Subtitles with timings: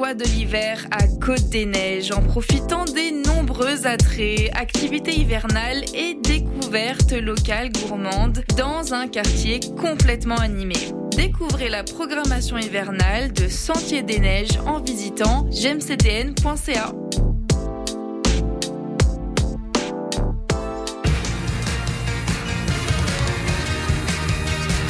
[0.00, 7.12] De l'hiver à Côte des Neiges en profitant des nombreux attraits, activités hivernales et découvertes
[7.12, 10.74] locales gourmandes dans un quartier complètement animé.
[11.16, 16.92] Découvrez la programmation hivernale de Sentier des Neiges en visitant gemcdn.ca.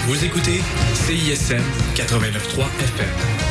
[0.06, 0.60] Vous écoutez
[0.94, 1.62] CISM
[1.96, 3.49] 89.3 FM.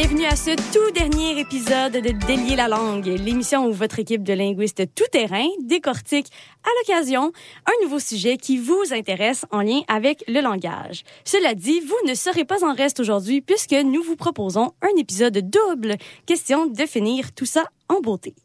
[0.00, 4.32] Bienvenue à ce tout dernier épisode de Délier la langue, l'émission où votre équipe de
[4.32, 6.28] linguistes tout-terrain décortique
[6.62, 7.32] à l'occasion
[7.66, 11.02] un nouveau sujet qui vous intéresse en lien avec le langage.
[11.24, 15.50] Cela dit, vous ne serez pas en reste aujourd'hui puisque nous vous proposons un épisode
[15.50, 18.36] double, question de finir tout ça en beauté.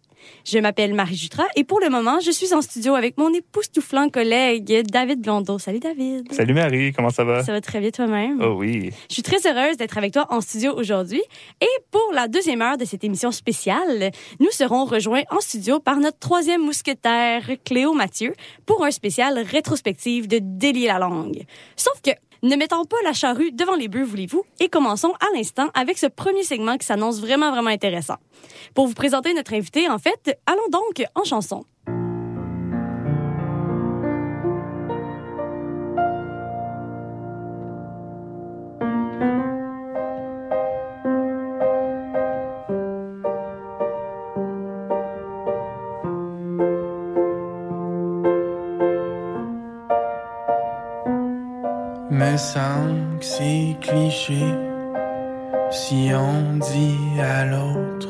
[0.46, 4.10] Je m'appelle Marie Jutra et pour le moment, je suis en studio avec mon époustouflant
[4.10, 5.60] collègue David Blondeau.
[5.60, 6.32] Salut David.
[6.34, 7.44] Salut Marie, comment ça va?
[7.44, 8.42] Ça va très bien toi-même?
[8.42, 8.92] Oh oui.
[9.10, 11.22] Je suis très heureuse d'être avec toi en studio aujourd'hui.
[11.62, 15.98] Et pour la deuxième heure de cette émission spéciale, nous serons rejoints en studio par
[15.98, 18.34] notre troisième mousquetaire, Cléo Mathieu,
[18.66, 21.44] pour un spécial rétrospective de Délier la langue.
[21.76, 22.12] Sauf que,
[22.44, 26.08] ne mettons pas la charrue devant les bœufs, voulez-vous, et commençons à l'instant avec ce
[26.08, 28.18] premier segment qui s'annonce vraiment, vraiment intéressant.
[28.76, 31.66] Pour vous présenter notre invité, en fait, allons donc en chanson.
[55.72, 58.08] Si on dit à l'autre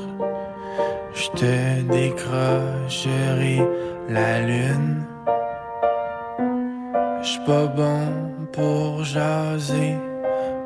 [1.16, 3.62] Je te décrocherai
[4.10, 5.06] la lune.
[7.22, 8.02] J'suis pas bon
[8.52, 9.96] pour jaser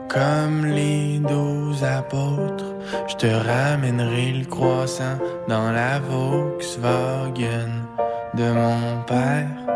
[0.10, 2.74] comme les douze apôtres.
[3.08, 7.72] Je te ramènerai le croissant dans la Volkswagen
[8.34, 9.68] de mon père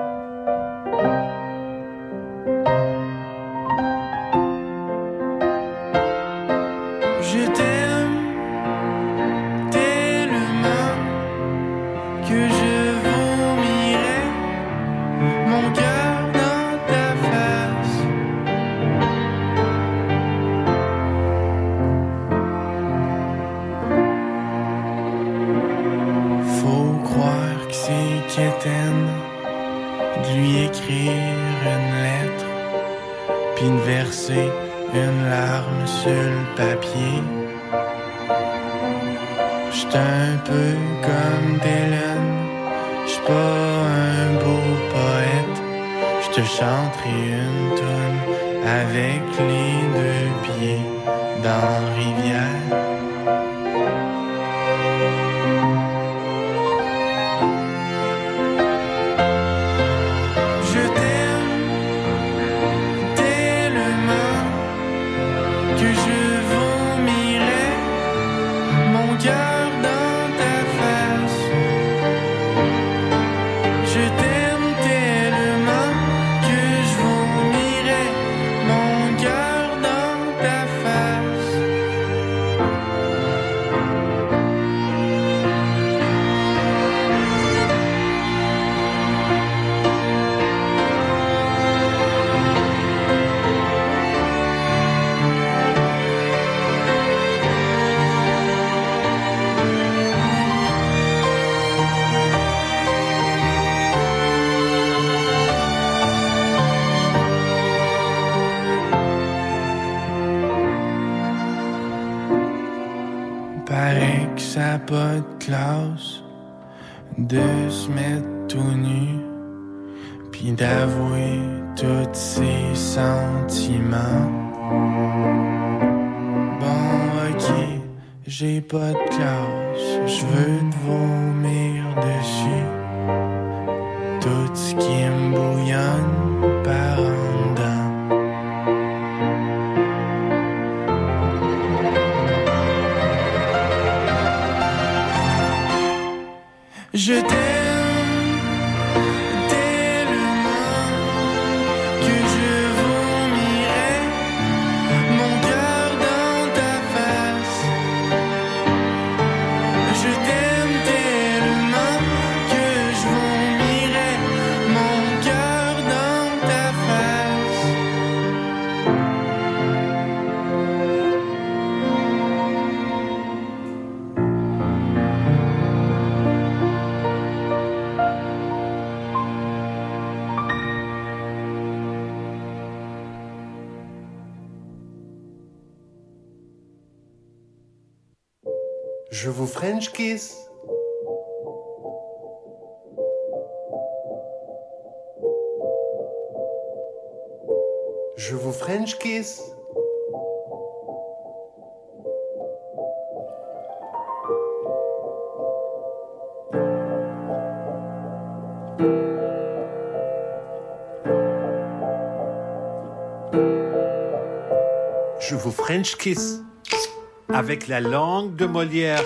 [217.67, 219.03] la langue de Molière.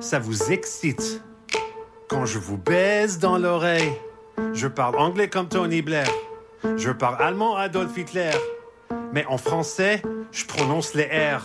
[0.00, 1.22] Ça vous excite.
[2.08, 3.92] Quand je vous baise dans l'oreille,
[4.52, 6.08] je parle anglais comme Tony Blair.
[6.76, 8.32] Je parle allemand Adolf Hitler.
[9.12, 10.02] Mais en français,
[10.32, 11.42] je prononce les R.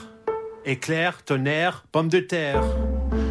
[0.65, 2.61] Éclair, tonnerre, pomme de terre.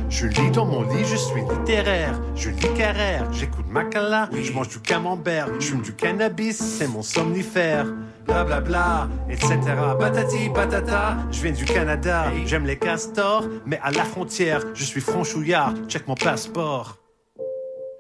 [0.09, 2.21] Je lis dans mon lit, je suis littéraire.
[2.35, 7.03] Je lis Carrère, j'écoute Macala, je mange du camembert, je fume du cannabis, c'est mon
[7.03, 7.87] somnifère.
[8.27, 9.59] Bla bla bla, etc.
[9.99, 12.27] Patati patata, je viens du Canada.
[12.47, 15.75] J'aime les castors, mais à la frontière, je suis franchouillard.
[15.89, 16.99] Check mon passeport.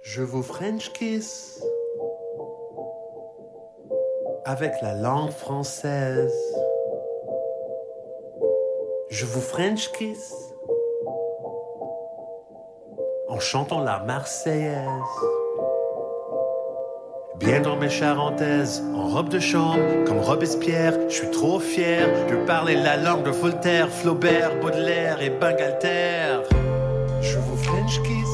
[0.02, 1.62] Je vous French kiss
[4.44, 6.32] avec la langue française.
[9.10, 10.53] Je vous French kiss
[13.28, 14.86] en chantant la Marseillaise.
[17.36, 22.36] Bien dans mes charentaises, en robe de chambre, comme Robespierre, je suis trop fier de
[22.46, 26.42] parler la langue de Voltaire, Flaubert, Baudelaire et Bangalter.
[27.20, 28.33] Je vous French kiss.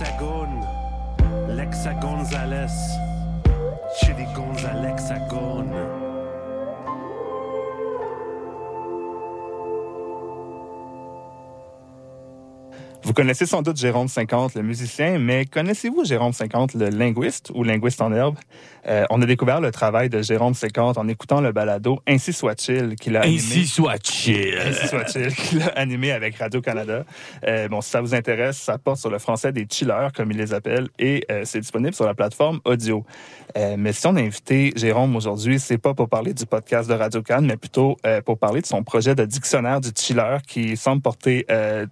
[0.00, 0.66] L'hexagone,
[1.48, 2.98] l'hexagonzales,
[3.98, 5.99] Chili Gonzalexagone.
[13.02, 17.64] Vous connaissez sans doute Jérôme 50, le musicien, mais connaissez-vous Jérôme 50, le linguiste ou
[17.64, 18.36] linguiste en herbe?
[18.86, 22.96] Euh, on a découvert le travail de Jérôme 50 en écoutant le balado Ainsi soit-il
[22.96, 23.38] qu'il a animé.
[23.38, 24.58] Ainsi soit-il.
[24.58, 27.04] Ainsi soit-il qu'il a animé avec Radio-Canada.
[27.46, 30.38] Euh, bon, si ça vous intéresse, ça porte sur le français des chillers, comme ils
[30.38, 33.04] les appellent, et euh, c'est disponible sur la plateforme audio.
[33.56, 36.94] Euh, mais si on a invité Jérôme aujourd'hui, c'est pas pour parler du podcast de
[36.94, 41.02] Radio-Can, mais plutôt euh, pour parler de son projet de dictionnaire du chiller qui semble
[41.02, 41.86] porter euh,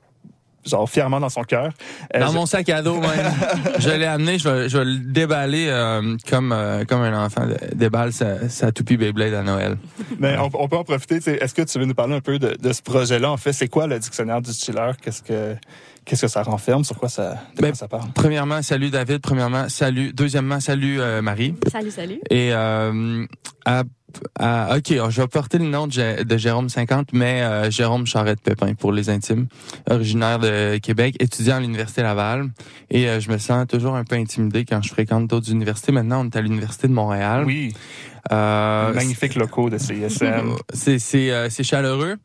[0.69, 1.73] genre fièrement dans son cœur.
[2.15, 3.11] Euh, Dans je- mon sac à dos, même.
[3.79, 7.47] je l'ai amené, je vais, je vais le déballer euh, comme, euh, comme un enfant
[7.75, 9.77] déballe sa, sa toupie Beyblade à Noël.
[10.19, 11.17] Mais on, on peut en profiter.
[11.19, 13.31] tu sais, Est-ce que tu veux nous parler un peu de, de ce projet-là?
[13.31, 14.93] En fait, c'est quoi le dictionnaire du chiller?
[15.03, 15.55] Qu'est-ce que
[16.05, 16.85] qu'est-ce que ça renferme?
[16.85, 18.09] Sur quoi ça, de Ben, quoi ça parle?
[18.15, 19.19] Premièrement, salut David.
[19.21, 20.13] Premièrement, salut.
[20.15, 21.55] Deuxièmement, salut euh, Marie.
[21.71, 22.21] Salut, salut.
[22.31, 23.25] Et euh,
[23.67, 23.83] à,
[24.39, 28.07] à- ok, je vais porter le nom de, Jé- de Jérôme 50, mais euh, Jérôme
[28.07, 29.47] Charette Pépin pour les intimes,
[29.91, 32.49] originaire de Québec, étudiant à l'université Laval.
[32.91, 35.93] Et euh, je me sens toujours un peu intimidé quand je fréquente d'autres universités.
[35.93, 37.45] Maintenant, on est à l'université de Montréal.
[37.47, 37.73] Oui.
[38.33, 40.55] Euh, Magnifiques locaux de CISM.
[40.73, 42.17] c'est c'est euh, c'est chaleureux.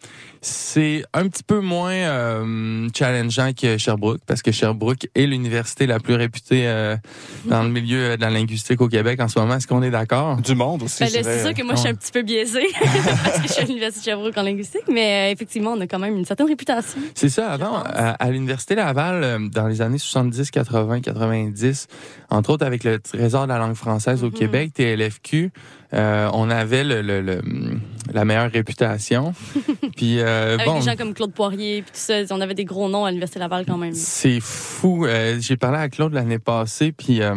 [0.46, 6.00] C'est un petit peu moins euh, challengeant que Sherbrooke parce que Sherbrooke est l'université la
[6.02, 6.98] plus réputée euh,
[7.46, 9.56] dans le milieu de la linguistique au Québec en ce moment.
[9.56, 10.36] Est-ce qu'on est d'accord?
[10.42, 11.04] Du monde aussi.
[11.06, 12.68] Ben c'est sûr que moi, je suis un petit peu biaisée
[13.24, 15.88] parce que je suis à l'Université de Sherbrooke en linguistique, mais euh, effectivement, on a
[15.88, 17.00] quand même une certaine réputation.
[17.16, 21.88] C'est ça, avant, à, à l'Université Laval, euh, dans les années 70, 80, 90,
[22.32, 24.34] entre autres avec le Trésor de la langue française au Mhm.
[24.34, 25.52] Québec, TLFQ,
[25.94, 27.42] euh, on avait le, le- le-
[28.14, 29.34] la meilleure réputation.
[29.96, 32.66] Puis, euh, Avec bon, des gens comme Claude Poirier, puis tout ça, on avait des
[32.66, 33.94] gros noms à l'Université Laval quand même.
[33.94, 35.06] c'est fou.
[35.06, 37.36] Euh, J'ai parlé à Claude l'année passée, puis euh,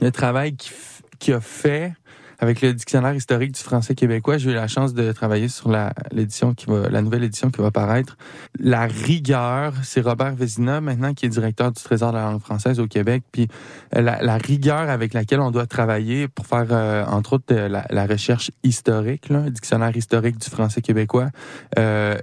[0.00, 0.72] le travail qu'il
[1.20, 1.94] qu'il a fait
[2.38, 5.92] avec le dictionnaire historique du français québécois, j'ai eu la chance de travailler sur la
[6.12, 8.16] l'édition qui va, la nouvelle édition qui va paraître.
[8.58, 12.80] La rigueur, c'est Robert Vézina maintenant qui est directeur du Trésor de la langue française
[12.80, 13.48] au Québec, puis
[13.96, 17.68] euh, la, la rigueur avec laquelle on doit travailler pour faire euh, entre autres euh,
[17.68, 21.30] la, la recherche historique, là, dictionnaire historique du français québécois.
[21.78, 22.16] Euh,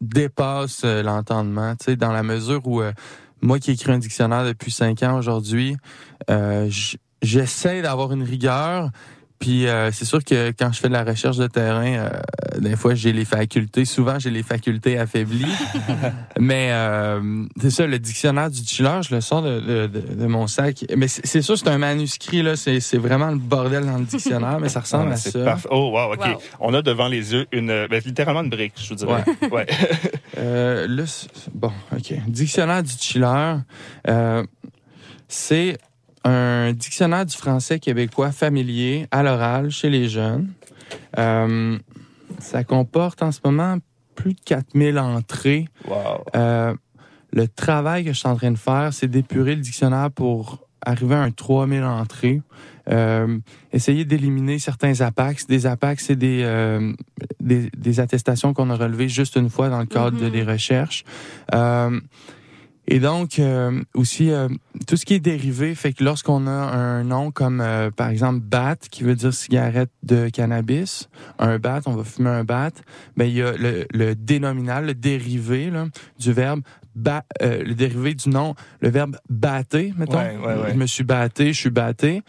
[0.00, 2.92] dépasse euh, l'entendement, tu sais, dans la mesure où euh,
[3.42, 5.76] moi qui écris un dictionnaire depuis cinq ans aujourd'hui,
[6.30, 6.70] euh,
[7.22, 8.90] j'essaie d'avoir une rigueur.
[9.40, 12.10] Puis euh, c'est sûr que quand je fais de la recherche de terrain, euh,
[12.58, 15.46] des fois j'ai les facultés, souvent j'ai les facultés affaiblies.
[16.40, 20.26] Mais euh, c'est ça, le dictionnaire du chiller, je le sors de, de, de- de
[20.26, 20.84] mon sac.
[20.96, 24.58] Mais c'est sûr, c'est un manuscrit là, c'est c'est vraiment le bordel dans le dictionnaire,
[24.58, 25.44] mais ça ressemble Ah, à c'est ça.
[25.44, 25.68] parfait.
[25.70, 26.26] Oh, wow, OK.
[26.26, 26.42] Wow.
[26.58, 29.22] On a devant les yeux une, euh, ben, littéralement une brique, je vous dirais.
[29.52, 29.66] Ouais.
[30.36, 31.02] Euh, là,
[31.52, 32.12] bon, OK.
[32.28, 33.56] Dictionnaire du chiller,
[34.08, 34.44] euh,
[35.26, 35.78] c'est
[36.28, 40.48] un dictionnaire du français québécois familier à l'oral chez les jeunes.
[41.18, 41.78] Euh,
[42.38, 43.78] ça comporte en ce moment
[44.14, 45.66] plus de 4000 entrées.
[45.86, 46.24] wow.
[46.36, 46.74] Euh,
[47.32, 51.14] le travail que je suis en train de faire, c'est d'épurer le dictionnaire pour arriver
[51.14, 52.40] à un 3000 entrées.
[52.88, 53.38] Euh,
[53.72, 55.46] essayer d'éliminer certains apax.
[55.46, 56.92] Des apax, c'est des, euh,
[57.40, 60.30] des, des attestations qu'on a relevées juste une fois dans le cadre de Mhm.
[60.30, 61.04] des recherches.
[61.54, 62.00] Euh,
[62.90, 64.48] et donc, euh, aussi, euh,
[64.86, 68.40] tout ce qui est dérivé, fait que lorsqu'on a un nom comme, euh, par exemple,
[68.40, 72.72] BAT, qui veut dire cigarette de cannabis, un BAT, on va fumer un BAT,
[73.16, 75.84] ben, il y a le, le dénominal, le dérivé là,
[76.18, 76.62] du verbe,
[76.94, 80.16] ba, euh, le dérivé du nom, le verbe batté, mettons.
[80.16, 80.70] Ouais, ouais, ouais.
[80.72, 82.22] Je me suis batté, je suis batté.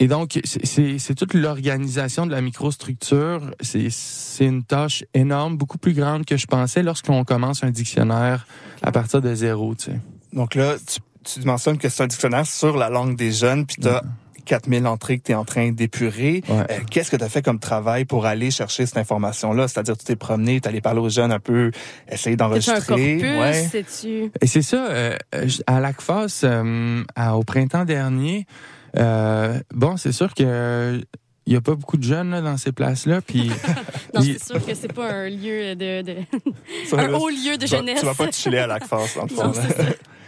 [0.00, 3.40] Euh, et donc, c'est- c'est c'est toute l'organisation de la microstructure.
[3.60, 8.46] C'est c'est une tâche énorme, beaucoup plus grande que je pensais lorsqu'on commence un dictionnaire
[8.82, 9.74] à partir de zéro.
[9.74, 10.00] Tu sais.
[10.32, 11.00] Donc là, tu,
[11.40, 14.02] tu mentionnes que c'est un dictionnaire sur la langue des jeunes, puis tu as
[14.44, 16.42] 4000 entrées que tu es en train d'épurer.
[16.48, 16.54] Ouais.
[16.70, 19.68] Euh, Qu'est-ce que tu as fait comme travail pour aller chercher cette information-là?
[19.68, 21.70] C'est-à-dire, tu t'es promené, tu allé parler aux jeunes un peu,
[22.10, 22.80] essayer C'est un d'enregistrer.
[22.86, 24.32] corpus, Ouais.
[24.40, 27.02] Et c'est ça, euh, j- à l'ACFAS, euh,
[27.34, 28.46] au printemps dernier,
[28.96, 31.00] euh, bon, c'est sûr que
[31.46, 33.48] il y a pas beaucoup de jeunes là, dans ces places-là, puis
[34.14, 36.16] Non, c'est sûr que c'est pas un lieu de, de-
[36.86, 38.00] Ça, un haut lieu de tu vas- jeunesse.
[38.00, 39.52] Tu vas pas te chiller à l'ACFAS, le fond.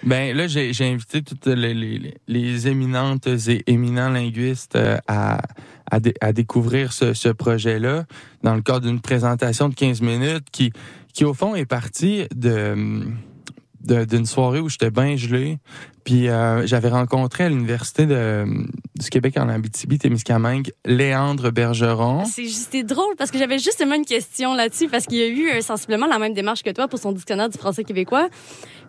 [0.03, 5.43] Ben là, j'ai j'ai invité toutes les, les, les éminentes et éminents linguistes euh, à,
[5.91, 8.07] à, dé- à découvrir ce, ce projet-là
[8.43, 10.73] dans le cadre d'une présentation de 15 minutes qui,
[11.13, 13.03] qui au fond, est partie de
[13.83, 15.59] de- d'une soirée où j'étais bien gelé,
[16.05, 18.45] Puis euh, j'avais rencontré à l'université de,
[18.99, 22.25] du Québec en Abitibi-Témiscamingue Léandre Bergeron.
[22.25, 25.61] C'est drôle parce que j'avais justement une question là-dessus parce qu'il y a eu euh,
[25.61, 28.29] sensiblement la même démarche que toi pour son dictionnaire du français québécois.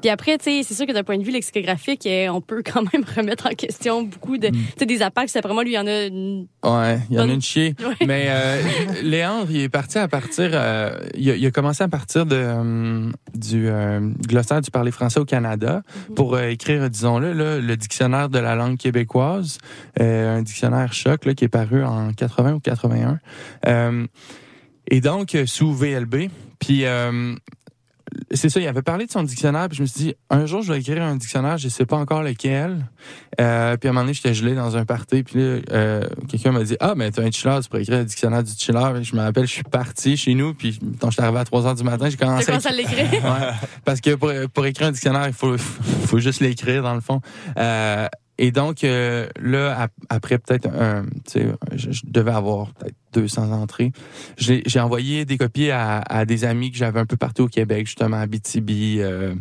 [0.01, 2.63] Puis après, tu sais, c'est sûr que d'un point de vue lexicographique, euh, on peut
[2.65, 5.29] quand même remettre en question beaucoup de, tu sais, des apacs.
[5.29, 6.05] C'est vraiment lui, il y en a.
[6.05, 6.47] Une...
[6.63, 7.75] Ouais, il y en a une chier.
[7.91, 8.07] Ouais.
[8.07, 8.61] Mais euh,
[9.01, 10.51] Léandre, il est parti à partir.
[11.15, 13.69] il, a, il a commencé à partir de, du
[14.27, 15.83] glossaire du parler français au Canada
[16.15, 19.57] pour euh, écrire, disons-le, le dictionnaire de la langue québécoise,
[19.99, 23.19] euh, un dictionnaire choc là, qui est paru en 80 ou 81.
[23.65, 24.05] Euh,
[24.87, 26.29] et donc, euh, sous VLB.
[26.59, 26.85] Puis.
[28.31, 30.61] C'est ça, il avait parlé de son dictionnaire, puis je me suis dit, un jour,
[30.61, 32.85] je vais écrire un dictionnaire, je sais pas encore lequel.
[33.39, 36.51] Euh, puis à un moment donné, j'étais gelé dans un party, puis là, euh, quelqu'un
[36.51, 39.03] m'a dit, ah, mais t'as un chiller, tu pourrais écrire le dictionnaire du chiller.
[39.03, 41.75] Je me rappelle, je suis parti chez nous, puis quand j'étais arrivé à 3 heures
[41.75, 43.11] du matin, j'ai commencé, T'as commencé à l'écrire?
[43.23, 43.47] Ouais,
[43.85, 47.21] parce que pour, pour écrire un dictionnaire, il faut, faut juste l'écrire, dans le fond.
[47.57, 48.07] Euh,
[48.37, 52.95] et donc, euh, là, ap- après peut-être un, tu sais, je, je devais avoir peut-être
[53.13, 53.91] 200 entrées.
[54.37, 57.85] J'ai envoyé des copies à, à des amis que j'avais un peu partout au Québec,
[57.85, 59.35] justement à Abitibi, euh,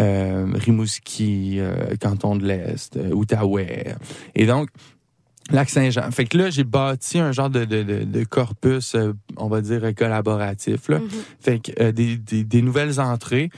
[0.00, 3.94] euh, Rimouski, euh, Canton de l'Est, euh, Outaouais.
[4.34, 4.68] Et donc,
[5.50, 6.10] Lac-Saint-Jean.
[6.10, 9.62] Fait que là, j'ai bâti un genre de, de, de, de corpus, euh, on va
[9.62, 10.88] dire, collaboratif.
[10.90, 10.98] Là.
[11.40, 13.48] Fait que euh, des, des, des nouvelles entrées.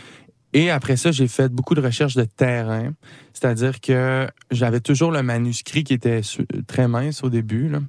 [0.52, 2.92] Et après ça, j'ai fait beaucoup de recherches de terrain.
[3.32, 6.22] C'est-à-dire que j'avais toujours le manuscrit qui était
[6.66, 7.68] très mince au début.
[7.68, 7.80] Là.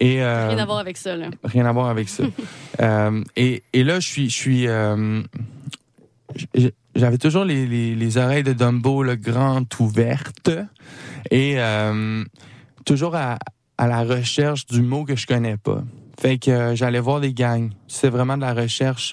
[0.00, 1.30] Et, euh, Rien à voir avec ça, là.
[1.44, 2.24] Rien à voir avec ça.
[2.80, 5.20] Euh, et, et là, je suis, je suis, euh,
[6.94, 10.50] j'avais toujours les, les, les oreilles de Dumbo le grand ouvertes
[11.32, 11.56] et
[12.84, 13.38] toujours à,
[13.78, 15.82] à la recherche du mot que je connais pas.
[16.20, 17.70] Fait que j'allais voir des gangs.
[17.88, 19.12] C'est vraiment de la recherche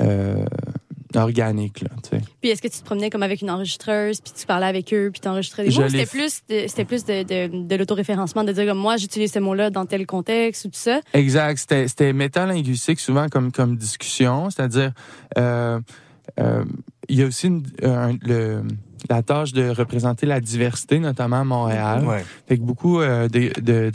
[0.00, 0.44] euh,
[1.16, 2.22] organique, là, tu sais.
[2.40, 5.10] Puis est-ce que tu te promenais comme avec une enregistreuse, puis tu parlais avec eux,
[5.12, 5.88] puis t'enregistrais des Je mots?
[5.88, 9.38] C'était plus, de, c'était plus de, de, de l'autoréférencement, de dire comme moi, j'utilise ce
[9.38, 11.00] mot-là dans tel contexte ou tout ça?
[11.14, 11.58] Exact.
[11.58, 14.50] C'était, c'était métalinguistique souvent comme, comme discussion.
[14.50, 14.92] C'est-à-dire,
[15.38, 15.80] euh,
[16.40, 16.64] euh,
[17.08, 18.62] il y a aussi une- un- le,
[19.10, 22.04] la tâche de représenter la diversité, notamment à Montréal.
[22.06, 22.24] Ouais.
[22.46, 23.90] Fait que beaucoup euh, de, de-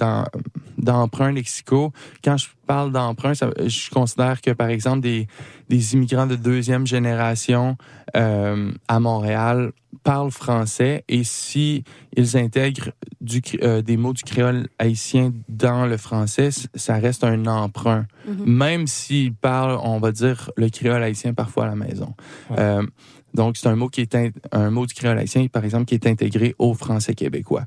[0.77, 1.91] d'emprunts lexicaux.
[2.23, 5.27] Quand je parle d'emprunts, ça- je considère que, par exemple, des,
[5.69, 7.77] des immigrants de deuxième génération
[8.15, 9.71] euh, à Montréal
[10.03, 11.83] parlent français et si
[12.15, 17.45] ils intègrent du, euh, des mots du créole haïtien dans le français, ça reste un
[17.47, 18.05] emprunt.
[18.27, 18.45] Mhm.
[18.45, 22.13] Même s'ils parlent, on va dire, le créole haïtien parfois à la maison.
[22.57, 22.83] Euh,
[23.37, 24.17] donc, c'est un mot qui est
[24.51, 27.65] un mot du créole haïtien, par exemple, qui est intégré au français québécois.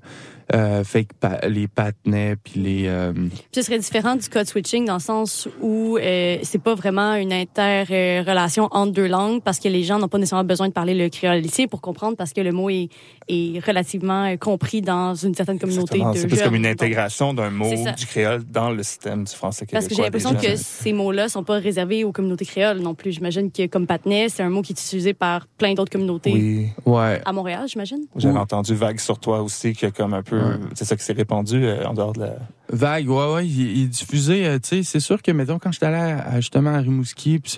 [0.52, 4.46] Euh, fait que pa- les patenets puis les euh, Puis ce serait différent du code
[4.46, 9.58] switching dans le sens où euh, c'est pas vraiment une interrelation entre deux langues parce
[9.60, 12.32] que les gens n'ont pas nécessairement besoin de parler le créole haïtien pour comprendre parce
[12.32, 12.88] que le mot est,
[13.28, 16.12] est relativement euh, compris dans une certaine communauté Exactement.
[16.12, 19.66] de C'est plus comme une intégration d'un mot du créole dans le système du français
[19.66, 19.78] québécois.
[19.80, 23.12] Parce que j'ai l'impression que ces mots-là sont pas réservés aux communautés créoles non plus.
[23.12, 26.66] J'imagine que comme patinet, c'est un mot qui est utilisé par plein d'autres communautés Oui.
[26.86, 27.20] Ouais.
[27.24, 28.00] à Montréal, j'imagine.
[28.16, 30.39] J'avais entendu vague sur toi aussi, que comme un peu,
[30.74, 32.35] c'est ça qui s'est répandu euh, en dehors de la.
[32.72, 35.96] Vague, ouais, ouais, il, diffusé, euh, tu sais, c'est sûr que, mettons, quand j'étais allé
[35.96, 37.55] à- à- justement à Rimouski, puis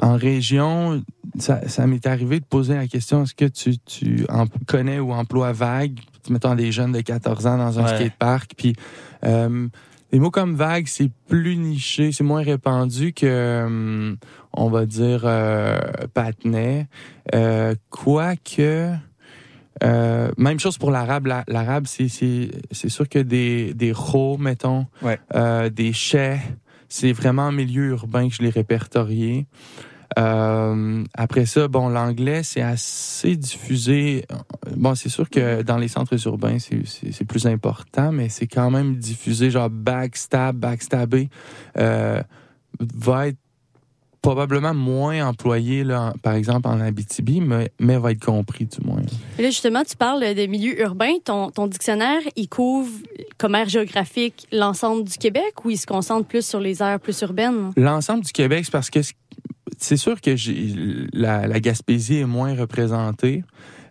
[0.00, 1.02] en région,
[1.38, 4.26] ça, ça m'est arrivé de poser la question, est-ce que tu, tu
[4.66, 5.98] connais ou emploies vague,
[6.30, 7.96] mettons des jeunes de 14 ans dans un Ouais.
[7.96, 8.74] skatepark, puis
[9.24, 9.66] euh,
[10.12, 14.14] des mots comme vague, c'est plus niché, c'est moins répandu que, euh,
[14.52, 15.78] on va dire, euh,
[16.14, 16.86] patinet.
[17.34, 18.92] Euh, Quoique...
[19.84, 21.26] Euh, même chose pour l'arabe.
[21.26, 24.86] La- L'arabe, c'est, c'est, c'est sûr que des, des ro, mettons,
[25.34, 26.40] euh, des chais,
[26.88, 29.46] c'est vraiment en milieu urbain que je l'ai répertorié.
[30.18, 34.24] Euh, après ça, bon, l'anglais, c'est assez diffusé.
[34.74, 38.46] Bon, c'est sûr que dans les centres urbains, c'est, c'est, c'est plus important, mais c'est
[38.46, 41.28] quand même diffusé, genre backstab, backstabber,
[41.76, 42.22] euh,
[42.80, 43.38] va être
[44.22, 49.02] probablement moins employé, là, par exemple, en Abitibi, mais, mais va être compris, du moins.
[49.38, 51.12] Et là, justement, tu parles de milieu urbain.
[51.24, 52.90] Ton, ton dictionnaire, il couvre
[53.38, 57.20] comme aire géographique l'ensemble du Québec ou il se concentre plus sur les aires plus
[57.22, 57.72] urbaines?
[57.76, 59.00] L'ensemble du Québec, c'est parce que
[59.78, 60.34] c'est sûr que
[61.16, 63.44] la, la Gaspésie est moins représentée,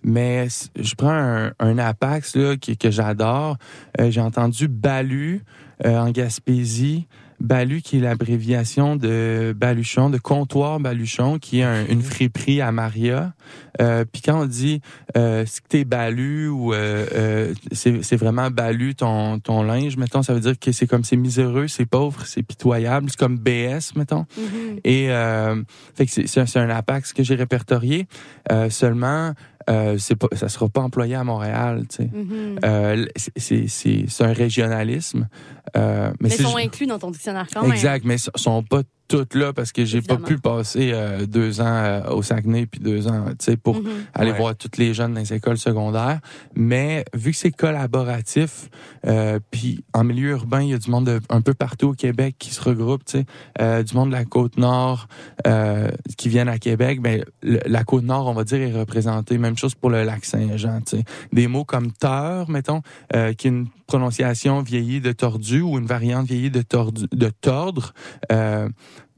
[0.03, 3.57] mais je prends un, un apax là, que j'adore.
[3.99, 5.43] Euh, j'ai entendu Balu
[5.85, 7.07] euh, en Gaspésie.
[7.39, 12.71] Balu, qui est l'abréviation de Baluchon, de comptoir Baluchon, qui est un- une friperie à
[12.71, 13.33] Maria.
[13.79, 14.81] Euh, Puis quand on dit
[15.15, 20.23] euh, si t'es balu ou euh, euh, c'est c'est vraiment balu ton, ton linge, mettons,
[20.23, 23.07] ça veut dire que c'est comme c'est miséreux, c'est pauvre, c'est pitoyable.
[23.11, 24.25] C'est comme BS, mettons.
[24.37, 24.79] Mhm.
[24.83, 25.61] Et euh,
[25.95, 28.07] fait que c'est- c'est un, c'est un apax que j'ai répertorié.
[28.51, 29.33] Euh, seulement,
[29.69, 31.83] euh, c'est pas, ça sera pas employé à Montréal.
[31.89, 32.09] Tu sais.
[32.13, 32.59] Mhm.
[32.63, 35.27] Euh, c'est- c'est c'est- c'est un régionalisme.
[35.75, 37.71] Euh, Mais mais sont inclus dans ton dictionnaire quand même.
[37.73, 41.61] Exact, mais ils sont pas toutes là parce que j'ai pas pu passer euh, deux
[41.61, 43.89] ans euh, au Saguenay puis deux ans, tu sais, pour Mhm.
[44.13, 44.37] aller Ouais.
[44.37, 46.19] voir toutes les jeunes dans les écoles secondaires.
[46.55, 48.69] Mais vu que c'est collaboratif,
[49.05, 51.93] euh, puis en milieu urbain, il y a du monde de- un peu partout au
[51.93, 53.25] Québec qui se regroupe, tu sais,
[53.61, 55.07] euh, du monde de la côte nord
[55.45, 57.01] euh, qui viennent à Québec.
[57.01, 59.37] Ben le- la côte nord, on va dire, est représentée.
[59.37, 61.03] Même chose pour le lac Saint-Jean, tu sais.
[61.31, 62.81] Des mots comme teur, mettons,
[63.15, 67.29] euh, qui est une prononciation vieillie de tordu ou une variante vieillie de tordu, de
[67.41, 67.93] tordre.
[68.31, 68.69] Euh,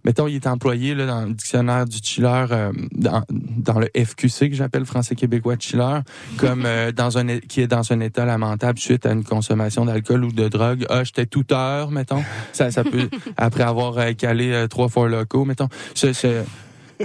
[0.06, 4.50] Mettons, il est employé là, dans le dictionnaire du chiller, euh, dans, dans le FQC
[4.50, 6.00] que j'appelle français québécois chiller,
[6.38, 10.24] comme euh, dans un qui est dans un état lamentable suite à une consommation d'alcool
[10.24, 10.86] ou de drogue.
[10.90, 12.24] Ah, j'étais touteur, mettons.
[12.54, 15.68] Ça, ça peut après avoir euh, calé euh, trois fois locaux, mettons.
[15.96, 16.44] Ce, ce,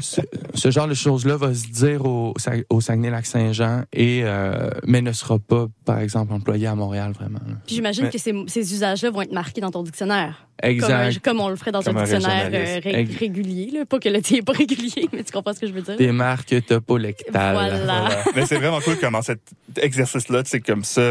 [0.00, 0.20] ce,
[0.54, 2.34] ce genre de choses-là va se dire au,
[2.70, 7.40] au Saguenay-Lac-Saint-Jean et euh, mais ne sera pas, par exemple, employé à Montréal vraiment.
[7.46, 7.54] là.
[7.66, 10.46] Puis j'imagine Mais- que ces, ces usages-là vont être marqués dans ton dictionnaire.
[10.62, 10.86] Exact.
[10.88, 13.70] Comme, un- comme on le ferait dans Comme un dictionnaire euh, ré- Ex- régulier.
[13.72, 13.84] Là.
[13.84, 15.96] Pas que le tien est pas régulier, mais tu comprends ce que je veux dire?
[15.96, 17.54] Des marques topolectales.
[17.54, 18.08] Voilà.
[18.36, 19.40] Mais c'est vraiment cool comment cet
[19.80, 21.02] exercice-là, c'est comme ça,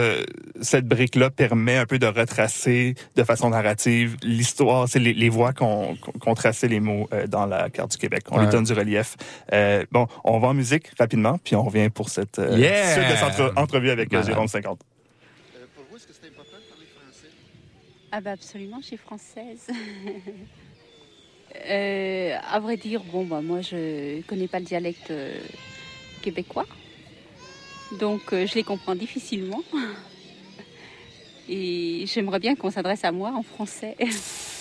[0.61, 5.51] cette brique-là permet un peu de retracer de façon narrative l'histoire, c'est les, les voies
[5.53, 5.95] qu'on
[6.35, 8.23] traçait les mots euh, dans la carte du Québec.
[8.31, 8.45] On Ouais.
[8.45, 9.15] les donne du relief.
[9.51, 12.93] Euh, bon, on va en musique rapidement, puis on revient pour cette euh, Yeah!
[12.93, 14.27] suite de cette entre- entrevue avec euh, Malade.
[14.27, 14.81] Jérôme 50.
[18.15, 19.67] Ah bah absolument, je suis française.
[21.69, 25.35] Euh, à vrai dire, bon bah moi je connais pas le dialecte euh,
[26.23, 26.65] québécois,
[27.99, 29.61] donc euh, je les comprends difficilement.
[31.47, 33.95] Et j'aimerais bien qu'on s'adresse à moi en français.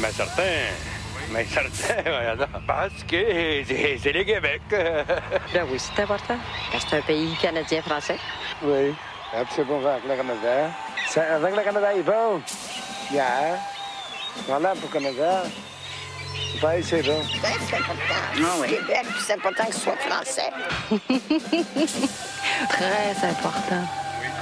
[0.00, 0.42] Mais certain.
[1.30, 2.46] Mais certain.
[2.66, 4.62] Parce que c'est c'est le Québec.
[5.52, 6.36] Ben oui, c'est important.
[6.70, 8.18] Parce que c'est un pays canadien-français.
[8.62, 8.94] Oui,
[9.34, 10.70] absolument avec le Canada.
[11.08, 12.40] C'est avec le Canada, il bon.
[13.12, 13.58] Yeah.
[14.46, 15.42] Voilà pour le Canada.
[16.52, 17.22] C'est pas ici, bon.
[17.68, 18.20] C'est important.
[18.36, 18.68] Ah oui.
[18.68, 20.50] Québec, c'est important que ce soit français.
[22.68, 23.84] très important.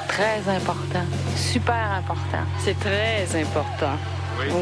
[0.09, 1.05] Très important.
[1.37, 2.45] Super important.
[2.65, 3.99] C'est très important.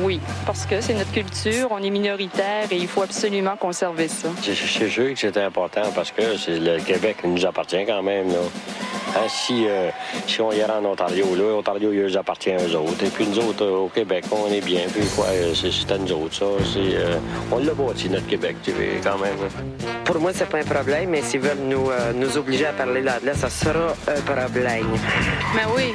[0.03, 0.21] Oui.
[0.47, 4.29] parce que c'est notre culture, on est minoritaire et il faut absolument conserver ça.
[4.43, 8.29] C'est sûr que c'est important parce que c'est le Québec nous appartient quand même.
[8.29, 8.39] Là.
[9.17, 9.91] Hein, si, euh,
[10.27, 13.05] si on irait en Ontario, là, Ontario, il nous appartient à eux autres.
[13.05, 14.81] Et puis nous autres, euh, au Québec, on est bien.
[14.93, 16.45] Puis quoi, euh, c'est à nous autres, ça.
[16.77, 17.19] Euh,
[17.53, 19.37] on l'a bâti, notre Québec, tu sais, quand même.
[20.05, 23.03] Pour moi, c'est pas un problème, mais s'ils veulent nous, euh, nous obliger à parler
[23.03, 24.89] l'anglais, ça sera un problème.
[25.55, 25.93] Mais oui,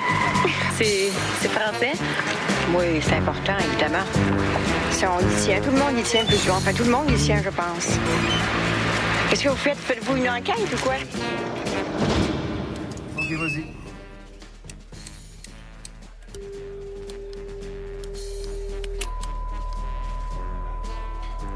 [0.77, 1.09] c'est
[1.41, 1.91] c'est français.
[2.77, 4.05] Oui, c'est important, évidemment.
[4.91, 6.58] Si on y tient, tout le monde y tient plus souvent.
[6.58, 7.88] Enfin, tout le monde y tient, je pense.
[9.29, 9.77] Qu'est-ce que vous faites?
[9.77, 10.95] Faites-vous une enquête ou quoi?
[13.17, 13.65] Ok, vas-y.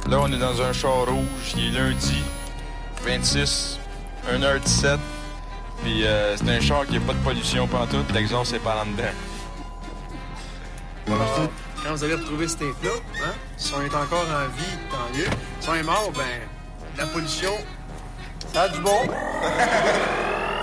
[0.10, 1.54] Là, on est dans un char rouge.
[1.58, 2.21] Il est lundi
[3.06, 3.80] 26,
[4.32, 4.97] 1h17.
[5.82, 8.12] Puis euh, c'est un char qui n'a pas de pollution pantoute.
[8.13, 9.04] L'exhaust est par en dedans.
[11.84, 12.91] Quand vous allez retrouver ce tape-là,
[13.26, 15.28] hein, si on est encore en vie, tant mieux.
[15.60, 16.24] Si on est mort, ben,
[16.98, 17.52] la pollution,
[18.54, 18.89] ça a du bon.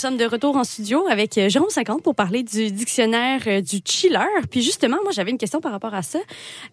[0.00, 3.80] sommes de retour en studio avec euh, Jérôme 50 pour parler du dictionnaire euh, du
[3.84, 4.18] chiller.
[4.50, 6.18] Puis justement, moi j'avais une question par rapport à ça.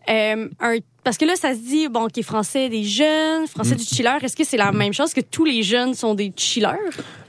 [0.10, 3.76] Euh, un- parce que là, ça se dit, bon, qui est français des jeunes, français
[3.76, 3.78] Mm.
[3.78, 4.18] du chiller.
[4.22, 6.68] Est-ce que c'est la même chose que tous les jeunes sont des chillers?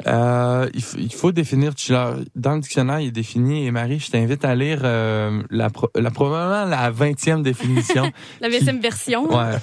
[0.09, 2.11] Euh, il, faut, il faut définir chiller.
[2.35, 3.67] Dans le dictionnaire, il est défini.
[3.67, 8.11] Et Marie, je t'invite à lire euh, la, pro- la, probablement la 20e définition.
[8.41, 9.29] La VSM version.
[9.31, 9.57] Ouais.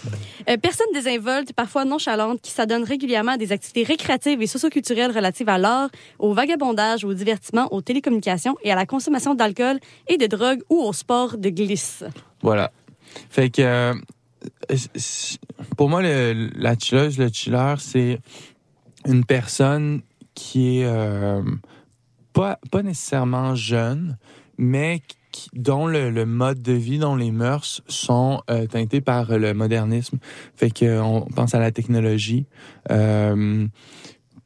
[0.49, 5.49] Euh, personne désinvolte, parfois nonchalante, qui s'adonne régulièrement à des activités récréatives et socioculturelles relatives
[5.49, 10.27] à l'art, au vagabondage, au divertissement, aux télécommunications et à la consommation d'alcool et de
[10.27, 12.03] drogue ou au sport de glisse.
[12.41, 12.71] Voilà.
[13.29, 13.93] Fait que
[15.77, 18.19] pour moi, le, la chilleuse, le chiller, c'est
[19.07, 20.01] une personne
[20.35, 21.41] qui est euh,
[22.33, 24.17] pas, pas nécessairement jeune,
[24.57, 25.01] mais
[25.53, 30.17] dont le, le mode de vie, dont les mœurs sont euh, teintés par le modernisme.
[30.55, 32.45] Fait que on pense à la technologie.
[32.91, 33.67] Euh,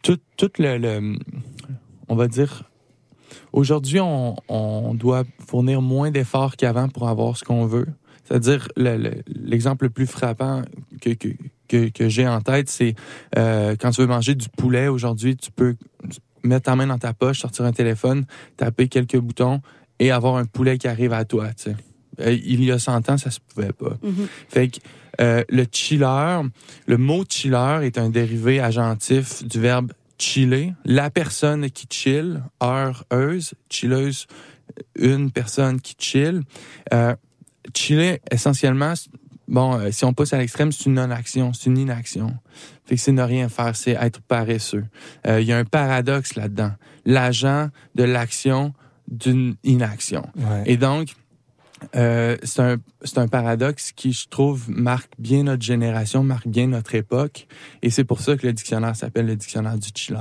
[0.02, 0.20] tout
[0.58, 1.18] le, le-
[2.08, 2.64] on va dire,
[3.52, 7.88] aujourd'hui, on, on doit fournir moins d'efforts qu'avant pour avoir ce qu'on veut.
[8.30, 10.62] C'est-à-dire, le- le- l'exemple le, plus frappant
[11.02, 11.30] que, que,
[11.68, 12.96] que, que j'ai en tête, c'est
[13.38, 15.76] euh, quand tu veux manger du poulet aujourd'hui, tu peux
[16.44, 19.62] mettre ta main dans ta poche, sortir un téléphone, taper quelques boutons
[20.00, 21.48] et avoir un poulet qui arrive à toi.
[21.54, 21.76] Tu sais.
[22.22, 23.98] Euh, il y a 100 ans, ça se pouvait pas.
[24.04, 24.28] Mhm.
[24.48, 24.80] Fait que
[25.22, 26.42] euh, le chiller,
[26.86, 30.74] le mot chiller est un dérivé agentif du verbe chiller.
[30.86, 34.28] La personne qui chill, heure, euse, chilleuse,
[34.96, 36.42] une personne qui chill.
[36.94, 37.16] Euh,
[37.76, 38.94] chiller, essentiellement,
[39.48, 42.36] bon, euh, si on pousse à l'extrême, c'est une non-action, c'est une inaction.
[42.86, 44.86] Fait que c'est ne rien faire, c'est être paresseux.
[45.28, 46.72] Euh, Il y a un paradoxe là-dedans.
[47.06, 48.74] L'agent de l'action
[49.08, 50.28] d'une inaction.
[50.36, 50.64] Ouais.
[50.66, 51.10] Et donc,
[51.96, 52.76] euh, c'est un,
[53.16, 57.48] un paradoxe qui, je trouve, marque bien notre génération, marque bien notre époque.
[57.82, 60.20] Et c'est pour ça que le dictionnaire s'appelle le dictionnaire du chiller.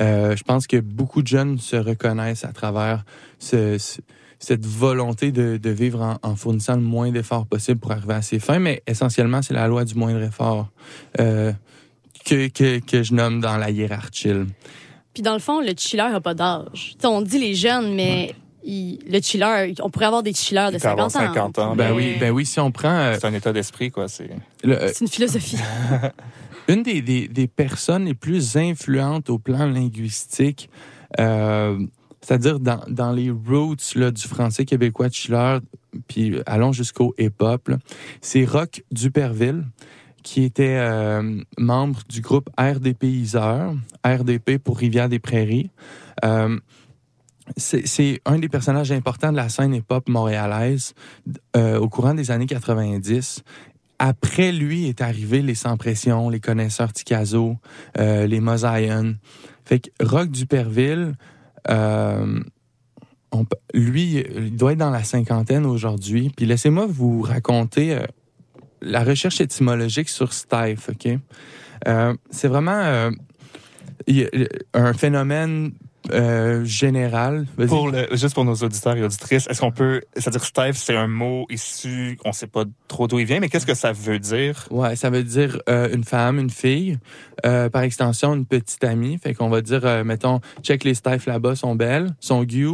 [0.00, 3.04] Euh, je pense que beaucoup de jeunes se reconnaissent à travers
[3.38, 4.00] ce- ce-
[4.38, 8.22] cette volonté de, de vivre en, en fournissant le moins d'efforts possible pour arriver à
[8.22, 8.58] ses fins.
[8.58, 10.68] Mais essentiellement, c'est la loi du moindre effort
[11.20, 11.52] euh,
[12.24, 14.30] que, que, que je nomme dans la hiérarchie.
[15.14, 16.94] Puis dans le fond, le chiller n'a pas d'âge.
[17.02, 20.80] On dit les jeunes, mais il- le chiller, on pourrait avoir des chillers de Il
[20.80, 21.34] peut avoir 50 ans.
[21.34, 21.74] 50 ans.
[21.76, 22.90] Ben Mais oui, ben oui, si on prend...
[22.94, 24.06] euh, C'est un état d'esprit, quoi.
[24.08, 24.30] C'est
[24.62, 25.56] le- euh, C'est une philosophie.
[26.68, 30.68] une des, des, des personnes les plus influentes au plan linguistique,
[31.18, 31.78] euh,
[32.28, 35.60] c'est-à-dire dans, dans les roots là, du français québécois de
[36.08, 37.70] puis allons jusqu'au hip-hop,
[38.20, 39.64] c'est Roch Duperville,
[40.22, 45.70] qui était euh, membre du groupe RDP Iseur, RDP pour Rivière-des-Prairies.
[46.22, 46.58] Euh,
[47.56, 50.92] c'est c'est un des personnages importants de la scène hip-hop montréalaise
[51.56, 53.42] euh, au courant des années 90.
[53.98, 57.56] Après lui est arrivé les Sans Pression, les Connaisseurs Ticazo,
[57.96, 59.14] les Mosaïen.
[59.64, 61.14] Fait que Rock Duperville,
[63.44, 66.32] peut- lui, il doit être dans la cinquantaine aujourd'hui.
[66.36, 68.02] Puis laissez-moi vous raconter euh,
[68.80, 71.08] la recherche étymologique sur Steph, OK?
[71.86, 73.10] Euh, c'est vraiment euh,
[74.74, 75.72] un phénomène
[76.12, 77.46] euh, général.
[77.68, 81.08] Pour le, juste pour nos auditeurs et auditrices, est-ce qu'on peut, c'est-à-dire Steph, c'est un
[81.08, 84.66] mot issu, on sait pas trop d'où il vient, mais qu'est-ce que ça veut dire?
[84.70, 86.98] Ouais, ça veut dire euh, une femme, une fille,
[87.46, 89.18] euh, par extension une petite amie.
[89.18, 92.66] Fait qu'on va dire, euh, mettons, check les Steph là-bas sont belles, sont Guy,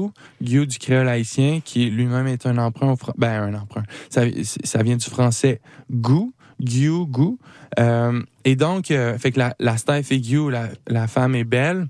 [0.42, 3.83] Guy du créole haïtien, qui lui-même est un emprunt, au ben un emprunt.
[4.11, 4.23] Ça,
[4.64, 7.38] ça vient du français goût, Guy, goût.
[7.79, 11.45] Euh, et donc, euh, fait que la, la Steph est Guy, la, la femme est
[11.45, 11.87] belle.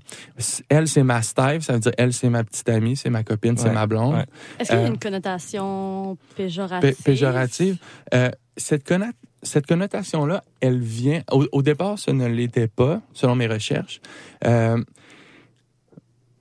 [0.69, 3.57] Elle, c'est ma Steph, ça veut dire elle, c'est ma petite amie, c'est ma copine,
[3.57, 4.15] c'est ma blonde.
[4.15, 4.25] ouais.
[4.59, 6.95] Est-ce qu'il y a Euh, une connotation péjorative?
[6.95, 7.77] Pé- péjorative.
[8.13, 9.11] Euh, cette, conna-
[9.43, 11.21] cette connotation-là, elle vient.
[11.31, 14.01] Au, au départ, ce ne l'était pas, selon mes recherches.
[14.45, 14.81] Euh,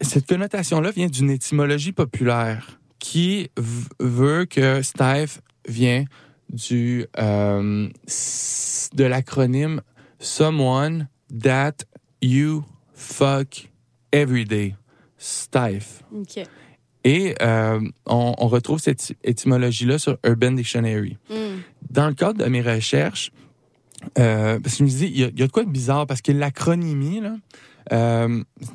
[0.01, 3.51] cette connotation-là vient d'une étymologie populaire qui
[4.01, 6.05] veut que Steph vient
[6.55, 7.89] du euh,
[8.95, 9.81] de l'acronyme
[10.19, 11.09] Someone
[11.43, 11.85] that
[12.23, 12.65] you
[12.95, 13.69] fuck
[14.13, 14.75] every day.
[15.19, 16.03] Steph.
[16.15, 16.43] OK.
[17.07, 21.19] Et euh, on, on retrouve cette étymologie-là sur Urban Dictionary.
[21.29, 21.35] Mm.
[21.91, 23.31] Dans le cadre de mes recherches,
[24.19, 25.71] euh, parce que je me dis, il y, a- il y a de quoi de
[25.71, 27.37] bizarre, parce que l'acronymie, là,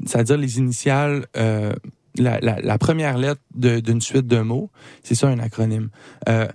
[0.06, 4.70] c'est-à-dire les initiales, la, la- la première lettre d'une suite de mots,
[5.04, 5.89] c'est ça un acronyme.
[6.28, 6.48] Euh,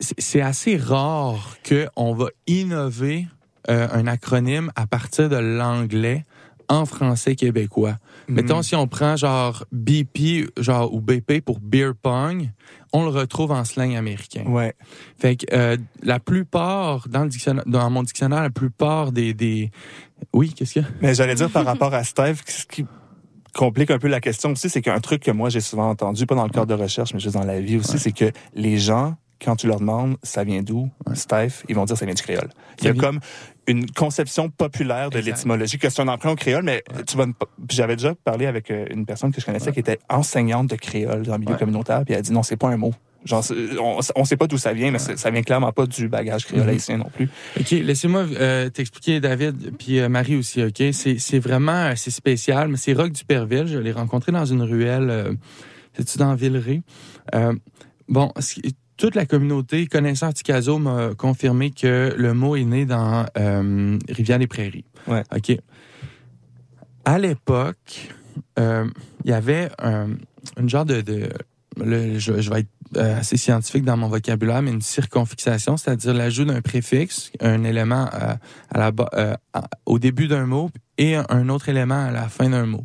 [0.00, 3.26] c'est assez rare qu'on va innover
[3.70, 6.24] euh, un acronyme à partir de l'anglais
[6.68, 7.96] en français québécois.
[8.28, 12.50] Mettons, si on prend genre BP genre, ou BP pour beer pong,
[12.92, 14.44] on le retrouve en slang américain.
[14.46, 14.74] Ouais.
[15.18, 19.32] Fait que euh, la plupart, dans, le dictionnaire, dans mon dictionnaire, la plupart des...
[19.32, 19.70] des...
[20.34, 20.88] Oui, qu'est-ce qu'il y a?
[21.00, 22.84] Mais j'allais dire par rapport à Steph, ce qui
[23.54, 26.34] complique un peu la question aussi, c'est qu'un truc que moi j'ai souvent entendu, pas
[26.34, 29.16] dans le cadre de recherche, mais juste dans la vie aussi, c'est que les gens,
[29.42, 32.48] quand tu leur demandes ça vient d'où, Steph, ils vont dire ça vient du créole.
[32.80, 33.20] Il y a comme
[33.66, 37.26] une conception populaire de l'étymologie, que c'est un emprunt au créole, mais tu vas,
[37.70, 41.22] j'avais déjà parlé avec euh, une personne que je connaissais qui était enseignante de créole
[41.24, 42.94] dans le milieu communautaire, puis elle a dit non, c'est pas un mot.
[43.24, 43.44] Genre,
[43.80, 46.62] on, on sait pas d'où ça vient, mais ça vient clairement pas du bagage créole
[46.62, 46.68] Mhm.
[46.70, 47.28] haïtien non plus.
[47.58, 50.82] OK, laissez-moi euh, t'expliquer, David, puis euh, Marie aussi, OK?
[50.92, 53.66] C'est vraiment, c'est spécial, mais c'est Rock Duperville.
[53.66, 55.32] Je l'ai rencontré dans une ruelle, euh,
[55.94, 56.80] c'est-tu dans Villeray?
[57.34, 57.52] Euh,
[58.08, 62.84] bon, ce qui- toute la communauté connaissant Ticazo m'a confirmé que le mot est né
[62.84, 64.84] dans euh, Rivière-des-Prairies.
[65.06, 65.22] Ouais.
[65.34, 65.56] OK.
[67.06, 68.10] À l'époque,
[68.58, 68.86] euh,
[69.24, 70.08] il y avait un,
[70.58, 71.00] une genre de...
[71.00, 71.30] de-
[71.76, 76.12] le- je, je vais être euh, assez scientifique dans mon vocabulaire, mais une circonfixation, c'est-à-dire
[76.12, 78.34] l'ajout d'un préfixe, un élément euh,
[78.70, 79.38] à la,
[79.86, 82.84] au début d'un mot et un autre élément à la fin d'un mot.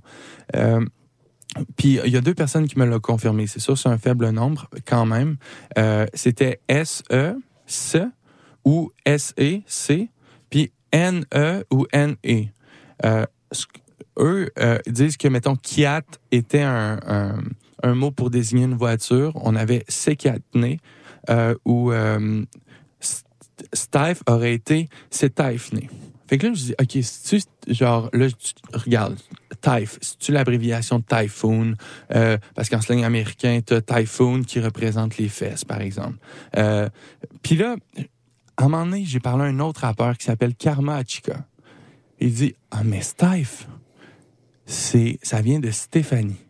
[1.78, 3.48] Puis il y a deux personnes qui me l'ont confirmé.
[3.48, 5.38] C'est sûr, c'est un faible nombre quand même.
[5.78, 7.36] Euh, C'était S-E,
[7.66, 8.02] C
[8.66, 10.10] ou S-E, C,
[10.50, 12.46] puis N-E ou N-E.
[13.06, 13.26] Euh,
[14.20, 17.44] eux euh, disent que, mettons, Kiat était un, un,
[17.82, 19.32] un mot pour désigner une voiture.
[19.36, 20.78] On avait Sekatne,
[21.30, 22.44] euh, ou euh,
[23.02, 23.26] St-
[23.74, 25.82] Stife aurait été Setaifne.
[26.34, 29.16] Fait là, je dis, OK, si tu genre, là, tu, regarde,
[29.62, 31.76] Typh, c'est-tu l'abréviation de Typhoon?
[32.16, 36.18] Euh, parce qu'en slang américain, t'as Typhoon qui représente les fesses, par exemple.
[36.58, 36.90] Euh,
[37.44, 37.76] Puis là,
[38.58, 41.46] à un moment donné, j'ai parlé à un autre rappeur qui s'appelle Karma Achika.
[42.20, 43.68] Il dit, ah, mais Stife,
[44.66, 46.42] c'est, ça vient de Stéphanie.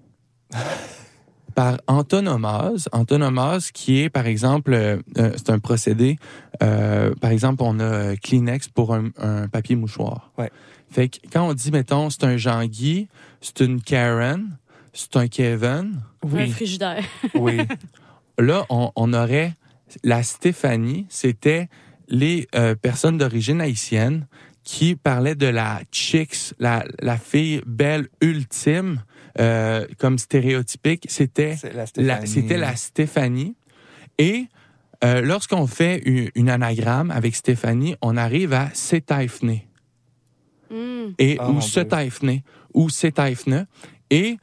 [1.56, 6.18] Par antonomase, antonomase qui est, par exemple, euh, euh, c'est un procédé,
[6.62, 10.32] euh, par exemple, on a Kleenex pour un, un papier mouchoir.
[10.38, 10.52] Ouais.
[10.90, 13.08] Fait que quand on dit, mettons, c'est un Jean-Guy,
[13.42, 14.58] c'est une Karen,
[14.94, 16.02] c'est un Kevin.
[16.24, 17.04] Un frigidaire.
[17.36, 17.58] Oui.
[18.40, 19.54] Là, on, on aurait
[20.04, 21.70] la Stéphanie, c'était
[22.08, 24.28] les euh, personnes d'origine haïtienne
[24.64, 29.02] qui parlaient de la chicks, la, la fille belle ultime,
[29.40, 31.06] euh, comme stéréotypique.
[31.10, 31.56] C'était
[31.96, 33.56] la c'était la Stéphanie.
[34.18, 34.46] Et
[35.04, 39.62] euh, lorsqu'on fait une, une anagramme avec Stéphanie, on arrive à Setaifne
[40.74, 41.14] Mm.
[41.20, 42.42] et Ah, ou taifne
[42.74, 42.90] ou.
[44.10, 44.38] Et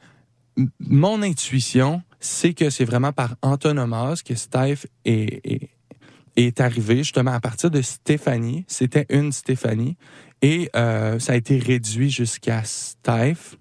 [0.79, 5.69] mon intuition, c'est que c'est vraiment par antonomase que Steph est, est,
[6.37, 8.63] est arrivé justement à partir de Stéphanie.
[8.67, 9.97] C'était une Stéphanie
[10.41, 13.57] et euh, ça a été réduit jusqu'à Steph.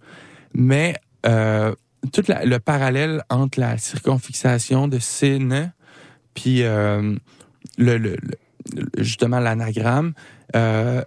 [0.55, 0.95] Mais
[1.27, 1.75] euh,
[2.13, 5.73] tout la- le parallèle entre la circonfixation de Cine
[6.35, 7.17] puis euh,
[7.79, 8.17] le, le-
[8.75, 10.13] le- justement l'anagramme,
[10.57, 11.03] euh,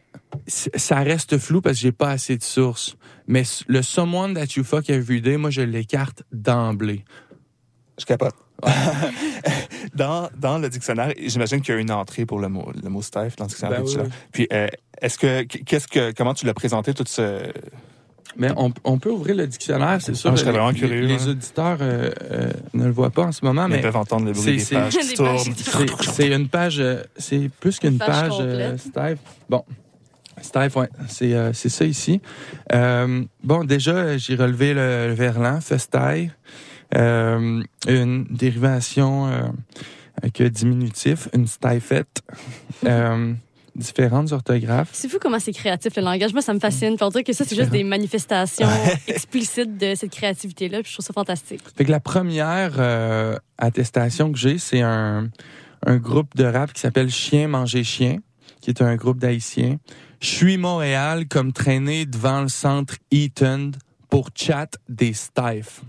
[0.48, 2.96] ça reste flou parce que j'ai pas assez de sources.
[3.28, 7.06] Mais le someone that you fuck every day, moi je l'écarte d'emblée.
[8.00, 8.36] Je capote.
[9.96, 13.02] dans, dans le dictionnaire, j'imagine qu'il y a une entrée pour le mot, le mot
[13.02, 13.84] Steph dans le dictionnaire.
[13.84, 14.10] Ben oui.
[14.32, 14.68] Puis, euh,
[15.02, 17.52] est-ce que, qu'est-ce que, comment tu l'as présenté tout ce.
[18.38, 20.32] Mais on, on peut ouvrir le dictionnaire, c'est sûr.
[20.32, 21.30] Ah, je serais les- vraiment les- curieux, Les, hein.
[21.32, 24.32] auditeurs euh, euh, ne le voient pas en ce moment, Ils mais peuvent entendre le
[24.34, 25.96] bruit c'est- des pages qui tournent.
[26.14, 28.78] C'est une page, euh, c'est plus qu'une Une page page, euh.
[28.78, 29.18] Steph.
[29.50, 29.64] Bon,
[30.42, 32.22] Steph, ouais, c'est euh, c'est ça ici.
[32.74, 36.32] Euh, bon, déjà, j'ai relevé le, le verlan, festaille,
[36.96, 39.42] euh, une dérivation euh,
[40.22, 41.46] avec un diminutif, une
[42.86, 43.34] euh,
[43.76, 44.90] différentes orthographes.
[44.94, 46.34] C'est fou comment c'est créatif le langage.
[46.34, 46.98] Moi, ça me fascine.
[46.98, 48.70] Pour dire que ça, c'est juste des manifestations
[49.08, 50.82] explicites de cette créativité-là.
[50.82, 51.62] Puis je trouve ça fantastique.
[51.76, 55.30] Fait que la première euh, attestation que j'ai, c'est un,
[55.86, 58.18] un groupe de rap qui s'appelle Chien Manger Chien,
[58.62, 59.78] qui est un groupe d'Haïtiens.
[60.22, 63.72] Je suis Montréal comme traîné devant le centre Eaton
[64.10, 65.82] pour chat des Stifs.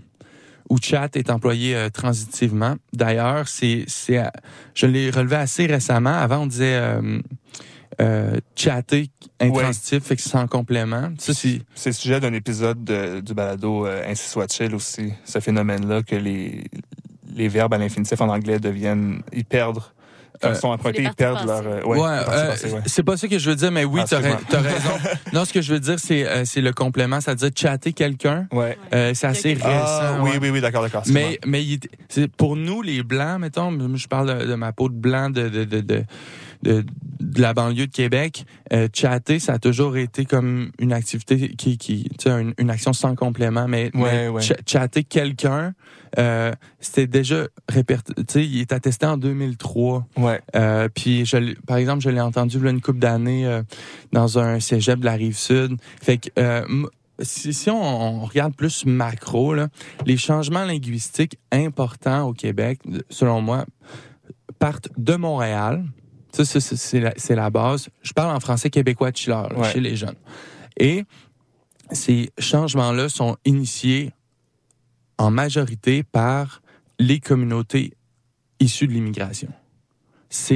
[0.69, 2.75] Où chat est employé euh, transitivement.
[2.91, 4.19] D'ailleurs, c'est, c'est,
[4.73, 6.09] je l'ai relevé assez récemment.
[6.09, 7.21] Avant, on disait euh,
[8.01, 11.09] euh, chatter intransitif, fait que c'est sans complément.
[11.17, 15.39] Ça, c'est C'est le sujet d'un épisode de- du balado euh, Ainsi soit-il aussi, ce
[15.39, 16.63] phénomène-là que les,
[17.35, 19.21] les verbes à l'infinitif en anglais deviennent.
[19.33, 19.79] Ils perdent.
[20.41, 21.65] Quand Euh, ils sont empruntés, ils perdent leur.
[21.65, 22.81] euh, Ouais, parties euh, passées, ouais.
[22.87, 24.49] c'est pas ça que je veux dire, mais oui, Ah, t'as, ra- excuse-moi.
[24.49, 24.89] t'as raison.
[25.33, 28.45] non, ce que je veux dire, c'est, euh, c'est le complément, c'est-à-dire chatter quelqu'un.
[28.51, 28.77] Ouais.
[28.93, 29.65] Euh, c'est assez récent.
[29.71, 30.37] Ah, oui, ouais.
[30.41, 31.03] oui, oui, d'accord, d'accord.
[31.07, 31.79] Mais, mais il
[32.09, 35.47] c'est pour nous, les Blancs, mettons, je parle de, de ma peau de blanc de,
[35.47, 36.03] de, de,
[36.65, 36.85] de,
[37.37, 42.09] la banlieue de Québec, euh, chatter, ça a toujours été comme une activité qui, qui
[42.17, 45.73] tu sais, une, une action sans complément, mais, mais Ouais, cha- chatter quelqu'un,
[46.17, 50.07] euh, c'était déjà répertorié, tu sais, il est attesté en 2003.
[50.17, 50.41] Ouais.
[50.55, 53.63] Euh, puis, je, par exemple, je l'ai entendu là, une couple d'années euh,
[54.11, 55.77] dans un cégep de la rive sud.
[56.01, 56.29] Fait que
[57.19, 59.69] si, si on, on regarde plus macro, là,
[60.05, 63.65] les changements linguistiques importants au Québec, selon moi,
[64.59, 65.83] partent de Montréal.
[66.43, 67.87] Ça, c'est- la, base.
[68.01, 69.71] Je parle en français québécois de chiller, là, Ouais.
[69.71, 70.15] chez les jeunes.
[70.77, 71.05] Et
[71.91, 74.11] ces changements-là sont initiés
[75.17, 76.61] en majorité par
[76.99, 77.93] les communautés
[78.59, 79.49] issues de l'immigration.
[80.29, 80.55] Ce,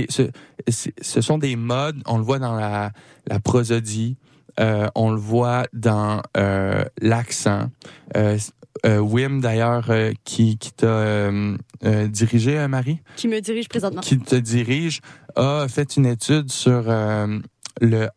[1.01, 2.91] ce sont des modes, on le voit dans la,
[3.27, 4.17] la prosodie,
[4.59, 7.69] euh, on le voit dans euh, l'accent.
[8.17, 8.38] Euh,
[8.86, 14.01] Wim, d'ailleurs, euh, qui, qui t'a euh, euh, dirigé, euh, Marie, Qui me dirige présentement.
[14.01, 15.01] qui te dirige,
[15.36, 17.39] a fait une étude sur euh,
[17.82, 18.07] le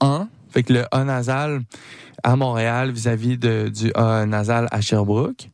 [0.00, 1.60] an, fait que le A nasal
[2.22, 5.50] à Montréal vis-à-vis de, du A nasal à Sherbrooke.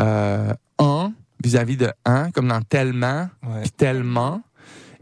[0.00, 0.52] Euh,
[1.44, 3.62] vis-à-vis de un, comme dans tellement, Ouais.
[3.76, 4.42] tellement.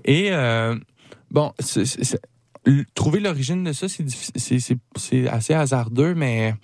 [0.04, 0.76] Et euh,
[1.30, 1.52] bon,
[2.94, 6.54] trouver l'origine de ça, c'est assez hasardeux, mais euh,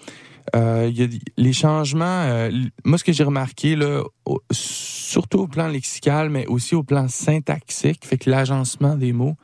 [0.54, 2.04] y a des- les changements.
[2.24, 2.50] euh,
[2.84, 7.08] moi, ce que j'ai remarqué là, au- surtout au plan lexical, mais aussi au plan
[7.08, 9.36] syntaxique, fait que l'agencement des mots.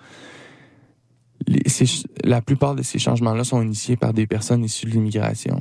[1.49, 1.63] les-
[2.25, 5.61] la plupart de ces changements-là sont initiés par des personnes issues de l'immigration.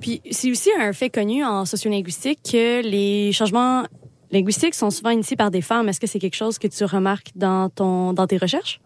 [0.00, 3.84] Puis c'est aussi un fait connu en sociolinguistique que les changements
[4.30, 5.88] linguistiques sont souvent initiés par des femmes.
[5.88, 8.80] Est-ce que c'est quelque chose que tu remarques dans ton dans tes recherches?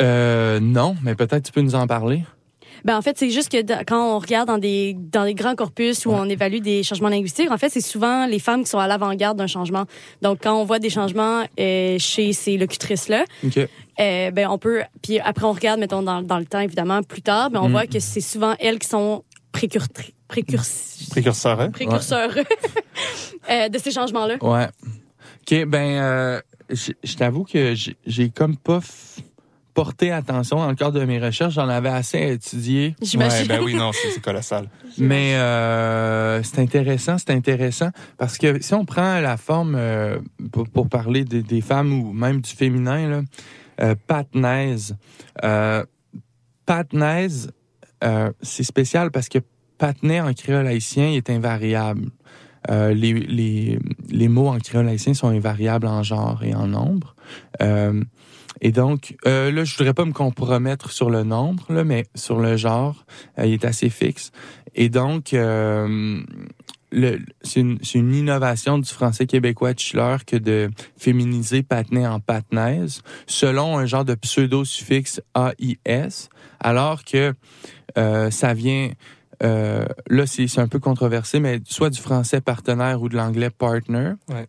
[0.00, 2.24] Euh, non, mais peut-être tu peux nous en parler.
[2.86, 6.06] Ben en fait, c'est juste que quand on regarde dans des dans des grands corpus
[6.06, 8.86] où on évalue des changements linguistiques, en fait, c'est souvent les femmes qui sont à
[8.86, 9.84] l'avant-garde d'un changement.
[10.22, 13.24] Donc quand on voit des changements euh, chez ces locutrices là,
[14.00, 17.22] euh, ben on peut puis après on regarde mettons dans, dans le temps évidemment plus
[17.22, 17.72] tard, ben on Mm.
[17.72, 20.62] voit que c'est souvent elles qui sont précurtri- précurs-
[21.10, 21.70] Précurseur, hein?
[21.70, 22.30] précurseurs
[23.50, 24.36] euh, de ces changements là.
[24.42, 24.66] Ouais.
[25.42, 29.18] OK, ben, euh, je je t'avoue que j'ai- j'ai comme pas f-
[29.76, 31.52] porté attention dans le cadre de mes recherches.
[31.54, 32.96] J'en avais assez à étudier.
[33.14, 34.68] Ouais, ben oui, non, c'est colossal.
[34.96, 40.18] Mais euh, c'est intéressant, c'est intéressant parce que si on prend la forme euh,
[40.50, 43.20] pour, pour parler des, des femmes ou même du féminin, là,
[43.82, 44.96] euh, patnaise.
[45.44, 45.84] Euh,
[46.64, 47.52] patnaise,
[48.02, 49.40] euh, c'est spécial parce que
[49.76, 52.08] patnais en créole haïtien est invariable.
[52.70, 57.14] Euh, les, les, les mots en créole haïtien sont invariables en genre et en nombre.
[57.60, 58.02] Euh,
[58.60, 62.38] et donc, euh, là, je voudrais pas me compromettre sur le nombre, là, mais sur
[62.40, 63.04] le genre,
[63.38, 64.32] euh, il est assez fixe.
[64.74, 66.22] Et donc, euh,
[67.42, 73.02] c'est une, une innovation du français québécois de Schiller que de féminiser patnais en patnaise,
[73.26, 76.28] selon un genre de pseudo-suffixe AIS,
[76.60, 77.34] alors que
[77.98, 78.90] euh, ça vient...
[79.42, 84.12] euh, là, c'est un peu controversé, mais soit du français partenaire ou de l'anglais partner,
[84.30, 84.46] Ouais.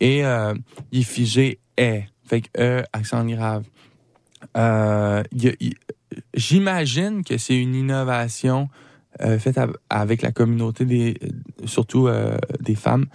[0.00, 0.54] et euh,
[0.92, 2.04] il est figé est.
[2.28, 3.64] Fait que E, accent grave.
[4.56, 5.22] Euh,
[6.34, 8.68] J'imagine que c'est une innovation
[9.20, 11.18] euh, faite av- avec la communauté des,
[11.64, 13.06] surtout euh, des femmes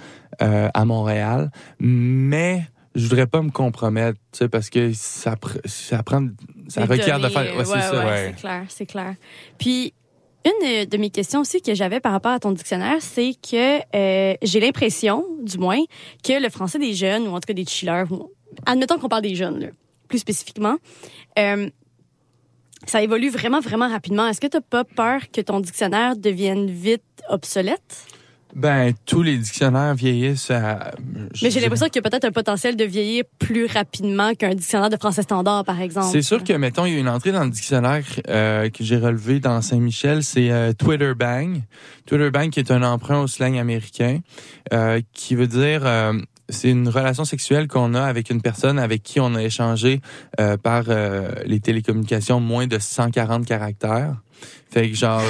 [0.41, 1.49] euh, à Montréal,
[1.79, 2.63] mais
[2.95, 6.27] je voudrais pas me compromettre, tu sais, parce que ça, pr- ça prend,
[6.67, 8.05] ça Des requiert de faire, ouais, c'est ouais, ça.
[8.05, 9.15] ouais, c'est clair, c'est clair.
[9.57, 9.93] Puis
[10.45, 14.35] une de mes questions aussi que j'avais par rapport à ton dictionnaire, c'est que euh,
[14.43, 15.79] j'ai l'impression, du moins,
[16.23, 18.03] que le français des jeunes, ou en tout cas des chillers,
[18.65, 19.67] admettons qu'on parle des jeunes, là,
[20.07, 20.77] plus spécifiquement,
[21.39, 21.69] euh,
[22.85, 24.27] ça évolue vraiment, vraiment rapidement.
[24.27, 28.05] Est-ce que tu pas peur que ton dictionnaire devienne vite obsolète?
[28.55, 30.91] Ben, tous les dictionnaires vieillissent à...
[31.41, 34.91] Mais j'ai l'impression qu'il y a peut-être un potentiel de vieillir plus rapidement qu'un dictionnaire
[34.91, 36.09] de français standard, par exemple.
[36.11, 38.97] C'est sûr que, mettons, il y a une entrée dans le dictionnaire euh, que j'ai
[38.97, 41.61] relevé dans Saint-Michel, c'est euh, Twitter Bang.
[42.05, 44.19] Twitter Bang qui est un emprunt au slang américain,
[44.71, 45.81] euh, qui veut dire...
[46.53, 49.99] c'est une relation sexuelle qu'on a avec une personne avec qui on a échangé
[50.39, 54.15] euh, par euh, les télécommunications moins de 140 caractères.
[54.71, 55.21] Fait que genre...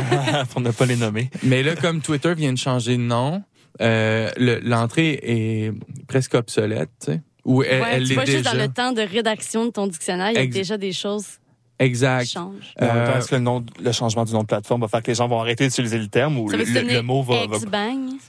[0.50, 1.30] Pour ne pas les nommer.
[1.42, 3.42] Mais là, comme Twitter vient de changer de nom,
[3.80, 5.72] euh, le- l'entrée est
[6.08, 7.20] presque obsolète, tu sais.
[7.46, 9.86] Ou elle, Ouais, elle tu l'est vois, juste dans le temps de rédaction de ton
[9.86, 11.39] dictionnaire, il y a Ex- déjà des choses
[11.80, 12.32] Exact.
[12.34, 12.52] temps,
[12.82, 15.14] Euh, Est-ce que le, nom, le changement du nom de plateforme va faire que les
[15.14, 17.58] gens vont arrêter d'utiliser le terme ou le, mot va, va-.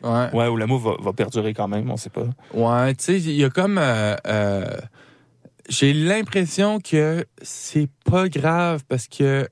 [0.03, 0.29] Ouais.
[0.33, 2.25] ouais, ou le mot va, va perdurer quand même, on sait pas.
[2.53, 3.77] Ouais, tu sais, il y a comme...
[3.77, 4.65] euh, euh,
[5.69, 9.47] J'ai l'impression que c'est pas grave parce que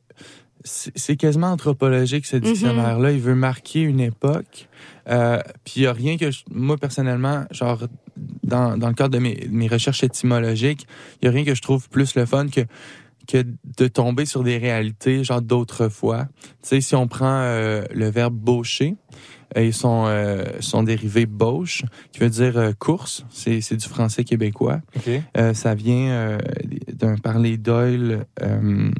[0.65, 3.11] c'est quasiment anthropologique, ce dictionnaire-là.
[3.11, 4.67] Il veut marquer une époque.
[5.09, 6.31] Euh, Puis il y a rien que...
[6.31, 7.79] je- moi, personnellement, genre,
[8.43, 10.85] dans, dans le cadre de mes, de mes recherches étymologiques,
[11.21, 12.61] il y a rien que je trouve plus le fun que
[13.29, 13.45] que
[13.77, 16.25] de tomber sur des réalités genre d'autrefois.
[16.63, 18.95] Tu sais, si on prend euh, le verbe baucher,
[19.55, 23.87] euh, et son, euh, son dérivé bauche, qui veut dire euh, course, c'est c'est du
[23.87, 24.81] français québécois.
[25.37, 26.37] Euh, ça vient euh,
[26.93, 28.91] d'un parler d'oil, euh,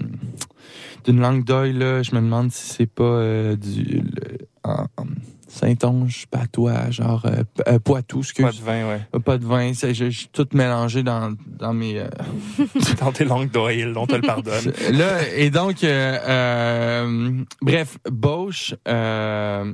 [1.06, 2.04] d'une langue d'oil, là.
[2.04, 5.06] Je me demande si c'est pas euh, du le- en- en
[5.52, 8.46] Saint-Onge, patois, genre euh, euh, Poitou, excuse.
[8.46, 9.02] Pas de vin, ouais.
[9.16, 12.00] Euh, Pas de vin, c'est- je je suis tout mélangé dans, dans mes...
[12.00, 12.08] euh,
[13.00, 14.72] Dans tes langues d'oil, on te le pardonne.
[14.92, 19.74] Là, et donc, euh, euh, bref, Bosch, euh,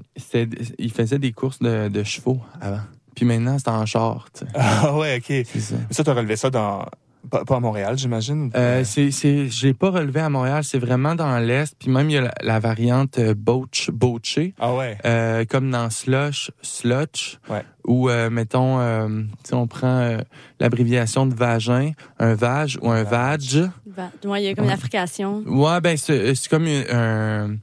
[0.79, 2.79] il faisait des courses de, de chevaux avant.
[3.15, 4.51] Puis maintenant, c'est en char, tu sais.
[4.55, 5.45] Ah ouais, OK.
[5.59, 5.75] Ça.
[5.91, 6.85] Ça, tu as relevé ça dans...
[7.29, 8.51] Pas, pas à Montréal, j'imagine?
[8.55, 11.75] Euh, c'est, c'est, je l'ai pas relevé à Montréal, c'est vraiment dans l'Est.
[11.79, 14.97] Puis même, il y a la, la variante euh, Boach, Boaché, Ah ouais.
[15.05, 17.39] euh, comme dans Slush, Slutch.
[17.49, 17.63] Ouais.
[17.87, 19.07] Ou, euh, mettons, euh,
[19.43, 20.17] sais, on prend euh,
[20.59, 23.41] l'abréviation de vagin, un vag ou un vag.
[23.85, 25.43] Va- Ouais, il y a comme une affrication.
[25.45, 27.57] Ouais, ben c'est c'est comme un, un-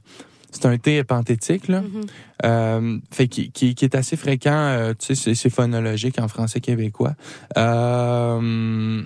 [0.49, 2.01] c'est un thé panthétique là, Mhm.
[2.45, 4.51] Euh, fait qui, qui, qui est assez fréquent.
[4.53, 7.13] euh, tu sais, c'est- c'est phonologique en français québécois.
[7.57, 9.01] Euh,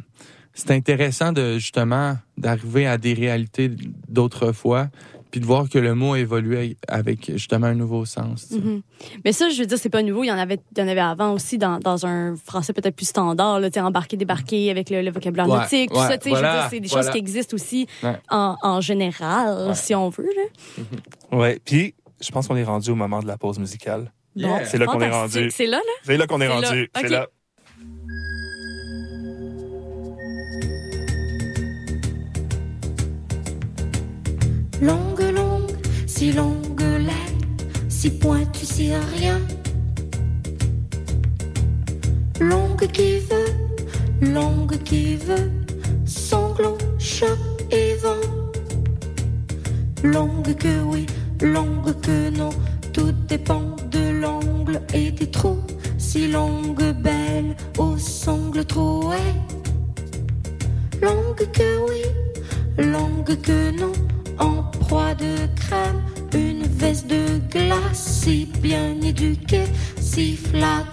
[0.57, 3.69] c'est intéressant de justement d'arriver à des réalités
[4.07, 4.87] d'autrefois
[5.29, 8.49] puis de voir que le mot a évolué avec justement un nouveau sens.
[8.51, 8.81] Mhm.
[9.25, 10.23] Mais ça, je veux dire, c'est pas nouveau.
[10.23, 12.95] Il y en avait, il y en avait avant aussi dans, dans un français peut-être
[12.95, 16.17] plus standard, là, embarquer, débarquer avec le, le vocabulaire Ouais, nautique, tout ouais, ça.
[16.29, 17.03] voilà, dire, c'est des voilà.
[17.03, 18.15] choses qui existent aussi Ouais.
[18.29, 20.29] en, en général, si on veut.
[20.33, 21.37] Là.
[21.37, 21.59] Ouais.
[21.65, 24.13] Puis, je pense qu'on est rendu au moment de la pause musicale.
[24.37, 25.51] Bon, C'est là qu'on est rendu.
[25.51, 25.83] C'est là, là?
[26.03, 26.89] C'est là qu'on est rendu.
[26.95, 27.27] C'est là.
[34.81, 35.71] Longue, longue,
[36.05, 39.39] si longue lettre, si pointue, si rien.
[42.39, 45.51] Longue qui veut, longue qui veut,
[46.05, 47.39] sanglot, choc
[47.71, 48.27] et vent.
[50.03, 51.07] Longue que oui,
[51.41, 52.51] longue que non,
[52.93, 55.63] tout dépend de l'angle et des trous.
[55.97, 59.17] Si longue, belle, au sangle troué.
[61.01, 63.91] Longue que oui, longue que non,
[64.87, 66.01] proie de crème,
[66.33, 69.65] une veste de glace, si bien éduquée,
[69.99, 70.85] si flat,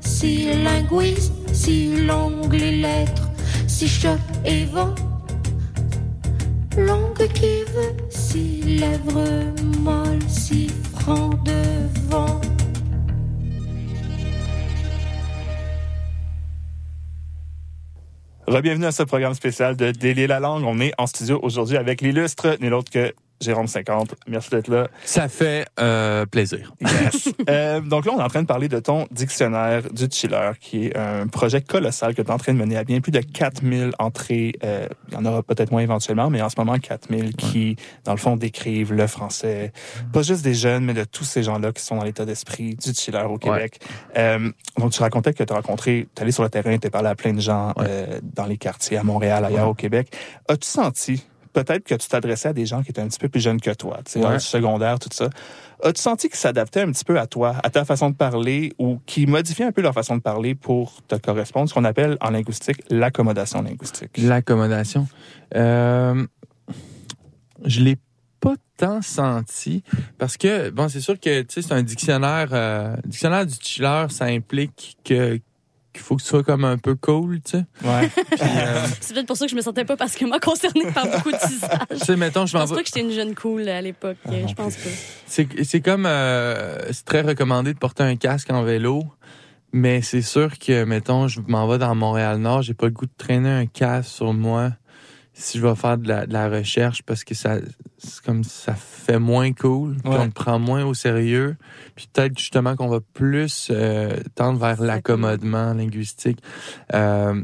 [0.00, 3.28] si linguiste, si langue les lettres,
[3.66, 4.94] si choc et vent.
[6.78, 12.40] Langue qui veut, si lèvres molles, si franc devant.
[18.62, 20.64] Bienvenue à ce programme spécial de Délier la langue.
[20.64, 24.14] On est en studio aujourd'hui avec l'illustre, nul autre que Jérôme 50.
[24.28, 24.88] Merci d'être là.
[25.04, 26.72] Ça fait euh, plaisir.
[26.80, 27.28] Yes.
[27.48, 30.86] Euh, donc là, on est en train de parler de ton dictionnaire du chiller, qui
[30.86, 33.00] est un projet colossal que tu es en train de mener à bien.
[33.00, 34.52] Plus de 4000 entrées.
[34.64, 38.12] euh, il y en aura peut-être moins éventuellement, mais en ce moment, 4000 qui, dans
[38.12, 39.72] le fond, décrivent le français.
[40.12, 42.94] Pas juste des jeunes, mais de tous ces gens-là qui sont dans l'état d'esprit du
[42.94, 43.80] chiller au Québec.
[44.16, 46.90] Euh, donc, tu racontais que tu as rencontré, tu allé sur le terrain, tu as
[46.90, 50.14] parlé à plein de gens euh, dans les quartiers, à Montréal, ailleurs au Québec.
[50.48, 53.40] As-tu senti peut-être que tu t'adressais à des gens qui étaient un petit peu plus
[53.40, 54.24] jeunes que toi, tu sais, Ouais.
[54.26, 55.28] dans le secondaire, tout ça.
[55.84, 59.00] As-tu senti qu'ils s'adaptaient un petit peu à toi, à ta façon de parler, ou
[59.04, 62.30] qui modifiaient un peu leur façon de parler pour te correspondre, ce qu'on appelle en
[62.30, 64.10] linguistique l'accommodation linguistique?
[64.18, 65.08] L'accommodation.
[65.56, 66.24] Euh,
[67.64, 67.96] je l'ai
[68.40, 69.84] pas tant senti
[70.18, 74.06] parce que bon c'est sûr que tu sais c'est un dictionnaire euh, dictionnaire du chiller
[74.10, 75.38] ça implique que
[75.92, 78.10] qu'il faut que tu sois comme un peu cool tu sais ouais
[79.00, 81.30] C'est peut-être pour ça que je me sentais pas parce que moi concernée par beaucoup
[81.30, 81.98] de tu visages.
[82.04, 84.16] sais mettons je pense pas que j'étais une jeune cool à l'époque.
[84.26, 84.90] Ah, je pense pas.
[85.26, 89.04] c'est c'est comme euh, c'est très recommandé de porter un casque en vélo
[89.72, 93.06] mais c'est sûr que mettons je m'en vais dans Montréal Nord j'ai pas le goût
[93.06, 94.72] de traîner un casque sur moi
[95.34, 97.56] si je vais faire de la, de la recherche parce que ça
[97.98, 100.18] c'est comme ça fait moins cool puis Ouais.
[100.18, 101.56] on le prend moins au sérieux
[101.94, 106.38] puis peut-être justement qu'on va plus euh, tendre vers l'accommodement linguistique
[106.94, 107.42] euh,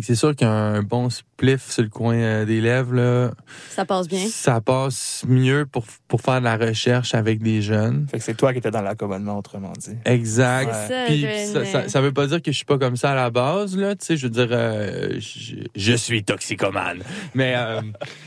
[0.00, 3.30] c'est sûr qu'un bon spliff sur le coin euh, des lèvres là
[3.70, 4.26] Ça passe bien.
[4.28, 8.06] ça passe mieux pour, pour faire de la recherche avec des jeunes.
[8.10, 9.96] Fait que c'est toi qui étais dans l'accommodement, autrement dit.
[10.04, 10.72] Exact.
[11.06, 13.30] Puis ça, ça, ça veut pas dire que je suis pas comme ça à la
[13.30, 13.96] base, là.
[13.96, 17.02] Tu sais, je veux dire, euh, je, je suis toxicomane.
[17.34, 17.80] Mais, euh,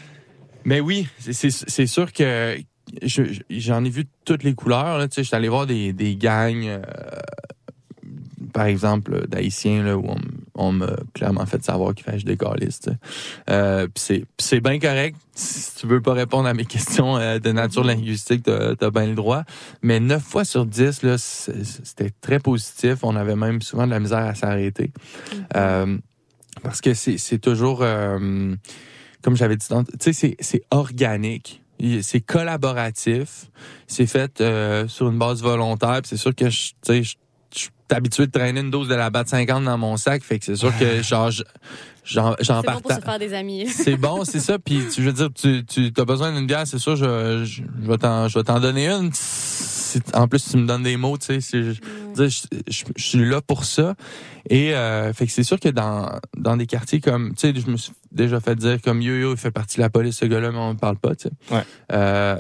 [0.66, 2.58] mais oui, c'est- sûr que
[3.04, 5.08] je- je- j'en ai vu toutes les couleurs, là.
[5.08, 6.82] Tu sais, je suis allé voir des, des gangs, euh,
[8.54, 10.18] par exemple, d'Haïtiens, là, où on,
[10.56, 12.90] on m'a clairement fait savoir qu'il fallait que je décalisse, tu.
[13.50, 15.16] Euh, puis c'est- bien correct.
[15.34, 19.08] Si tu veux pas répondre à mes questions euh, de nature linguistique, t'as as bien
[19.08, 19.44] le droit.
[19.82, 22.98] Mais 9 fois sur 10, là, c'est- c'était très positif.
[23.04, 24.92] On avait même souvent de la misère à s'arrêter.
[25.56, 25.98] Euh,
[26.64, 28.54] parce que c'est toujours, euh,
[29.24, 29.66] comme j'avais dit,
[30.00, 31.62] tu sais, c'est- organique.
[32.02, 33.50] C'est collaboratif.
[33.88, 36.02] C'est fait euh, sur une base volontaire.
[36.04, 37.16] C'est sûr que tu je
[37.54, 40.24] je suis habitué de traîner une dose de la BAT 50 dans mon sac.
[40.24, 41.44] Fait que c'est sûr que genre, je-
[42.06, 42.98] j'en j'en C'est bon pour partage.
[43.00, 43.68] se faire des amis.
[43.70, 44.58] C'est bon, c'est ça.
[44.60, 47.62] Puis, tu- je veux dire, tu, tu as besoin d'une bière, c'est sûr, je, je,
[47.84, 49.12] je vais t'en, je vais t'en donner une.
[49.14, 51.42] Si- en plus, tu me donnes des mots, tu sais.
[51.42, 51.72] si Je,
[52.18, 53.96] je, je, je- je suis là pour ça.
[54.50, 57.70] Et, euh, fait que c'est sûr que dans, dans des quartiers comme, tu sais, je
[57.70, 60.52] me suis déjà fait dire comme Yo-Yo, il fait partie de la police, ce gars-là,
[60.52, 61.54] mais on ne parle pas, tu sais.
[61.56, 61.64] Ouais.
[61.92, 62.38] Euh,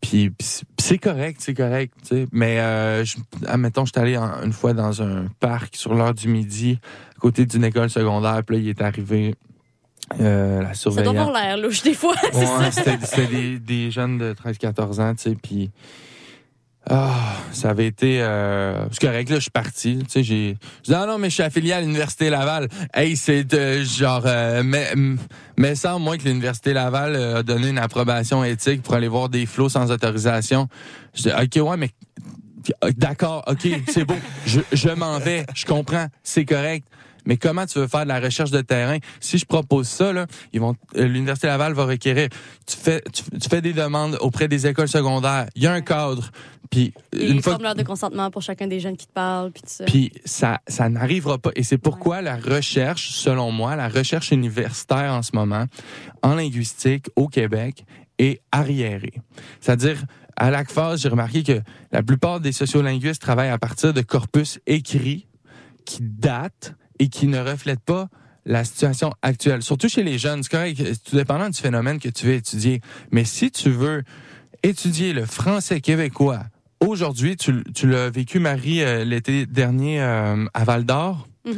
[0.00, 0.32] puis,
[0.78, 2.26] c'est- correct, c'est correct, tu sais.
[2.32, 6.14] Mais, euh, je, admettons, je suis allé en- une fois dans un parc sur l'heure
[6.14, 6.78] du midi,
[7.16, 9.34] à côté d'une école secondaire, puis là, il est arrivé
[10.20, 11.16] euh, la Ça doit surveillante.
[11.16, 12.14] avoir l'air louche des fois.
[12.32, 12.70] c'est ça.
[12.72, 15.70] c'était des, des jeunes de 13-14 ans, tu sais, puis...
[16.88, 18.22] Ah, ça avait été...
[18.22, 20.56] Euh, c'est correct, là, je suis parti, tu sais, j'ai...
[20.82, 22.68] Je dis, ah non, mais je suis affilié à l'Université Laval.
[22.94, 24.22] Hey, c'est euh, genre...
[24.24, 24.92] Euh, mais,
[25.56, 29.28] mais ça, moi, que l'Université Laval euh, a donné une approbation éthique pour aller voir
[29.28, 30.68] des flots sans autorisation.
[31.14, 31.90] Je dis, OK, ouais, mais...
[32.96, 34.16] D'accord, OK, c'est beau.
[34.46, 36.86] Je, je m'en vais, je comprends, c'est correct.
[37.26, 38.98] Mais comment tu veux faire de la recherche de terrain?
[39.18, 42.28] Si je propose ça, là, ils vont, euh, l'Université Laval va requérir,
[42.66, 45.46] tu fais, tu, tu fais des demandes auprès des écoles secondaires.
[45.54, 46.30] Il y a un cadre.
[46.70, 49.50] Puis, Et une les fois formulaires de consentement pour chacun des jeunes qui te parlent,
[49.50, 49.84] puis tout ça.
[49.84, 51.50] puis ça, ça n'arrivera pas.
[51.56, 55.64] Et c'est pourquoi la recherche, selon moi, la recherche universitaire en ce moment,
[56.22, 57.84] en linguistique au Québec,
[58.18, 59.14] est arriérée.
[59.60, 60.04] C'est-à-dire,
[60.36, 61.60] à l'ACFAS, j'ai remarqué que
[61.90, 65.26] la plupart des sociolinguistes travaillent à partir de corpus écrits
[65.84, 68.08] qui datent et qui ne reflètent pas
[68.46, 69.62] la situation actuelle.
[69.62, 72.80] Surtout chez les jeunes, c'est correct, tout dépendant du phénomène que tu veux étudier.
[73.10, 74.04] Mais si tu veux
[74.62, 76.44] étudier le français québécois
[76.80, 81.54] aujourd'hui, tu, tu l'as vécu, Marie, euh, l'été dernier euh, à Val d'Or, Mhm.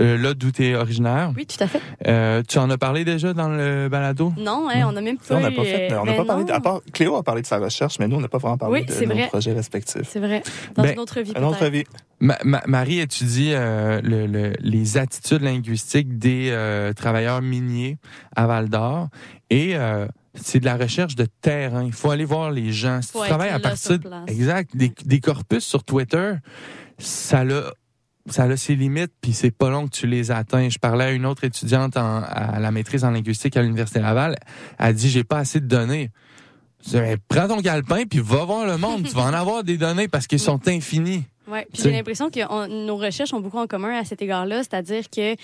[0.00, 1.32] euh, là d'où tu es originaire.
[1.36, 1.80] Oui, tout à fait.
[2.06, 4.32] Euh, tu en as parlé déjà dans le balado?
[4.38, 6.44] Non, hein, on a même pas on n'a pas fait, on n'a mais pas parlé,
[6.44, 8.58] de- à part, Cléo a parlé de sa recherche, mais nous, on n'a pas vraiment
[8.58, 9.26] parlé Oui, de nos vrai.
[9.28, 10.02] projets respectifs.
[10.08, 10.42] C'est vrai.
[10.74, 11.84] Dans Ben, une autre vie, Une autre vie.
[12.20, 17.98] Ma- ma- Marie étudie euh, le- le- les attitudes linguistiques des euh, travailleurs miniers
[18.36, 19.08] à Val d'Or
[19.50, 21.84] et euh, c'est de la recherche de terrain.
[21.84, 23.02] Il faut aller voir les gens.
[23.02, 24.24] Si Faut tu travailles à partir place.
[24.28, 26.34] exact des, des corpus sur Twitter,
[26.98, 27.72] ça l'a
[28.28, 30.68] ça a ses limites, puis c'est pas long que tu les atteins.
[30.68, 34.36] Je parlais à une autre étudiante en- à la maîtrise en linguistique à l'Université Laval.
[34.78, 36.10] Elle a dit, j'ai pas assez de données.
[36.84, 39.02] Je dis, Mais prends ton galpin, puis va voir le monde.
[39.08, 41.24] tu vas en avoir des données parce qu'ils sont infinis.
[41.48, 44.58] Ouais, puis j'ai l'impression que on- nos recherches ont beaucoup en commun à cet égard-là,
[44.58, 45.34] c'est-à-dire que euh,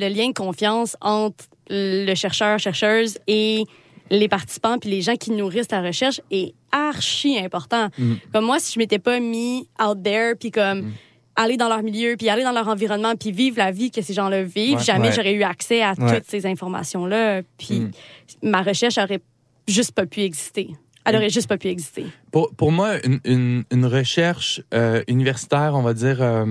[0.00, 3.64] le lien de confiance entre le chercheur, chercheuse et
[4.10, 7.88] les participants puis les gens qui nourrissent la recherche est archi important.
[7.98, 8.14] Mm.
[8.32, 10.92] Comme moi, si je m'étais pas mis out there puis comme
[11.36, 14.12] aller dans leur milieu puis aller dans leur environnement puis vivre la vie que ces
[14.14, 14.84] gens-là vivent, Ouais.
[14.84, 15.14] jamais Ouais.
[15.14, 16.16] j'aurais eu accès à Ouais.
[16.20, 17.42] toutes ces informations-là.
[17.58, 17.90] Puis Mm.
[18.42, 19.20] ma recherche aurait
[19.66, 20.68] juste pas pu exister.
[21.06, 22.06] Elle aurait juste pas pu exister.
[22.30, 26.46] Pour, pour moi, une, une, une recherche euh, universitaire, on va dire, euh,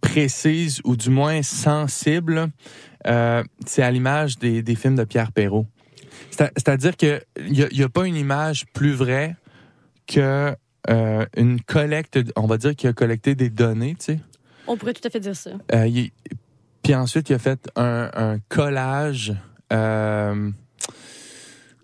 [0.00, 2.48] précise ou du moins sensible,
[3.06, 5.66] euh, c'est à l'image des, des films de Pierre Perrault.
[6.30, 7.20] C'est- C'est-à-dire qu'il
[7.50, 9.36] n'y a, a pas une image plus vraie
[10.06, 10.54] que
[10.88, 14.20] euh, une collecte, on va dire, qui a collecté des données, tu sais.
[14.66, 15.50] On pourrait tout à fait dire ça.
[15.74, 16.10] Euh, il-
[16.82, 19.34] puis ensuite, il a fait un, un collage.
[19.72, 20.50] euh,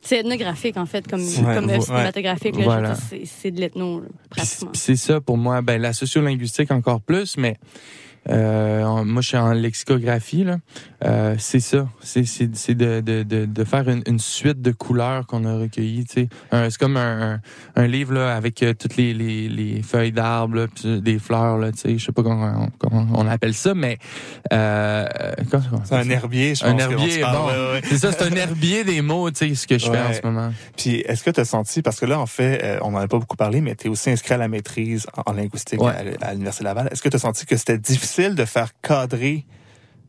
[0.01, 1.26] C'est ethnographique, en fait, comme, Ouais.
[1.80, 2.55] cinématographique.
[2.57, 2.94] Voilà.
[3.24, 4.70] c'est- de l'ethno, pratiquement.
[4.72, 5.62] C'est ça pour moi.
[5.62, 7.57] Ben, la sociolinguistique encore plus, mais
[8.29, 10.45] euh, moi, je suis en lexicographie.
[10.45, 10.57] là.
[11.05, 11.89] Euh, c'est ça.
[12.01, 15.55] C'est c'est- c'est de, de, de, de faire une, une suite de couleurs qu'on a
[15.59, 16.07] recueillies.
[16.09, 16.29] C'est
[16.79, 17.41] comme un, un,
[17.77, 21.59] un livre là, avec euh, toutes les, les, les feuilles d'arbres, des fleurs.
[21.59, 23.99] Là, je sais pas comment on, comment on appelle ça, mais...
[25.85, 26.70] C'est un herbier, je pense.
[26.72, 27.47] Un herbier, parle, bon.
[27.47, 27.81] ouais, ouais.
[27.85, 30.22] C'est ça, c'est un herbier des mots, tu sais, ce que je fais en ce
[30.24, 30.53] moment.
[30.77, 33.18] Puis, est-ce que tu as senti, parce que là, en fait, on n'en a pas
[33.18, 36.33] beaucoup parlé, mais tu es aussi inscrit à la maîtrise en, en linguistique à, à
[36.33, 36.89] l'Université Laval.
[36.91, 39.44] Est-ce que tu as senti que c'était difficile de faire cadrer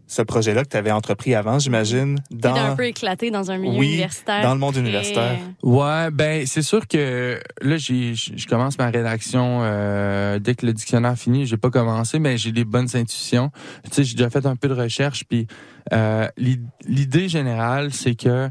[0.09, 3.57] ce projet-là que tu avais entrepris avant, j'imagine, C'était un dans, peu éclaté dans un
[3.57, 4.41] milieu Oui, universitaire.
[4.41, 5.37] dans le monde universitaire.
[5.63, 10.71] Ouais, ben c'est sûr que là j'ai je commence ma rédaction euh, dès que le
[10.71, 13.51] dictionnaire finit, j'ai pas commencé mais j'ai des bonnes intuitions.
[13.83, 15.45] Tu sais, j'ai déjà fait un peu de recherche puis
[15.91, 18.49] euh, l'i- l'idée générale c'est que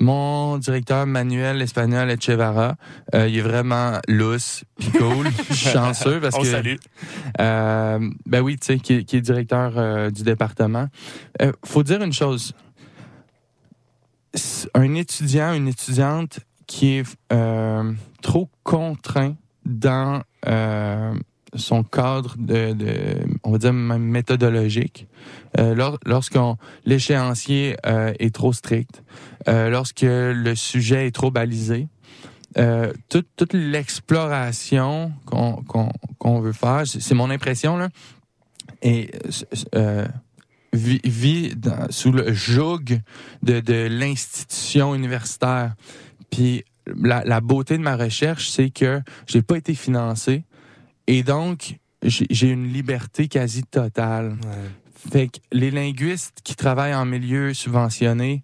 [0.00, 2.76] mon directeur Manuel Espagnol Echevara,
[3.14, 6.76] euh, il est vraiment lousse puis cool, chanceux parce On que salue.
[7.40, 10.88] euh, ben oui, tu sais qui, est- qui est directeur euh, du département.
[11.64, 12.52] Faut dire une chose,
[14.74, 17.16] un étudiant, une étudiante qui est
[18.22, 19.34] trop contraint
[19.64, 20.22] dans
[21.56, 22.74] son cadre de,
[23.42, 25.06] on va dire même méthodologique,
[25.58, 29.02] euh, lors- lorsqu'on l'échéancier euh, est trop strict,
[29.48, 31.88] euh, lorsque le sujet est trop balisé,
[32.58, 37.88] euh, toute, toute l'exploration qu'on qu'on qu'on veut faire, c'est mon impression là,
[38.82, 39.10] et
[40.72, 41.52] vit, vit
[41.90, 43.00] sous le joug
[43.42, 45.74] de, de l'institution universitaire.
[46.30, 50.44] Puis la, la beauté de ma recherche, c'est que j'ai pas été financé
[51.06, 54.36] et donc j'ai une liberté quasi totale.
[55.10, 58.42] Fait que les linguistes qui travaillent en milieu subventionné,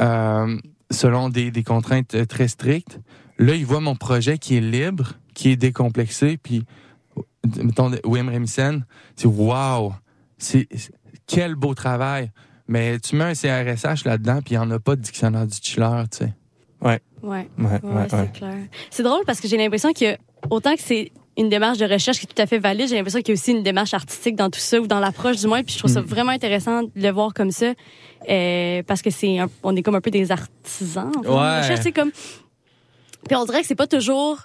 [0.00, 0.56] euh,
[0.90, 2.98] selon des, des contraintes très strictes,
[3.38, 6.64] là, ils voient mon projet qui est libre, qui est décomplexé, puis
[7.62, 8.84] mettons William Remsen,
[9.16, 9.92] c'est wow,
[10.38, 10.92] c'est c'est-
[11.26, 12.30] quel beau travail.
[12.66, 15.56] Mais tu mets un CRSH là-dedans, puis il n'y en a pas de dictionnaire du
[15.60, 16.34] chiller, tu sais.
[16.80, 17.00] Ouais.
[17.22, 18.30] Ouais, Ouais, ouais, ouais, c'est ouais.
[18.32, 18.56] clair.
[18.90, 20.16] C'est drôle parce que j'ai l'impression que
[20.48, 23.20] autant que c'est une démarche de recherche qui est tout à fait valide, j'ai l'impression
[23.20, 25.62] qu'il y a aussi une démarche artistique dans tout ça ou dans l'approche du moins.
[25.62, 26.04] Puis je trouve ça Mm.
[26.06, 27.72] vraiment intéressant de le voir comme ça
[28.28, 31.10] euh, parce que c'est un- on est comme un peu des artisans.
[31.16, 31.60] en fait, Ouais.
[31.60, 32.10] recherche, c'est comme
[33.28, 34.38] puis on dirait que c'est pas toujours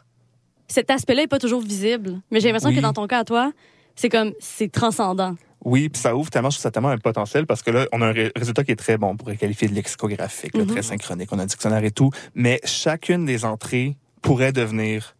[0.68, 2.20] cet aspect-là est pas toujours visible.
[2.32, 2.76] Mais j'ai l'impression Oui.
[2.76, 3.52] que dans ton cas à toi,
[3.96, 5.36] c'est comme c'est transcendant.
[5.64, 8.02] Oui, puis ça ouvre tellement, je trouve ça tellement un potentiel parce que là, on
[8.02, 9.10] a un ré- résultat qui est très bon.
[9.10, 10.72] On pourrait qualifier de lexicographique, là, Mhm.
[10.72, 11.30] très synchronique.
[11.32, 12.10] On a un dictionnaire et tout.
[12.36, 15.16] Mais chacune des entrées pourrait devenir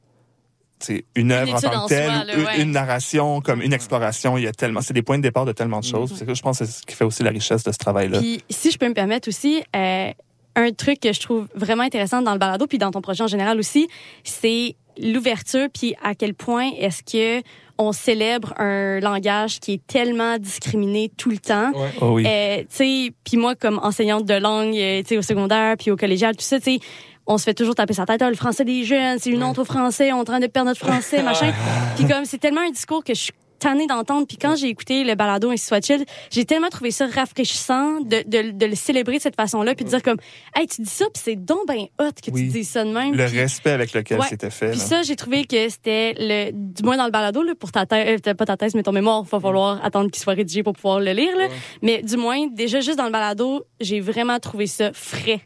[1.15, 2.61] une œuvre en tant que telle, soi, là, ou une- ouais.
[2.61, 4.38] une narration, comme une exploration.
[4.38, 6.13] Il y a tellement, c'est des points de départ de tellement de choses.
[6.17, 8.19] C'est que je pense que c'est ce qui fait aussi la richesse de ce travail-là.
[8.19, 10.11] Puis, si je peux me permettre aussi, euh,
[10.57, 13.28] un truc que je trouve vraiment intéressant dans le balado, puis dans ton projet en
[13.28, 13.88] général aussi,
[14.23, 17.43] c'est l'ouverture, puis à quel point est-ce que
[17.78, 21.71] on célèbre un langage qui est tellement discriminé tout le temps.
[21.99, 22.23] Oh oui.
[22.26, 25.91] Euh, tu sais, puis moi, comme enseignante de langue, euh, tu sais, au secondaire, puis
[25.91, 26.80] au collégial, tout ça, tu sais,
[27.28, 29.57] on se fait toujours taper sa tête, Ah, le français des jeunes, c'est une honte
[29.59, 31.51] au français, on est en train de perdre notre français, machin.
[31.95, 34.28] Puis comme, c'est tellement un discours que je suis tannée d'entendre.
[34.28, 38.51] Puis quand j'ai écouté le balado Ainsi soit-il, j'ai tellement trouvé ça rafraîchissant de, de,
[38.51, 40.17] de le célébrer de cette façon-là, puis de dire comme,
[40.55, 42.41] hey, tu dis ça, puis c'est donc ben hot que Oui.
[42.43, 43.15] tu dis ça de même.
[43.15, 44.26] Le respect avec lequel Ouais.
[44.30, 44.71] c'était fait.
[44.71, 47.86] puis ça, j'ai trouvé que c'était le, du moins dans le balado, là, pour ta
[47.86, 50.61] thèse, euh, pas ta thèse, mais ton mémoire, il va falloir attendre qu'il soit rédigé
[50.61, 51.47] pour pouvoir le lire, là.
[51.82, 55.39] Mais du moins, déjà, juste dans le balado, j'ai vraiment trouvé ça frais.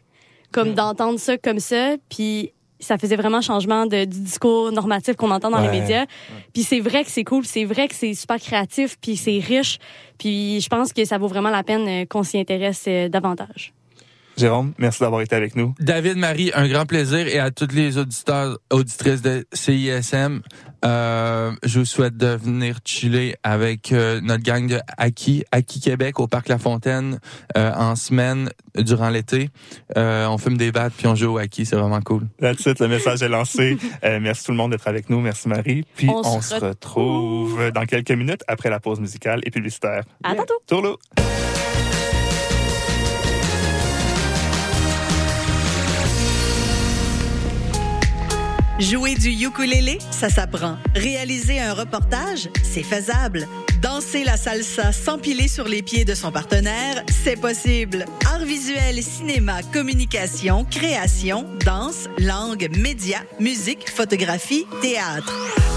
[0.52, 5.30] Comme d'entendre ça comme ça, puis ça faisait vraiment changement de, du discours normatif qu'on
[5.30, 5.70] entend dans Ouais.
[5.70, 6.06] les médias.
[6.54, 9.78] Puis c'est vrai que c'est cool, c'est vrai que c'est super créatif, puis c'est riche.
[10.18, 13.72] Puis je pense que ça vaut vraiment la peine euh, qu'on s'y intéresse euh, davantage.
[14.40, 15.74] Jérôme, merci d'avoir été avec nous.
[15.80, 20.40] David, Marie, un grand plaisir et à toutes les auditeurs, auditrices de CISM,
[20.82, 26.18] euh, je vous souhaite de venir chiller avec euh, notre gang de Aki, Aki Québec
[26.20, 27.18] au Parc La Fontaine
[27.58, 29.50] euh, en semaine durant l'été.
[29.98, 32.26] Euh, on fume des battes puis on joue au Aki, c'est vraiment cool.
[32.40, 33.76] That's it, le message est lancé.
[34.02, 35.20] Euh, merci tout le monde d'être avec nous.
[35.20, 35.84] Merci Marie.
[35.94, 40.04] Puis On on, se retrouve dans quelques minutes après la pause musicale et publicitaire.
[40.24, 40.54] À tantôt!
[40.66, 40.96] Tourlou.
[48.80, 50.78] Jouer du ukulélé, ça s'apprend.
[50.94, 53.46] Réaliser un reportage, c'est faisable.
[53.82, 58.06] Danser la salsa s'empiler sur les pieds de son partenaire, c'est possible.
[58.26, 65.34] Art visuel, cinéma, communication, création, danse, langue, médias, musique, photographie, théâtre.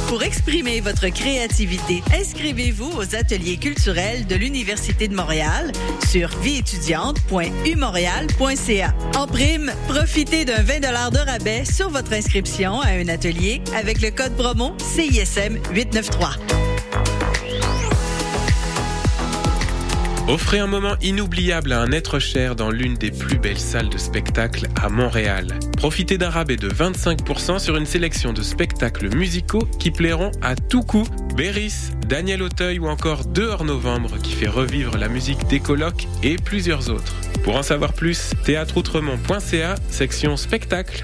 [0.07, 5.71] Pour exprimer votre créativité, inscrivez-vous aux ateliers culturels de l'Université de Montréal
[6.07, 8.93] sur vieétudiante.umontréal.ca.
[9.17, 14.11] En prime, profitez d'un 20 de rabais sur votre inscription à un atelier avec le
[14.11, 16.63] code promo CISM 893.
[20.29, 23.97] Offrez un moment inoubliable à un être cher dans l'une des plus belles salles de
[23.97, 25.47] spectacle à Montréal.
[25.75, 30.81] Profitez d'un rabais de 25% sur une sélection de spectacles musicaux qui plairont à tout
[30.81, 31.05] coup.
[31.35, 36.37] Béris, Daniel Auteuil ou encore Dehors Novembre qui fait revivre la musique des colocs et
[36.37, 37.13] plusieurs autres.
[37.43, 41.03] Pour en savoir plus, théâtreoutremont.ca, section spectacle.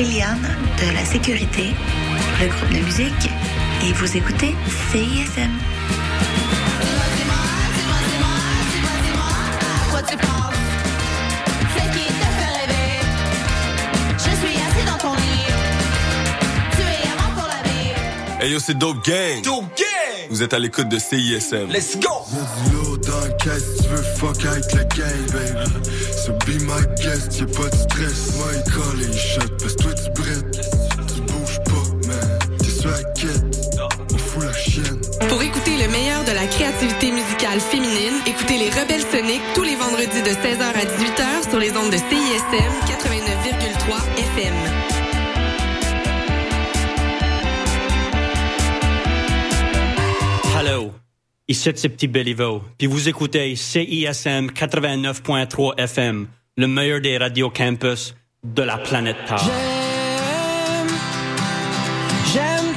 [0.00, 0.40] Eliane
[0.78, 1.74] de la Sécurité,
[2.40, 3.30] le groupe de musique,
[3.84, 4.54] et vous écoutez
[4.90, 5.50] CISM.
[9.90, 10.54] Quoi tu penses
[11.74, 13.00] C'est qui te fait rêver
[14.16, 15.52] Je suis assis dans ton lit
[16.72, 19.42] Tu es avant pour la vie Hey yo, c'est Dope Gang.
[19.44, 19.86] Dope Gang.
[20.30, 21.68] Vous êtes à l'écoute de CISM.
[21.70, 22.08] Let's go.
[22.32, 25.90] Y'a du lourd dans le caisse, tu veux fuck avec la gang, baby.
[26.24, 28.36] So be my guest, y'a pas de stress.
[28.36, 29.59] Moi, il colle et il shot,
[36.30, 40.84] de la créativité musicale féminine, écoutez les Rebelles Soniques tous les vendredis de 16h à
[40.84, 43.96] 18h sur les ondes de CISM 89,3
[44.36, 44.54] FM.
[50.56, 50.92] Hello,
[51.48, 58.14] ici c'est Petit Béliveau, puis vous écoutez CISM 89.3 FM, le meilleur des radios campus
[58.44, 59.79] de la planète Terre.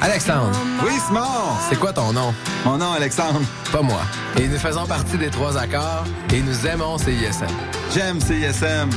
[0.04, 0.52] Alexandre.
[0.86, 1.22] Oui, Simon.
[1.70, 2.34] C'est quoi ton nom?
[2.66, 3.40] Mon nom, Alexandre.
[3.72, 4.02] Pas moi.
[4.38, 7.48] Et nous faisons partie des trois accords et nous aimons CISM.
[7.94, 8.90] J'aime CISM.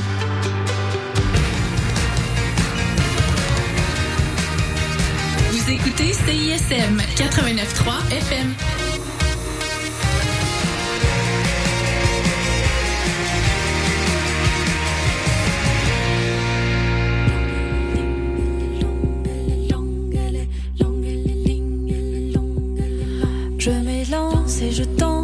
[5.51, 8.86] Vous écoutez CISM 89.3 FM.
[24.77, 25.16] je t'en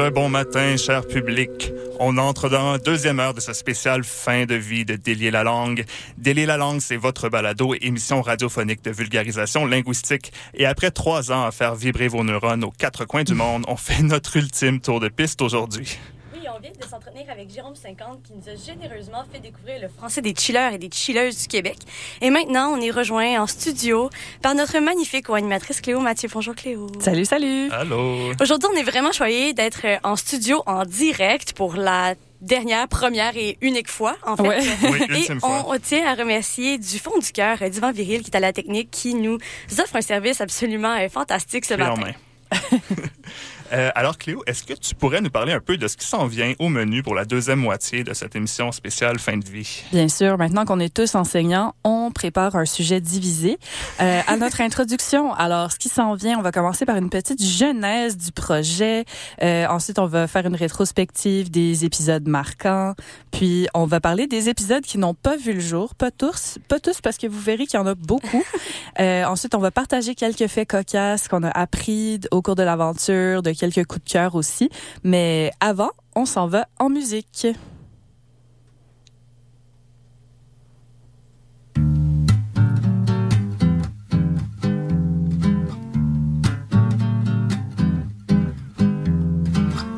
[0.00, 1.74] Rebon matin, cher public.
[1.98, 5.42] On entre dans la deuxième heure de ce spécial fin de vie de Délier la
[5.42, 5.84] langue.
[6.16, 10.32] Délier la langue, c'est votre balado, émission radiophonique de vulgarisation linguistique.
[10.54, 13.76] Et après trois ans à faire vibrer vos neurones aux quatre coins du monde, on
[13.76, 15.98] fait notre ultime tour de piste aujourd'hui.
[16.32, 19.88] Oui, on vient de s'entretenir avec Jérôme 50 qui nous a généreusement fait découvrir le
[19.88, 21.78] français des chillers et des chilleuses du Québec.
[22.20, 24.10] Et maintenant, on est rejoint en studio
[24.42, 26.28] par notre magnifique co-animatrice Cléo Mathieu.
[26.30, 26.88] Bonjour Cléo.
[26.98, 27.70] Salut, salut.
[27.70, 28.32] Allô.
[28.42, 33.34] Aujourd'hui, on est vraiment choyés d'être euh, en studio en direct pour la dernière, première
[33.38, 34.42] et unique fois, en fait.
[34.42, 34.60] Ouais.
[34.82, 35.64] Oui, et on, fois.
[35.68, 38.52] on tient à remercier du fond du cœur euh, Divan Viril, qui est à la
[38.52, 39.38] technique, qui nous
[39.78, 42.12] offre un service absolument euh, fantastique ce Clé en matin.
[43.72, 46.26] Euh, alors, Cléo, est-ce que tu pourrais nous parler un peu de ce qui s'en
[46.26, 49.84] vient au menu pour la deuxième moitié de cette émission spéciale fin de vie?
[49.92, 53.58] Bien sûr, maintenant qu'on est tous enseignants, on prépare un sujet divisé.
[54.00, 57.42] Euh, à notre introduction, alors ce qui s'en vient, on va commencer par une petite
[57.42, 59.04] genèse du projet.
[59.42, 62.94] Euh, ensuite, on va faire une rétrospective des épisodes marquants.
[63.30, 65.94] Puis, on va parler des épisodes qui n'ont pas vu le jour.
[65.94, 68.44] Pas tous, pas tous parce que vous verrez qu'il y en a beaucoup.
[68.98, 73.52] Ensuite, on va partager quelques faits cocasses qu'on a appris au cours de l'aventure, de
[73.60, 74.70] quelques coups de cœur aussi.
[75.04, 77.46] Mais avant, on s'en va en musique.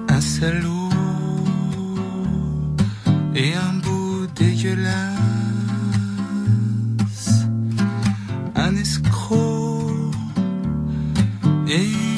[0.09, 0.91] un salaud
[3.35, 5.07] et un bout dégueulasse,
[8.55, 10.11] un escroc
[11.69, 12.12] et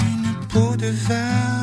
[0.84, 1.53] divine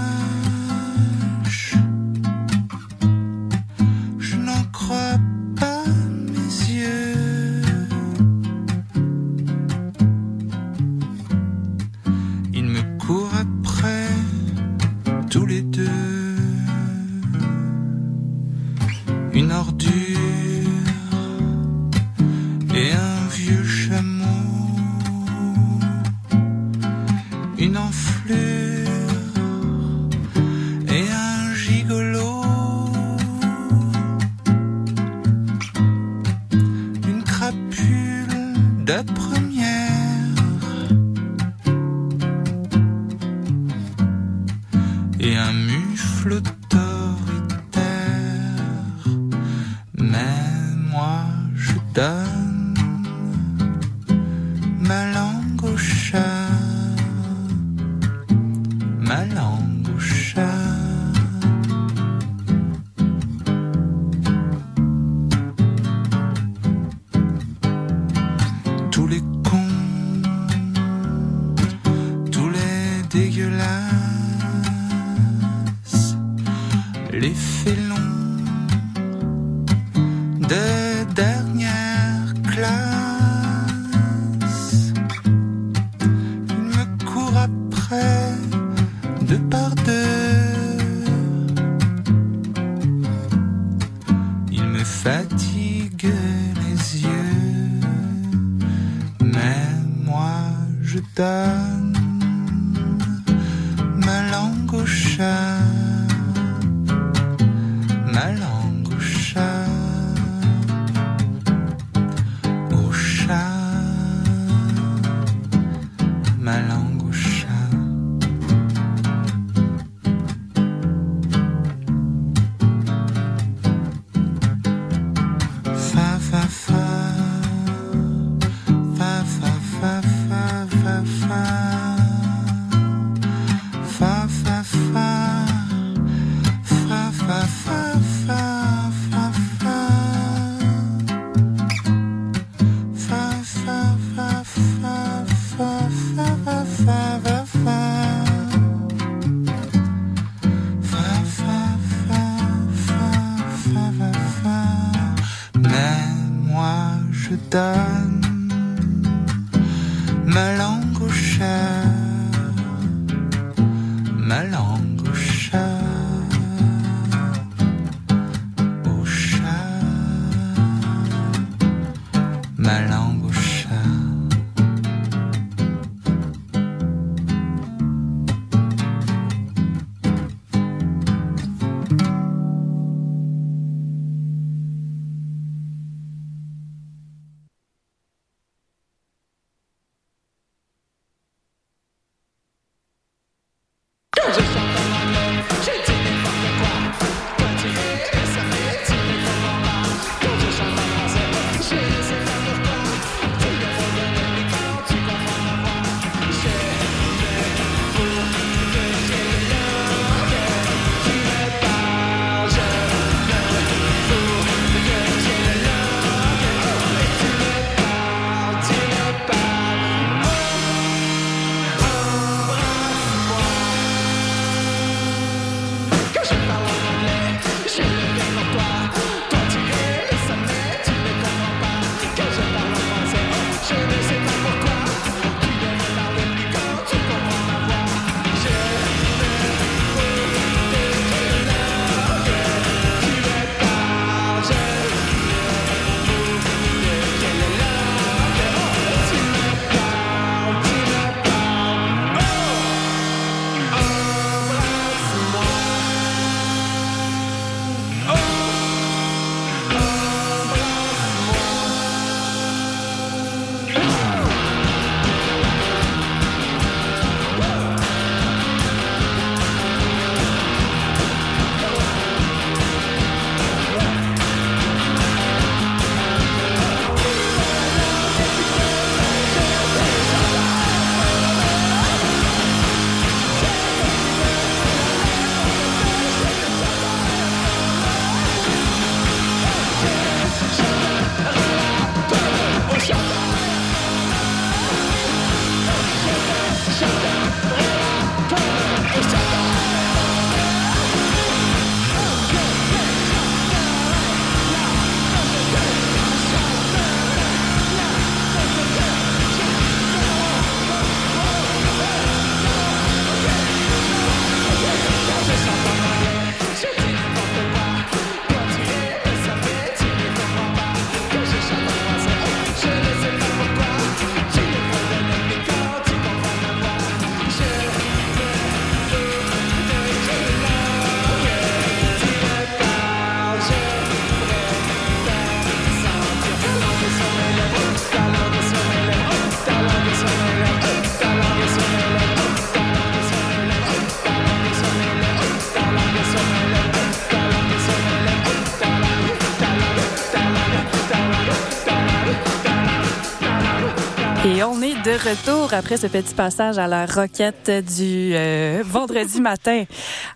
[355.03, 359.63] retour après ce petit passage à la roquette du euh, vendredi matin.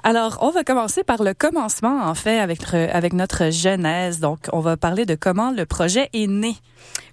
[0.03, 4.19] Alors, on va commencer par le commencement, en fait, avec, avec notre genèse.
[4.19, 6.55] Donc, on va parler de comment le projet est né.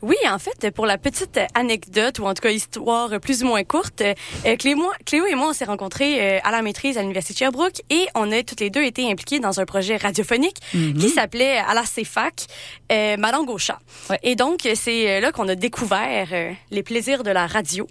[0.02, 3.62] Oui, en fait, pour la petite anecdote, ou en tout cas histoire plus ou moins
[3.64, 7.34] courte, euh, Cléo, Cléo et moi, on s'est rencontrés euh, à la maîtrise à l'Université
[7.34, 10.94] de Sherbrooke et on a toutes les deux été impliqués dans un projet radiophonique Mhm.
[10.94, 12.46] qui s'appelait à la CFAC,
[12.90, 13.78] euh, ma langue au chat.
[14.22, 17.86] Et donc, c'est là qu'on a découvert euh, les plaisirs de la radio.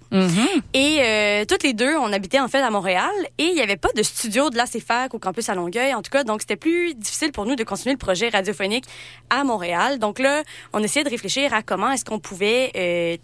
[0.74, 3.76] Et euh, toutes les deux, on habitait en fait à Montréal et il n'y avait
[3.76, 5.94] pas de studio de la CFAC au campus à Longueuil.
[5.94, 8.84] En tout cas, donc c'était plus difficile pour nous de continuer le projet radiophonique
[9.30, 9.98] à Montréal.
[9.98, 13.16] Donc là, on essayait de réfléchir à comment est-ce qu'on pouvait euh,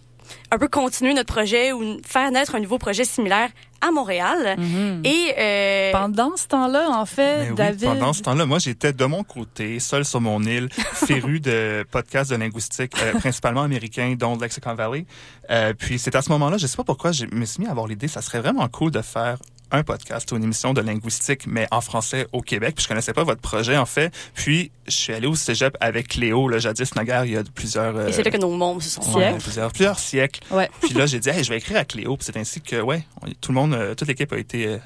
[0.53, 3.51] un peu continuer notre projet ou faire naître un nouveau projet similaire
[3.81, 4.57] à Montréal.
[5.05, 7.85] Et euh, pendant ce temps-là, en fait, Mais oui, David?
[7.85, 12.31] pendant ce temps-là, moi, j'étais de mon côté, seul sur mon île, féru de podcasts
[12.31, 15.07] de linguistique, euh, principalement américains, dont Lexicon Valley.
[15.51, 17.71] Euh, puis c'est à ce moment-là, je sais pas pourquoi, je me suis mis à
[17.71, 19.39] avoir l'idée, ça serait vraiment cool de faire
[19.70, 22.74] un podcast ou une émission de linguistique, mais en français au Québec.
[22.77, 24.12] Puis je connaissais pas votre projet, en fait.
[24.35, 27.95] Puis je suis allé au cégep avec Cléo, le jadis naguère, il y a plusieurs...
[27.97, 30.40] euh, et c'est là que nos mondes se sont Ouais, plusieurs, plusieurs siècles.
[30.51, 30.70] Ouais.
[30.81, 32.16] Puis là, j'ai dit, hey, je vais écrire à Cléo.
[32.16, 34.78] Puis c'est ainsi que, ouais, on- tout le monde, euh, toute l'équipe a été euh.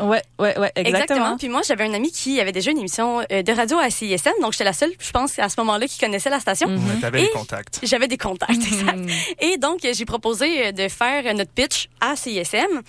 [0.00, 1.36] Ouais, ouais, ouais, exactement.
[1.36, 4.30] Puis moi, j'avais un ami qui avait déjà une émission euh, de radio à CISM,
[4.40, 6.68] donc j'étais la seule, je pense, à ce moment-là, qui connaissait la station.
[6.68, 7.80] Ouais, T'avais Et les contacts.
[7.82, 8.98] J'avais des contacts, exact.
[9.40, 12.82] Et donc, euh, j'ai proposé euh, de faire euh, notre pitch à CISM.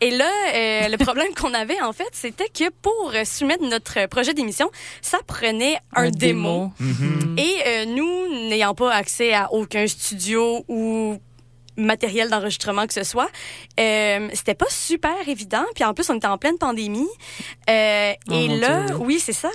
[0.00, 0.30] Et là,
[0.64, 4.70] euh, le problème qu'on avait, en fait, c'était que pour euh, soumettre notre projet d'émission,
[5.02, 6.72] ça prenait un, Un démo.
[6.78, 7.36] démo.
[7.38, 11.18] Et euh, nous, n'ayant pas accès à aucun studio ou
[11.76, 13.28] matériel d'enregistrement que ce soit,
[13.80, 15.64] euh, c'était pas super évident.
[15.74, 17.08] Puis en plus, on était en pleine pandémie.
[17.70, 18.96] Euh, Oh, et là, Dieu.
[18.96, 19.50] oui, c'est ça.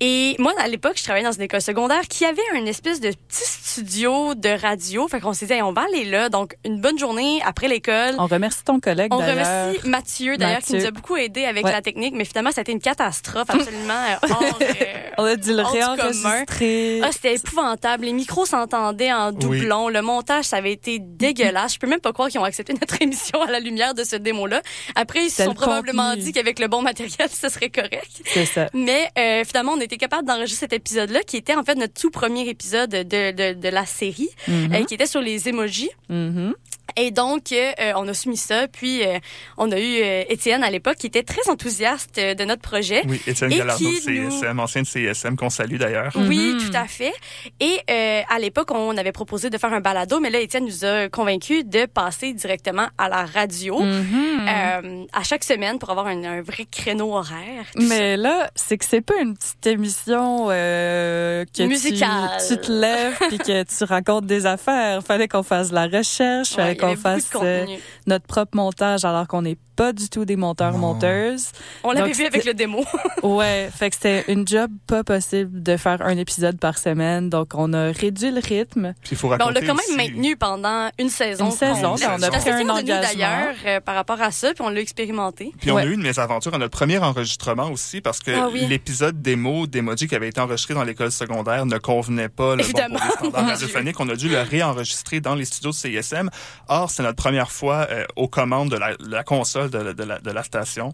[0.00, 3.08] Et moi, à l'époque, je travaillais dans une école secondaire qui avait un espèce de
[3.10, 5.08] petit studio de radio.
[5.08, 6.28] Fait qu'on s'est dit, Hey, on va aller là.
[6.28, 8.14] Donc, une bonne journée après l'école.
[8.18, 11.72] On remercie ton collègue, On remercie Mathieu, d'ailleurs, qui nous a beaucoup aidé avec Ouais.
[11.72, 14.74] la technique, mais finalement, ça a été une catastrophe absolument euh, hors, euh,
[15.18, 17.00] On a dû le réenregistrer.
[17.02, 18.04] Ah, c'était épouvantable.
[18.04, 19.88] Les micros s'entendaient en doublon.
[19.88, 21.51] Le montage, ça avait été dégueulasse.
[21.68, 24.16] Je peux même pas croire qu'ils ont accepté notre émission à la lumière de ce
[24.16, 24.62] démo-là.
[24.94, 26.22] Après, ils se sont le probablement contenu.
[26.24, 28.22] dit qu'avec le bon matériel, ce serait correct.
[28.24, 28.68] C'est ça.
[28.74, 32.10] Mais euh, finalement, on était capable d'enregistrer cet épisode-là, qui était en fait notre tout
[32.10, 34.74] premier épisode de, de, de la série, Mhm.
[34.74, 35.90] euh, qui était sur les emojis.
[36.08, 36.54] Mhm.
[36.96, 39.18] Et donc, euh, on a soumis ça, puis euh,
[39.56, 43.02] on a eu euh, Étienne à l'époque qui était très enthousiaste euh, de notre projet.
[43.06, 46.12] Oui, Étienne Gallardo de qui nous- CSM, ancien de CSM, qu'on salue d'ailleurs.
[46.16, 47.12] Oui, tout à fait.
[47.60, 50.84] Et euh, à l'époque, on avait proposé de faire un balado, mais là, Étienne nous
[50.84, 54.48] a convaincus de passer directement à la radio Mhm.
[54.48, 57.64] euh, à chaque semaine pour avoir un, un vrai créneau horaire.
[57.76, 62.30] Mais là, c'est que c'est pas une petite émission euh, que tu- Musicale.
[62.48, 65.02] Tu, te lèves puis que tu racontes des affaires.
[65.02, 67.66] Fallait qu'on fasse de la recherche, Ouais, qu'on fasse euh,
[68.06, 71.48] notre propre montage alors qu'on n'est pas du tout des monteurs monteuses.
[71.84, 72.84] On l'avait vu avec le démo.
[73.22, 77.52] Ouais, fait que c'était une job pas possible de faire un épisode par semaine, donc
[77.54, 78.94] on a réduit le rythme.
[79.02, 81.46] Puis il faut Mais on raconter l'a quand même aussi- maintenu pendant une saison.
[81.46, 83.00] Une saison, ben, on a pris un engagement.
[83.00, 85.52] d'ailleurs euh, par rapport à ça, puis on l'a expérimenté.
[85.60, 88.66] Puis on a eu une mésaventure à notre premier enregistrement aussi parce que Ah oui.
[88.66, 92.68] l'épisode démo d'Emoji qui avait été enregistré dans l'école secondaire ne convenait pas le bon
[92.68, 92.98] Évidemment.
[92.98, 94.00] pour les standards radiophoniques.
[94.00, 96.28] On a dû le réenregistrer dans les studios de CISM.
[96.68, 99.92] Or, c'est notre première fois euh, aux commandes de la, de la console de, la-
[99.94, 100.92] de la, de la station.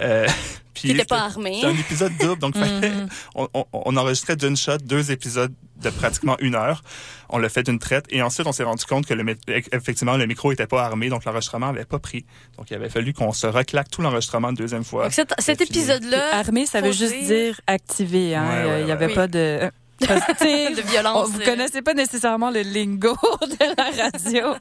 [0.00, 0.26] Euh,
[0.74, 1.54] puis Qui était pas armé.
[1.54, 3.08] C'était un épisode double, donc fallait- Mhm.
[3.34, 5.52] on, on- on enregistrait d'une shot deux épisodes
[5.82, 6.82] de pratiquement une heure.
[7.28, 9.36] On l'a fait d'une traite et ensuite on s'est rendu compte que le,
[9.72, 12.24] effectivement le micro était pas armé, donc l'enregistrement avait pas pris.
[12.56, 15.04] Donc il avait fallu qu'on se reclaque tout l'enregistrement une deuxième fois.
[15.04, 16.36] Donc cet, cet épisode-là...
[16.38, 18.34] Armé, ça veut juste dire activé.
[18.34, 18.64] Hein.
[18.66, 19.14] Ouais, Il y avait ouais.
[19.14, 19.70] pas de...
[20.00, 21.44] De violence, on- Vous euh.
[21.44, 24.54] connaissez pas nécessairement le lingo de la radio.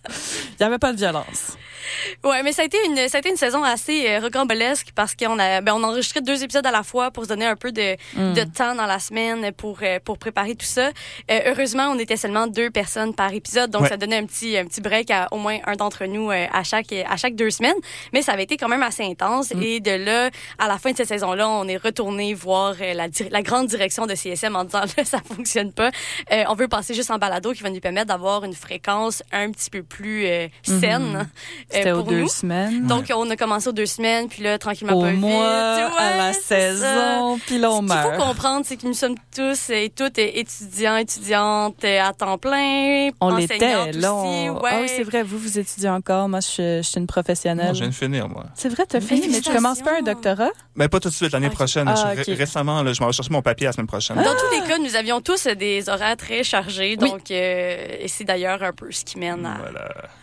[0.59, 1.57] Il y avait pas de violence.
[2.23, 5.13] Ouais, mais ça a été une, ça a été une saison assez euh, rocambolesque parce
[5.15, 7.55] qu'on a, ben, on a enregistré deux épisodes à la fois pour se donner un
[7.55, 8.33] peu de, Mm.
[8.33, 10.87] de temps dans la semaine pour, euh, pour préparer tout ça.
[11.29, 13.89] Euh, heureusement, on était seulement deux personnes par épisode, donc Ouais.
[13.89, 16.63] ça donnait un petit, un petit break à au moins un d'entre nous euh, à
[16.63, 17.75] chaque, à chaque deux semaines.
[18.13, 19.61] Mais ça avait été quand même assez intense Mm.
[19.63, 23.07] et de là, à la fin de cette saison-là, on est retourné voir euh, la,
[23.29, 25.91] la grande direction de CSM en disant là, ça fonctionne pas.
[26.31, 29.51] Euh, on veut passer juste en balado qui va nous permettre d'avoir une fréquence un
[29.51, 31.01] petit peu plus euh, saine.
[31.03, 31.15] Mhm.
[31.17, 31.23] euh,
[31.69, 32.27] C'était aux pour deux nous.
[32.27, 32.87] semaines.
[32.87, 35.95] Donc, on a commencé aux deux semaines, puis là, tranquillement, Au pas mois, vite.
[35.97, 38.15] à la Ouais, saison, puis là, on Ce qu'il meurt.
[38.15, 43.35] faut comprendre, c'est que nous sommes tous et toutes étudiants, étudiantes à temps plein, On
[43.35, 43.91] l'était.
[43.93, 44.59] Là, on...
[44.61, 44.69] Ouais.
[44.71, 46.29] Ah oui, c'est vrai, vous, vous étudiez encore.
[46.29, 47.65] Moi, je, je suis une professionnelle.
[47.67, 48.45] Moi, je viens de finir, moi.
[48.55, 50.49] C'est vrai, t'as fini, mais tu commences pas un doctorat?
[50.75, 51.87] Mais pas tout de suite, l'année prochaine.
[51.87, 52.37] Ah, Je- ok.
[52.37, 54.17] Récemment, là, je m'en vais chercher mon papier la semaine prochaine.
[54.17, 58.07] Dans tous les cas, nous avions ont tous des horaires très chargés, donc euh, et
[58.07, 59.55] c'est d'ailleurs un peu ce qui mène à,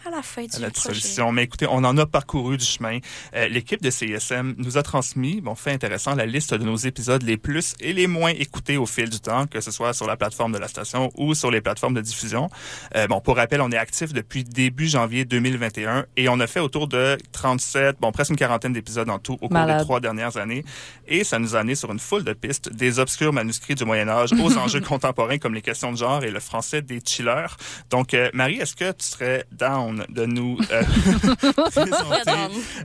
[0.06, 1.32] à la fin du à la dissolution.
[1.32, 2.98] Mais écoutez, on en a parcouru du chemin.
[3.34, 7.22] Euh, L'équipe de CISM nous a transmis, bon, fait intéressant, la liste de nos épisodes
[7.22, 10.16] les plus et les moins écoutés au fil du temps, que ce soit sur la
[10.16, 12.50] plateforme de la station ou sur les plateformes de diffusion.
[12.96, 16.60] Euh, bon, pour rappel, on est actif depuis début janvier 2021 et on a fait
[16.60, 19.78] autour de 37, bon, presque une quarantaine d'épisodes en tout au cours Malade.
[19.78, 20.64] des trois dernières années.
[21.08, 24.08] Et ça nous a amené sur une foule de pistes, des obscurs manuscrits du Moyen
[24.08, 27.46] Âge aux enjeux contemporains comme les questions de genre et le français des chillers.
[27.90, 30.82] Donc, euh, Marie, est-ce que tu serais down de nous euh,
[31.70, 32.30] présenter,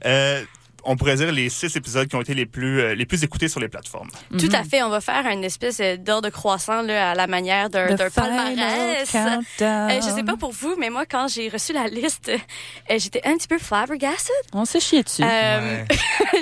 [0.05, 0.43] euh,
[0.89, 3.49] on pourrait dire les six épisodes qui ont été les plus euh, les plus écoutés
[3.49, 4.07] sur les plateformes.
[4.39, 4.83] Tout à fait.
[4.83, 9.13] On va faire une espèce d'ordre croissant là, à la manière d'un palmarès.
[9.13, 13.21] Euh, je sais pas pour vous, mais moi, quand j'ai reçu la liste, euh, j'étais
[13.25, 14.33] un petit peu flabbergasted.
[14.53, 15.23] On s'est chié dessus.
[15.25, 15.83] Euh,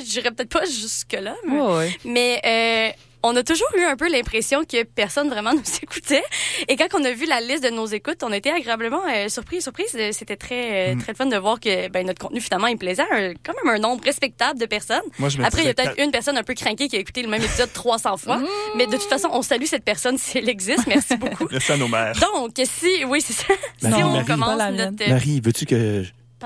[0.06, 1.98] J'irais peut-être pas jusque-là, mais, Ouais, ouais.
[2.06, 2.91] mais euh,
[3.27, 6.23] on a toujours eu un peu l'impression que personne vraiment nous écoutait.
[6.68, 9.61] Et quand on a vu la liste de nos écoutes, on était agréablement euh, surpris.
[9.61, 11.02] Surprise, Euh, c'était très, euh, Mm.
[11.02, 13.80] très fun de voir que ben, notre contenu, finalement, il plaisait à quand même un
[13.80, 15.02] nombre respectable de personnes.
[15.19, 16.95] Moi, je me Après, il y a peut-être quatre- une personne un peu craquée qui
[16.95, 18.39] a écouté le même épisode 300 fois.
[18.76, 20.85] Mais de toute façon, on salue cette personne si elle existe.
[20.88, 21.47] Merci beaucoup.
[21.52, 22.14] Merci à nos mères.
[22.19, 23.53] Donc, si, oui, c'est ça.
[23.80, 24.26] Si on Marie.
[24.26, 25.10] commence notre...
[25.10, 26.03] Marie, veux-tu que.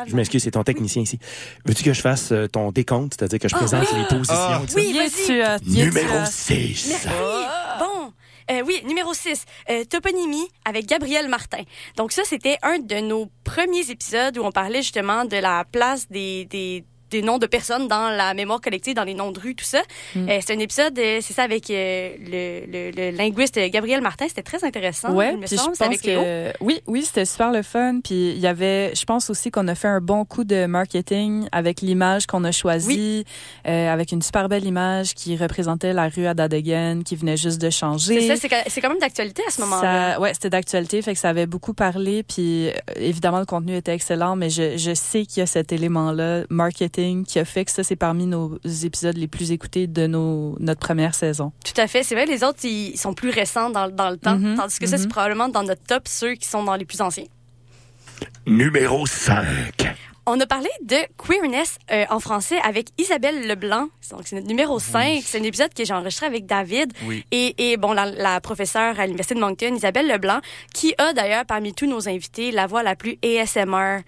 [0.08, 1.20] Je- m'excuse, c'est ton technicien ici.
[1.66, 4.00] Veux-tu que je fasse euh, ton décompte, c'est-à-dire que je Ah, présente oui.
[4.00, 4.36] les positions?
[4.38, 4.62] Ah.
[4.76, 5.42] Oui, vas-y.
[5.42, 6.88] euh, Numéro euh, 6.
[6.90, 7.08] Merci.
[7.80, 8.14] Bon.
[8.52, 9.46] Euh, oui, numéro 6,
[9.92, 11.62] toponymie avec Gabriel Martin.
[11.98, 16.08] Donc ça, c'était un de nos premiers épisodes où on parlait justement de la place
[16.10, 19.56] des, des, des noms de personnes dans la mémoire collective, dans les noms de rues,
[19.56, 19.82] tout ça.
[20.16, 20.30] Mm.
[20.30, 24.26] Euh, c'est un épisode, euh, c'est ça, avec euh, le, le, le linguiste Gabriel Martin.
[24.28, 25.76] C'était très intéressant, Ouais, il me puis je semble.
[25.76, 28.00] C'est pense avec que oui, oui, c'était super le fun.
[28.04, 31.48] Puis il y avait, je pense aussi qu'on a fait un bon coup de marketing
[31.52, 33.24] avec l'image qu'on a choisie,
[33.66, 37.70] avec une super belle image qui représentait la rue à Dadegen, qui venait juste de
[37.70, 38.22] changer.
[38.22, 40.20] C'est ça, c'est quand- même d'actualité à ce moment-là.
[40.20, 42.24] Ouais, c'était d'actualité, fait que ça avait beaucoup parlé.
[42.24, 46.44] Puis évidemment, le contenu était excellent, mais je, je sais qu'il y a cet élément-là,
[46.50, 50.56] marketing, qui a fait que ça, c'est parmi nos épisodes les plus écoutés de nos,
[50.60, 51.52] notre première saison.
[51.64, 52.04] Tout à fait.
[52.04, 54.38] C'est vrai, les autres, ils sont plus récents dans, dans le temps.
[54.38, 57.02] Mhm, Tandis que ça, c'est probablement dans notre top ceux qui sont dans les plus
[57.02, 57.26] anciens.
[58.46, 59.46] Numéro 5.
[60.26, 63.88] On a parlé de queerness euh, en français avec Isabelle Leblanc.
[64.12, 65.22] Donc, c'est notre numéro 5.
[65.26, 66.94] C'est un épisode que j'ai enregistré avec David.
[67.04, 67.24] Oui.
[67.32, 70.40] Et, et bon, la, la professeure à l'Université de Moncton, Isabelle Leblanc,
[70.74, 74.00] qui a d'ailleurs parmi tous nos invités la voix la plus ASMR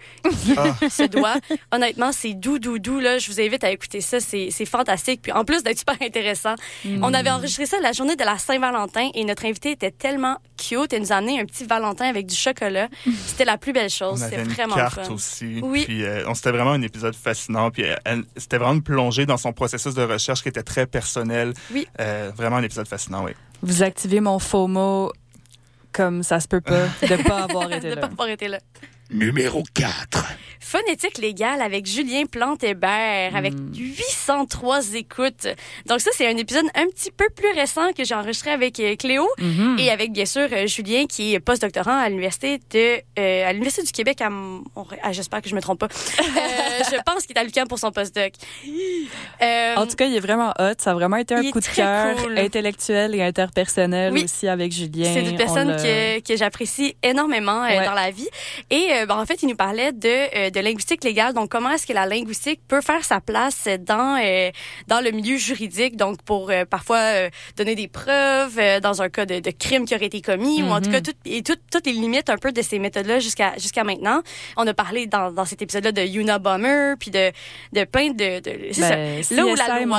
[0.42, 0.54] qui
[0.90, 1.34] se doit.
[1.72, 3.00] Honnêtement, c'est doux, doux, doux.
[3.00, 3.18] Là.
[3.18, 4.20] Je vous invite à écouter ça.
[4.20, 5.22] C'est c'est fantastique.
[5.22, 9.08] Puis en plus d'être super intéressant, on avait enregistré ça la journée de la Saint-Valentin
[9.14, 10.92] et notre invité était tellement cute.
[10.92, 12.88] Elle nous a amené un petit Valentin avec du chocolat.
[13.26, 14.20] C'était la plus belle chose.
[14.20, 15.12] On C'était avait une vraiment carte fun.
[15.14, 15.60] aussi.
[15.62, 15.84] Oui.
[15.84, 17.70] Puis euh, on c'était vraiment un épisode fascinant.
[17.70, 21.52] Puis euh, elle- c'était vraiment plongé dans son processus de recherche qui était très personnel.
[21.72, 21.86] Oui.
[22.00, 23.32] Euh, vraiment un épisode fascinant, oui.
[23.62, 25.12] Vous activez mon FOMO
[25.92, 28.00] comme ça se peut pas de pas avoir été de là.
[28.00, 28.58] pas avoir été là.
[29.12, 30.24] Numéro 4.
[30.60, 35.46] Phonétique légale avec Julien Plante-Hébert, avec 803 écoutes.
[35.86, 38.96] Donc ça, c'est un épisode un petit peu plus récent que j'ai enregistré avec euh,
[38.96, 39.76] Cléo Mhm.
[39.78, 43.84] et avec, bien sûr, euh, Julien, qui est postdoctorant à l'Université de euh, à l'Université
[43.84, 45.00] du Québec à Montréal.
[45.02, 45.88] Ah, J'espère que je me trompe pas.
[45.88, 46.22] Euh,
[46.90, 48.32] je pense qu'il est à l'UQAM pour son postdoc.
[49.42, 50.74] Euh, En tout cas, il est vraiment hot.
[50.78, 52.38] Ça a vraiment été un coup de très cœur cool.
[52.38, 54.24] intellectuel et interpersonnel Oui.
[54.24, 55.10] aussi avec Julien.
[55.12, 57.84] C'est une On personne que, que j'apprécie énormément euh, Ouais.
[57.84, 58.28] dans la vie.
[58.70, 61.34] Et euh, ben, en fait, il nous parlait de, euh, de linguistique légale.
[61.34, 64.50] Donc, comment est-ce que la linguistique peut faire sa place dans, euh,
[64.88, 65.96] dans le milieu juridique?
[65.96, 69.84] Donc, pour euh, parfois euh, donner des preuves euh, dans un cas de, de crime
[69.84, 70.92] qui aurait été commis ou en tout Mhm.
[70.92, 74.22] cas, tout, et tout- toutes les limites un peu de ces méthodes-là jusqu'à jusqu'à maintenant.
[74.56, 77.30] On a parlé dans, dans cet épisode-là de Unabomber, puis de,
[77.72, 78.40] de plein de...
[78.40, 79.34] de c'est Ben, ça.
[79.34, 79.98] Là où la loi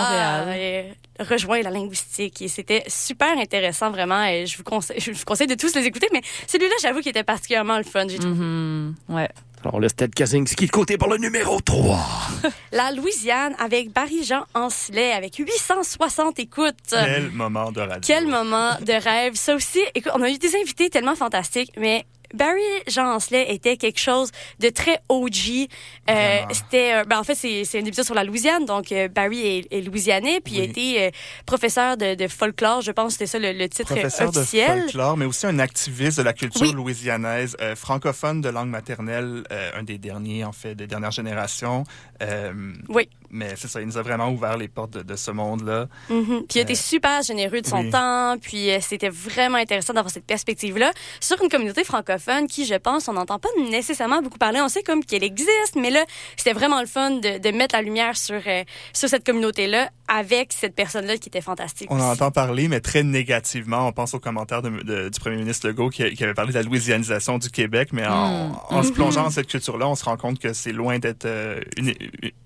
[1.19, 2.41] rejoint la linguistique.
[2.41, 4.23] Et c'était super intéressant, vraiment.
[4.25, 6.07] Et je vous conseille, je vous conseille de tous les écouter.
[6.11, 8.33] Mais celui-là, j'avoue qu'il était particulièrement le fun, j'ai trouvé.
[8.33, 8.92] Mhm.
[9.09, 9.29] Ouais.
[9.65, 11.97] Alors là, c'était Kaczynski de côté pour le numéro 3.
[12.73, 16.75] La Louisiane avec Barry-Jean Ancelet avec 860 écoutes.
[16.89, 18.01] Quel moment de radio.
[18.01, 19.35] Quel moment de rêve.
[19.35, 23.77] Ça aussi, écoute, on a eu des invités tellement fantastiques, mais Barry Jean Ancelet était
[23.77, 25.67] quelque chose de très OG.
[26.09, 28.65] Euh, c'était, ben, en fait, c'est, c'est un épisode sur la Louisiane.
[28.65, 31.09] Donc, euh, Barry est, est louisianais, puis il a été euh,
[31.45, 32.81] professeur de, de folklore.
[32.81, 34.81] Je pense c'était ça le, le titre Professeur de officiel.
[34.83, 36.73] folklore, mais aussi un activiste de la culture Oui.
[36.73, 41.83] louisianaise, euh, francophone de langue maternelle, euh, un des derniers, en fait, des dernières générations.
[42.21, 42.51] Euh,
[42.89, 43.07] Oui.
[43.33, 45.87] Mais c'est ça, il nous a vraiment ouvert les portes de, de ce monde-là.
[46.09, 46.43] Mhm.
[46.47, 47.89] Puis il a été super généreux de son oui.
[47.89, 52.75] temps, puis euh, c'était vraiment intéressant d'avoir cette perspective-là sur une communauté francophone qui, je
[52.75, 54.61] pense, on n'entend pas nécessairement beaucoup parler.
[54.61, 56.05] On sait comme qu'elle existe, mais là,
[56.37, 60.53] c'était vraiment le fun de, de mettre la lumière sur, euh, sur cette communauté-là avec
[60.53, 61.87] cette personne-là qui était fantastique.
[61.89, 63.87] On en entend parler, mais très négativement.
[63.87, 66.57] On pense aux commentaires de- de- du premier ministre Legault qui, qui avait parlé de
[66.57, 68.55] la louisianisation du Québec, mais en, Mm.
[68.69, 68.93] en se Mhm.
[68.93, 71.93] plongeant dans cette culture-là, on se rend compte que c'est loin d'être euh, une,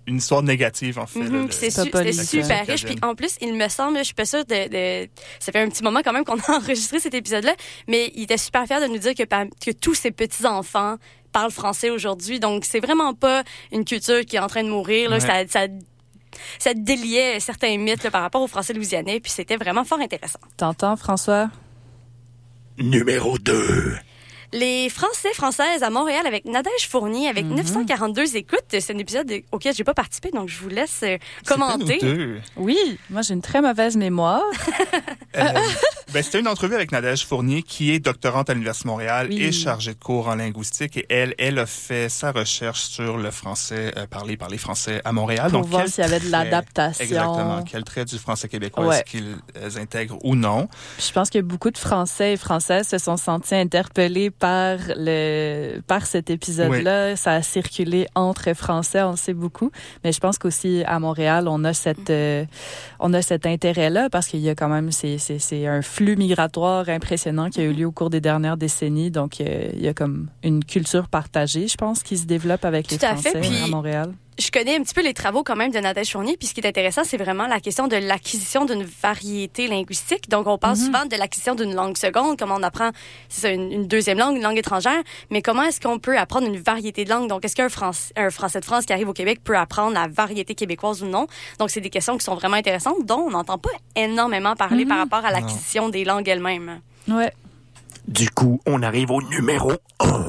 [0.05, 1.19] une histoire négative, en fait.
[1.19, 1.89] Mhm, c'est su-
[2.43, 2.85] super riche.
[2.85, 4.67] Puis en plus, il me semble, je suis pas sûre de,
[5.03, 5.09] de-
[5.39, 7.53] Ça fait un petit moment quand même qu'on a enregistré cet épisode-là,
[7.87, 10.97] mais il était super fier de nous dire que, que tous ses petits-enfants
[11.31, 12.39] parlent français aujourd'hui.
[12.39, 15.09] Donc, c'est vraiment pas une culture qui est en train de mourir.
[15.09, 15.17] Là.
[15.17, 15.47] Ouais.
[15.47, 15.67] Ça, ça,
[16.59, 20.39] ça déliait certains mythes là, par rapport aux Français louisianais, puis c'était vraiment fort intéressant.
[20.55, 21.49] T'entends, François?
[22.77, 23.97] Numéro 2.
[24.53, 28.59] Les Français françaises à Montréal avec Nadège Fournier avec 942 écoutes.
[28.69, 31.99] C'est un épisode auquel j'ai pas participé, donc je vous laisse euh, commenter.
[32.55, 34.43] Oui, moi j'ai une très mauvaise mémoire.
[35.35, 35.43] Euh,
[36.13, 39.43] ben, C'était une entrevue avec Nadège Fournier, qui est doctorante à l'Université de Montréal Oui.
[39.43, 40.97] et chargée de cours en linguistique.
[40.97, 44.99] Et elle, elle a fait sa recherche sur le français euh, parlé par les Français
[45.05, 45.51] à Montréal.
[45.51, 47.03] Pour Donc, voir s'il y avait de l'adaptation.
[47.03, 47.61] Exactement.
[47.69, 48.95] Quel trait du français québécois Ouais.
[48.95, 50.69] est-ce qu'ils intègrent ou non?
[50.97, 56.05] Je pense que beaucoup de Français et Françaises se sont sentis interpellés par le par
[56.05, 57.15] cet épisode-là.
[57.15, 59.71] Ça a circulé entre Français, on le sait beaucoup.
[60.03, 62.45] Mais je pense qu'aussi à Montréal, on a cette euh,
[62.99, 66.15] on a cet intérêt-là parce qu'il y a quand même c'est c'est c'est un flux
[66.15, 69.11] migratoire impressionnant qui a eu lieu au cours des dernières décennies.
[69.11, 72.91] Donc euh, il y a comme une culture partagée, je pense, qui se développe avec
[72.91, 74.13] les Tout à fait, Français puis- à Montréal.
[74.39, 76.61] Je connais un petit peu les travaux quand même de Nadège Fournier, puis ce qui
[76.61, 80.29] est intéressant, c'est vraiment la question de l'acquisition d'une variété linguistique.
[80.29, 82.91] Donc, on parle souvent de l'acquisition d'une langue seconde, comment on apprend,
[83.29, 85.01] ça, une, une deuxième langue, une langue étrangère,
[85.31, 87.27] mais comment est-ce qu'on peut apprendre une variété de langues?
[87.27, 90.07] Donc, est-ce qu'un Français, un Français de France qui arrive au Québec peut apprendre la
[90.07, 91.27] variété québécoise ou non?
[91.59, 94.99] Donc, c'est des questions qui sont vraiment intéressantes, dont on n'entend pas énormément parler par
[94.99, 96.81] rapport à l'acquisition des langues elles-mêmes.
[97.07, 97.31] Ouais.
[98.07, 100.23] Du coup, on arrive au numéro 1.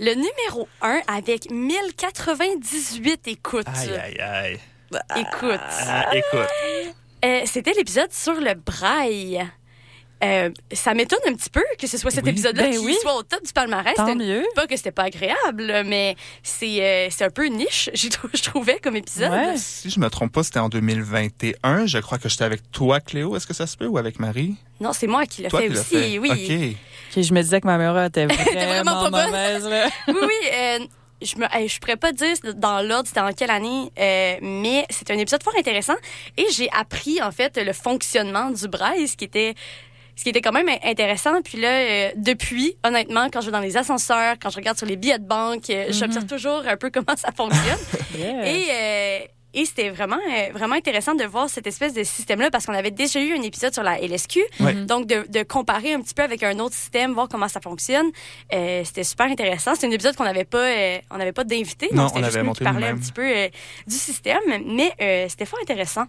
[0.00, 3.66] Le numéro 1 avec 1098 écoutes.
[3.66, 4.58] Aïe, aïe, aïe.
[5.16, 5.60] Écoute.
[5.60, 6.48] Ah, écoute.
[7.24, 9.44] Euh, C'était l'épisode sur le braille.
[10.24, 12.30] Euh, ça m'étonne un petit peu que ce soit cet Oui.
[12.30, 12.96] épisode-là Ben qui oui.
[13.00, 13.94] soit au top du palmarès.
[13.94, 14.42] Tant mieux.
[14.56, 18.96] Pas que c'était pas agréable, mais c'est euh, c'est un peu niche, je trouvais, comme
[18.96, 19.56] épisode.
[19.56, 21.86] Si je me trompe pas, c'était en 2021.
[21.86, 23.36] Je crois que j'étais avec toi, Cléo.
[23.36, 23.86] Est-ce que ça se peut?
[23.86, 24.56] Ou avec Marie?
[24.80, 26.30] Non, c'est moi qui l'ai fait aussi, oui.
[26.30, 26.76] OK.
[27.16, 29.26] Ok, je me disais que ma mémoire était vraiment, vraiment pas bonne.
[29.26, 29.68] mauvaise.
[29.68, 29.88] Là.
[30.08, 30.48] oui, oui.
[30.52, 30.78] euh,
[31.22, 34.86] je me, hey, je pourrais pas dire dans l'ordre c'était en quelle année, euh, mais
[34.90, 35.96] c'est un épisode fort intéressant
[36.36, 39.54] et j'ai appris en fait le fonctionnement du braille, ce qui était
[40.14, 41.40] ce qui était quand même intéressant.
[41.42, 44.86] Puis là, euh, depuis, honnêtement, quand je vais dans les ascenseurs, quand je regarde sur
[44.86, 47.78] les billets de banque, euh, j'observe toujours un peu comment ça fonctionne.
[48.16, 49.30] Et,
[49.60, 52.90] et c'était vraiment, euh, vraiment intéressant de voir cette espèce de système-là parce qu'on avait
[52.90, 54.40] déjà eu un épisode sur la LSQ.
[54.60, 54.74] Ouais.
[54.74, 58.06] Donc, de, de comparer un petit peu avec un autre système, voir comment ça fonctionne.
[58.52, 59.74] Euh, c'était super intéressant.
[59.74, 61.88] C'est un épisode qu'on n'avait pas, euh, on n'avait pas d'invité.
[61.92, 63.48] Non, donc c'était on nous monté qui parlait un petit peu euh,
[63.86, 64.38] du système.
[64.66, 66.04] Mais euh, c'était fort intéressant.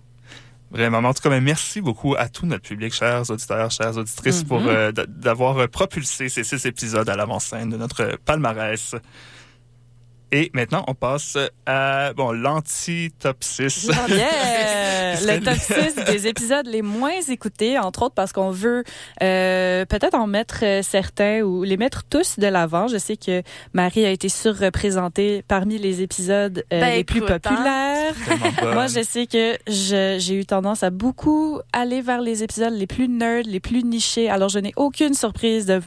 [0.71, 0.99] Vraiment.
[0.99, 4.91] En tout cas, merci beaucoup à tout notre public, chers auditeurs, chères auditrices, pour euh,
[4.91, 8.93] d- d'avoir propulsé ces six épisodes à l'avant-scène de notre palmarès.
[10.31, 13.89] Et maintenant, on passe à bon l'anti-top 6.
[14.09, 15.19] Yeah!
[15.21, 18.83] le top 6 des épisodes les moins écoutés, entre autres parce qu'on veut
[19.23, 22.87] euh, peut-être en mettre euh, certains ou les mettre tous de l'avant.
[22.87, 23.41] Je sais que
[23.73, 27.39] Marie a été surreprésentée parmi les épisodes euh, Ben, les plus hein.
[27.39, 28.13] populaires.
[28.73, 33.07] Moi, je sais que j'ai eu tendance à beaucoup aller vers les épisodes les plus
[33.07, 34.29] nerds, les plus nichés.
[34.29, 35.81] Alors, je n'ai aucune surprise de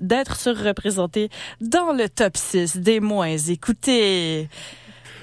[0.00, 1.28] d'être surreprésentée
[1.60, 4.48] dans le top 6 des moins écoutés.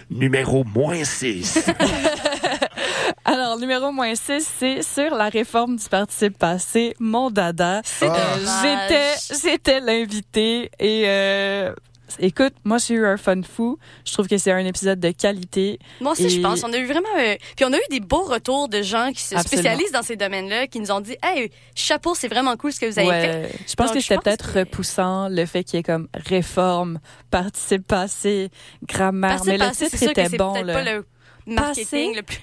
[0.10, 1.66] Numéro moins 6.
[3.26, 7.82] Alors, numéro moins 6, c'est sur la réforme du participe passé, mon dada.
[7.84, 8.62] C'est Euh, dommage.
[8.62, 11.74] J'étais, j'étais l'invité et euh,
[12.20, 13.78] écoute, moi j'ai eu un fun fou.
[14.06, 15.80] Je trouve que c'est un épisode de qualité.
[16.02, 16.64] Moi aussi, je pense.
[16.64, 17.08] On a eu vraiment.
[17.20, 19.62] euh, puis on a eu des beaux retours de gens qui se Absolument.
[19.64, 22.86] spécialisent dans ces domaines-là, qui nous ont dit Hey, chapeau, c'est vraiment cool ce que
[22.86, 23.52] vous avez Ouais, fait.
[23.68, 27.00] je pense Donc, que c'était peut-être repoussant le fait qu'il y ait comme réforme,
[27.32, 28.50] participe passé,
[28.88, 29.42] grammaire.
[29.44, 30.54] Participe Mais le titre était bon.
[30.54, 31.06] pas le
[31.48, 32.14] marketing Passé.
[32.16, 32.40] le plus.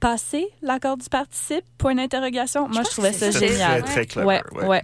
[0.00, 2.66] Passer l'accord du participe, point d'interrogation.
[2.68, 3.82] Moi, je, trouvais ça génial.
[3.82, 4.66] très, très clever, Ouais, ouais.
[4.66, 4.82] ouais.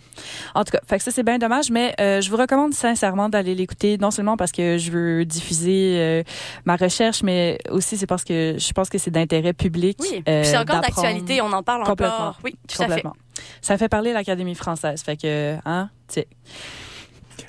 [0.55, 3.31] En tout cas, fait que ça c'est bien dommage, mais euh, je vous recommande sincèrement
[3.31, 6.23] d'aller l'écouter, non seulement parce que je veux diffuser euh,
[6.67, 9.97] ma recherche, mais aussi c'est parce que je pense que c'est d'intérêt public.
[10.01, 10.23] Oui.
[10.29, 12.15] euh, c'est encore d'actualité, on en parle Complètement.
[12.17, 12.41] encore.
[12.45, 12.89] Oui, tout à fait.
[12.89, 13.17] Complètement.
[13.63, 16.29] Ça fait parler l'Académie française, fait que hein, tu sais.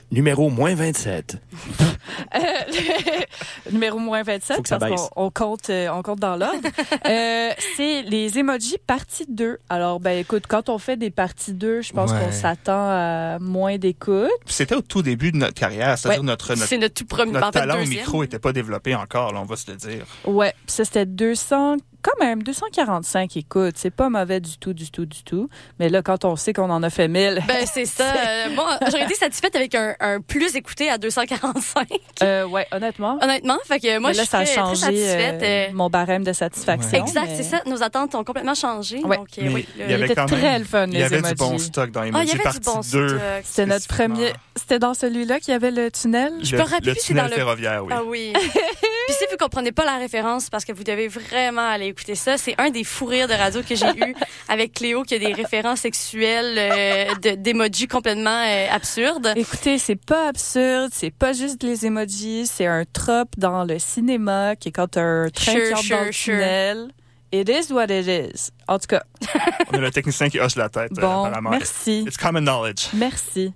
[0.09, 1.35] Numéro moins 27.
[2.35, 2.39] Euh,
[3.71, 6.61] numéro moins 27, Faut que ça parce qu'on on compte, euh, on compte dans l'ordre.
[7.07, 9.59] Euh, c'est les emojis partie 2.
[9.69, 12.19] Alors, ben écoute, quand on fait des parties 2, je pense Ouais.
[12.19, 14.29] qu'on s'attend à moins d'écoute.
[14.45, 16.25] C'était au tout début de notre carrière, c'est-à-dire Ouais.
[16.27, 18.93] notre, notre, C'est notre tout premier- notre en fait, talent au micro n'était pas développé
[18.95, 20.05] encore, là, on va se le dire.
[20.25, 23.73] Ouais, puis ça c'était 200, quand même 245 écoutes.
[23.77, 25.49] C'est pas mauvais du tout, du tout, du tout.
[25.79, 28.05] Mais là, quand on sait qu'on en a fait 1000, Ben, c'est ça.
[28.05, 31.87] Euh, moi, j'aurais été satisfaite avec un, un plus écouté à 245.
[32.23, 33.17] euh, ouais, honnêtement.
[33.21, 35.41] Honnêtement, fait que moi, là, je ça a suis très, très changé satisfaite.
[35.43, 37.05] euh, euh, mon barème de satisfaction.
[37.05, 37.61] Exact, mais- c'est ça.
[37.65, 39.03] Nos attentes ont complètement changé.
[39.03, 39.17] Ouais.
[39.17, 41.03] Donc, euh, Mais oui, il y avait quand très même, le fun, il y les
[41.03, 43.07] avait du bon stock dans Ah, il y Emoji avait du partie bon 2.
[43.09, 43.19] stock.
[43.43, 44.33] C'était notre premier.
[44.55, 46.33] C'était dans celui-là qu'il y avait le tunnel?
[46.41, 47.93] Je Le- peux rappeler le tunnel dans le ferroviaire, oui.
[47.95, 48.33] Ah oui.
[49.07, 52.37] Puis si vous comprenez pas la référence, parce que vous devez vraiment aller écouter ça,
[52.37, 54.13] c'est un des fous rires de radio que j'ai eu
[54.49, 59.31] avec Cléo qui a des références sexuelles euh, de- d'emojis complètement euh, absurdes.
[59.37, 64.55] Écoutez, c'est pas absurde, c'est pas juste les emojis, c'est un trope dans le cinéma
[64.57, 66.33] qui est quand un train Sure, qui sure, dans le sure.
[66.35, 66.87] tunnel.
[67.31, 68.51] It is what it is.
[68.69, 69.03] En tout cas,
[69.71, 71.49] On a le technicien qui hoche la tête, euh, bon, apparemment.
[71.49, 72.05] merci.
[72.07, 72.87] It's common knowledge.
[72.93, 73.53] Merci.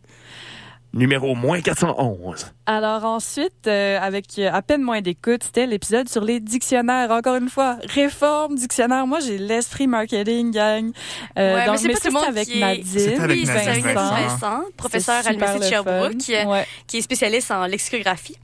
[0.93, 2.51] Numéro moins 411.
[2.65, 7.09] Alors ensuite, euh, avec euh, à peine moins d'écoute, c'était l'épisode sur les dictionnaires.
[7.11, 9.07] Encore une fois, réforme dictionnaire.
[9.07, 10.91] Moi, j'ai l'esprit marketing, gang.
[11.39, 12.84] Euh, Ouais, donc, mais c'est pas ça, tout le monde avec qui est- Nadine.
[12.85, 14.15] C'était avec oui, Nadine Vincent.
[14.15, 15.69] Vincent, professeur C'est à l'Université de.
[15.69, 16.65] Sherbrooke, Ouais.
[16.88, 18.35] qui est spécialiste en lexicographie.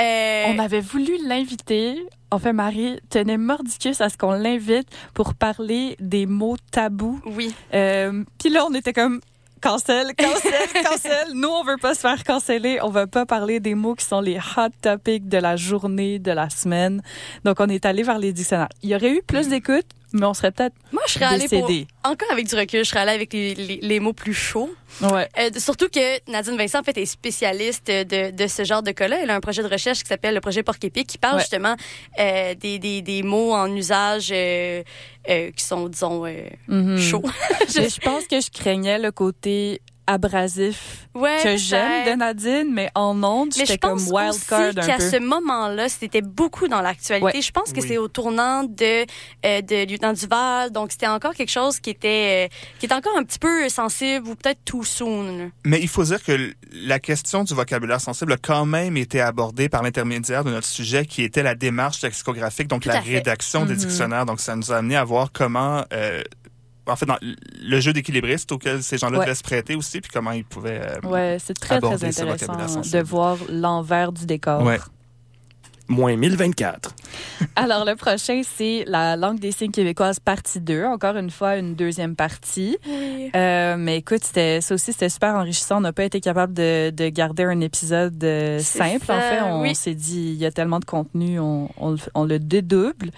[0.00, 1.96] Euh, On avait voulu l'inviter.
[2.30, 7.20] En fait, Marie tenait mordicus à ce qu'on l'invite pour parler des mots tabous.
[7.26, 7.54] Oui.
[7.74, 9.20] Euh, Puis là, on était comme
[9.64, 11.28] cancel, cancel, cancel.
[11.34, 12.78] Nous, on veut pas se faire canceller.
[12.82, 16.30] On veut pas parler des mots qui sont les hot topics de la journée, de
[16.30, 17.02] la semaine.
[17.44, 18.68] Donc, on est allé vers les dictionnaires.
[18.82, 21.70] Il y aurait eu plus d'écoute, mais on serait peut-être Moi, je serais allée pour...
[22.04, 24.70] Encore avec du recul, je serais allée avec les, les- les mots plus chauds.
[25.00, 25.28] Ouais.
[25.38, 29.18] Euh, surtout que Nadine Vincent, en fait, est spécialiste de, de ce genre de cas-là.
[29.22, 31.40] Elle a un projet de recherche qui s'appelle le projet Porc-Épic, qui parle Ouais.
[31.40, 31.74] justement
[32.20, 34.82] euh, des, des, des mots en usage euh,
[35.28, 36.98] euh, qui sont, disons, euh, Mhm.
[36.98, 37.22] chauds.
[37.76, 42.90] Mais je pense que je craignais le côté abrasif Ouais, que j'aime de Nadine, mais
[42.94, 47.24] en ondes, j'étais comme wild aussi card un qu'à ce moment-là, c'était beaucoup dans l'actualité.
[47.24, 47.40] Ouais.
[47.42, 47.86] Je pense que Oui.
[47.88, 49.06] c'est au tournant de
[49.46, 53.16] euh, de lieutenant Duval, donc c'était encore quelque chose qui était euh, qui était encore
[53.16, 55.50] un petit peu sensible ou peut-être too soon.
[55.64, 59.68] Mais il faut dire que la question du vocabulaire sensible a quand même été abordée
[59.68, 63.74] par l'intermédiaire de notre sujet qui était la démarche lexicographique, donc Tout la rédaction des
[63.74, 63.78] Mhm.
[63.78, 64.26] dictionnaires.
[64.26, 66.22] Donc ça nous a amené à voir comment, euh,
[66.86, 69.24] en fait, dans le jeu d'équilibriste auquel ces gens-là Ouais.
[69.24, 72.80] devaient se prêter aussi, puis comment ils pouvaient euh, Ouais, c'est très, aborder très intéressant
[72.80, 74.62] de voir l'envers du décor.
[74.62, 74.78] Ouais.
[75.86, 76.94] Moins 1024.
[77.56, 80.84] Alors, le prochain, c'est la langue des signes québécoise, partie 2.
[80.84, 82.78] Encore une fois, une deuxième partie.
[83.36, 85.76] Euh, mais écoute, ça aussi, c'était super enrichissant.
[85.76, 89.04] On n'a pas été capable de, de garder un épisode euh, simple.
[89.04, 89.74] ça, en fait, on oui.
[89.74, 93.10] s'est dit, il y a tellement de contenu, on, on le dédouble.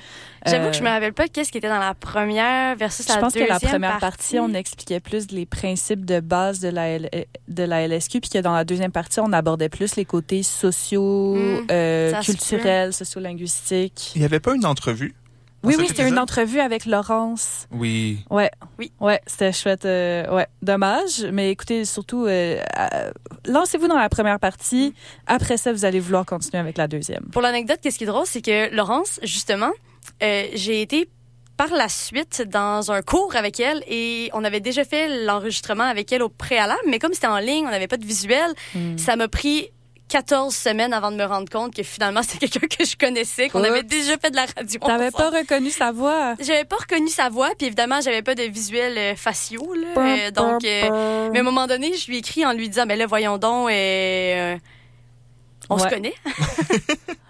[0.46, 3.12] J'avoue Euh, que je me rappelle pas qu'est-ce qui était dans la première versus Je
[3.12, 6.68] la pense que deuxième la première partie, on expliquait plus les principes de base de
[6.68, 7.10] la, L-
[7.48, 11.34] de la LSQ, puis que dans la deuxième partie, on abordait plus les côtés sociaux,
[11.34, 12.92] Mm, euh, culturels,
[13.36, 14.12] sociolinguistiques.
[14.14, 15.14] Il n'y avait pas une entrevue?
[15.62, 17.66] Oui, oui, c'était une entrevue avec Laurence.
[17.72, 18.20] Oui.
[18.30, 18.52] Ouais.
[18.78, 18.92] Oui.
[19.00, 19.84] Ouais, c'était chouette.
[19.84, 21.26] euh, ouais, dommage.
[21.32, 23.10] Mais écoutez, surtout, euh, euh,
[23.48, 24.94] lancez-vous dans la première partie.
[25.26, 27.24] Après ça, vous allez vouloir continuer avec la deuxième.
[27.32, 29.72] Pour l'anecdote, qu'est-ce qui est drôle, c'est que Laurence, justement,
[30.22, 31.08] euh, j'ai été
[31.56, 36.12] par la suite dans un cours avec elle et on avait déjà fait l'enregistrement avec
[36.12, 38.98] elle au préalable, mais comme c'était en ligne, on n'avait pas de visuel, Hmm.
[38.98, 39.70] ça m'a pris
[40.08, 43.64] 14 semaines avant de me rendre compte que finalement c'était quelqu'un que je connaissais, qu'on
[43.64, 44.78] avait déjà fait de la radio.
[44.84, 46.34] T'avais pas reconnu sa voix?
[46.38, 49.72] J'avais pas reconnu sa voix, puis évidemment, j'avais pas de visuel euh, faciaux.
[49.74, 52.68] Là, Euh, donc, euh, mais à un moment donné, je lui ai écrit en lui
[52.68, 53.68] disant, mais là, voyons donc,
[55.70, 56.14] on se connaît.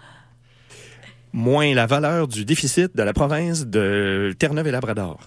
[1.37, 5.19] Moins la valeur du déficit de la province de Terre-Neuve et Labrador.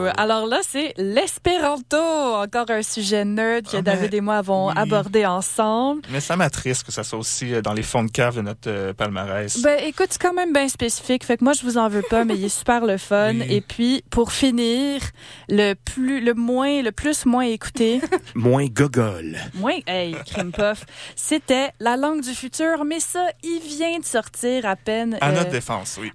[0.00, 4.68] Euh, alors là, c'est l'espéranto, encore un sujet nerd que ah, David et moi avons
[4.68, 6.02] abordé ensemble.
[6.10, 8.68] Mais ça m'attriste que ça soit aussi euh, dans les fonds de cave de notre
[8.68, 9.60] euh, palmarès.
[9.62, 11.24] Ben écoute, c'est quand même bien spécifique.
[11.24, 13.34] Fait que moi, je vous en veux pas, mais il est super le fun.
[13.48, 15.00] Et puis, pour finir,
[15.48, 18.00] le plus, le moins, le plus moins écouté.
[18.34, 19.36] moins gogol.
[19.54, 20.52] Moins, hey, crime.
[21.14, 25.16] C'était La langue du futur, mais ça, il vient de sortir à peine.
[25.20, 26.10] À notre défense, oui.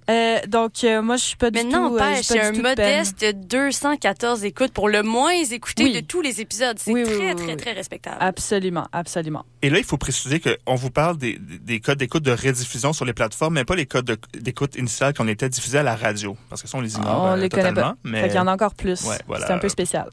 [0.48, 0.72] Donc,
[1.02, 1.96] moi, je suis pas mais du non, tout.
[1.96, 5.92] Pas, je suis pas un modeste 200 214 écoutes pour le moins écouté Oui.
[5.92, 6.78] de tous les épisodes.
[6.78, 7.56] C'est Oui, très, oui, très, oui.
[7.56, 8.16] très respectable.
[8.20, 9.44] Absolument, absolument.
[9.62, 13.04] Et là, il faut préciser qu'on vous parle des, des codes d'écoute de rediffusion sur
[13.04, 16.36] les plateformes, mais pas les codes de- d'écoute initiales qu'on était diffusés à la radio.
[16.48, 17.96] Parce que ça, on les ignore on euh, les connaît pas.
[18.04, 18.22] Mais...
[18.22, 19.04] Fait qu'il y en a encore plus.
[19.04, 19.46] Ouais, voilà.
[19.46, 20.08] C'est un peu spécial.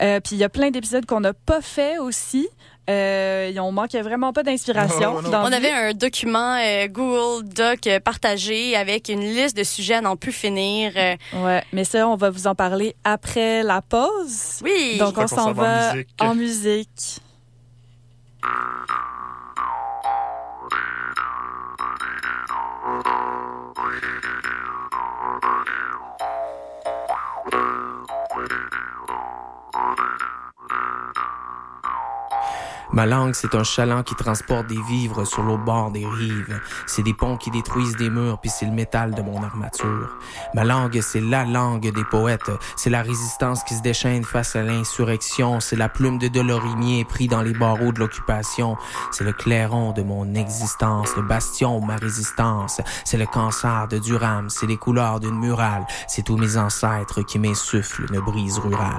[0.00, 2.48] Euh, puis il y a plein d'épisodes qu'on n'a pas fait aussi.
[2.90, 5.16] Euh, on manquait vraiment pas d'inspiration.
[5.16, 10.00] on avait un document euh, Google Doc euh, partagé avec une liste de sujets à
[10.00, 10.92] n'en plus finir.
[10.96, 11.14] Euh.
[11.34, 14.60] Ouais, mais ça, on va vous en parler après la pause.
[14.62, 14.96] Oui.
[14.98, 17.20] Donc, on s'en va en musique.
[32.92, 36.60] Ma langue, c'est un chaland qui transporte des vivres sur le bord des rives.
[36.86, 40.10] C'est des ponts qui détruisent des murs, puis c'est le métal de mon armature.
[40.54, 42.50] Ma langue, c'est la langue des poètes.
[42.76, 45.60] C'est la résistance qui se déchaîne face à l'insurrection.
[45.60, 48.76] C'est la plume de Delorimier pris dans les barreaux de l'occupation.
[49.10, 52.82] C'est le clairon de mon existence, le bastion de ma résistance.
[53.06, 55.86] C'est le cancer de Durham, c'est les couleurs d'une murale.
[56.08, 58.92] C'est tous mes ancêtres qui m'insufflent une brise rurale.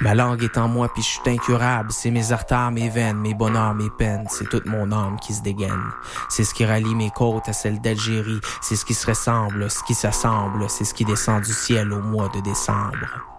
[0.00, 1.92] Ma langue est en moi, puis je suis incurable.
[1.92, 5.42] C'est mes artères, mes veines mes bonheurs, mes peines, c'est toute mon âme qui se
[5.42, 5.90] dégaine.
[6.28, 9.82] C'est ce qui rallie mes côtes à celles d'Algérie, c'est ce qui se ressemble, ce
[9.84, 13.29] qui s'assemble, c'est ce qui descend du ciel au mois de décembre.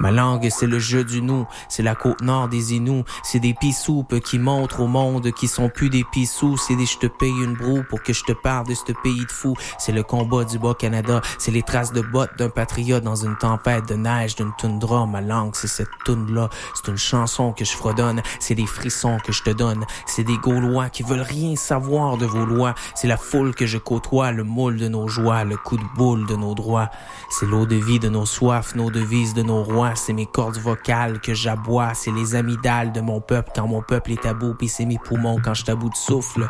[0.00, 3.54] Ma langue, c'est le jeu du nous, c'est la côte nord des Inuits, c'est des
[3.54, 7.30] pissoupes qui montrent au monde qui sont plus des pissous, c'est des je te paye
[7.30, 10.44] une broue pour que je te parle de ce pays de fou, c'est le combat
[10.44, 14.52] du Bas-Canada, c'est les traces de bottes d'un patriote dans une tempête de neige, d'une
[14.58, 19.18] toundra, ma langue, c'est cette toune-là, c'est une chanson que je fredonne, c'est des frissons
[19.24, 23.08] que je te donne, c'est des Gaulois qui veulent rien savoir de vos lois, c'est
[23.08, 26.36] la foule que je côtoie, le moule de nos joies, le coup de boule de
[26.36, 26.90] nos droits,
[27.30, 30.58] c'est l'eau de vie de nos soifs, nos devises de nos rois, c'est mes cordes
[30.58, 34.68] vocales que j'aboie, c'est les amygdales de mon peuple quand mon peuple est tabou, puis
[34.68, 36.48] c'est mes poumons quand je tabou de souffle.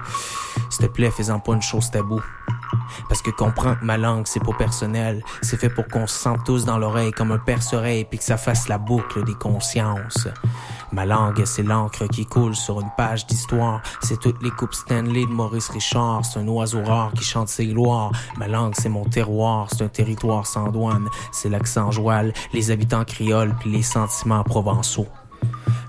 [0.71, 2.21] S'il te plaît, faisant pas une chose tabou.
[3.09, 5.23] Parce que comprends ma langue, c'est pas personnel.
[5.43, 8.37] C'est fait pour qu'on se sente tous dans l'oreille comme un perce-oreille puis que ça
[8.37, 10.29] fasse la boucle des consciences.
[10.93, 13.83] Ma langue, c'est l'encre qui coule sur une page d'histoire.
[14.03, 16.25] C'est toutes les coupes Stanley de Maurice Richard.
[16.25, 18.13] C'est un oiseau rare qui chante ses gloires.
[18.39, 19.69] Ma langue, c'est mon terroir.
[19.71, 21.09] C'est un territoire sans douane.
[21.33, 25.09] C'est l'accent joual, les habitants crioles puis les sentiments provençaux.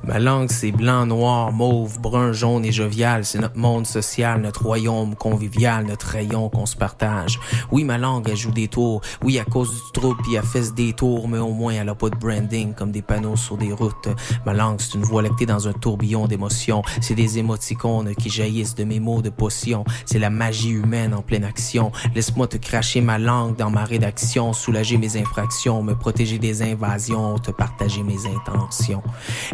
[0.08, 3.26] Ma langue, c'est blanc, noir, mauve, brun, jaune et jovial.
[3.26, 7.40] C'est notre monde social, notre royaume convivial, notre rayon qu'on se partage.
[7.72, 9.02] Oui, ma langue, elle joue des tours.
[9.24, 11.96] Oui, à cause du trouble, puis elle fait des tours, mais au moins, elle a
[11.96, 14.10] pas de branding comme des panneaux sur des routes.
[14.46, 16.84] Ma langue, c'est une voix lactée dans un tourbillon d'émotions.
[17.02, 19.86] C'est des émoticônes qui jaillissent de mes mots de potion.
[20.06, 21.92] C'est la magie humaine en pleine action.
[22.14, 27.40] Laisse-moi te cracher ma langue dans ma rédaction, soulager mes infractions, me protéger des invasions,
[27.40, 29.02] te partager mes intentions.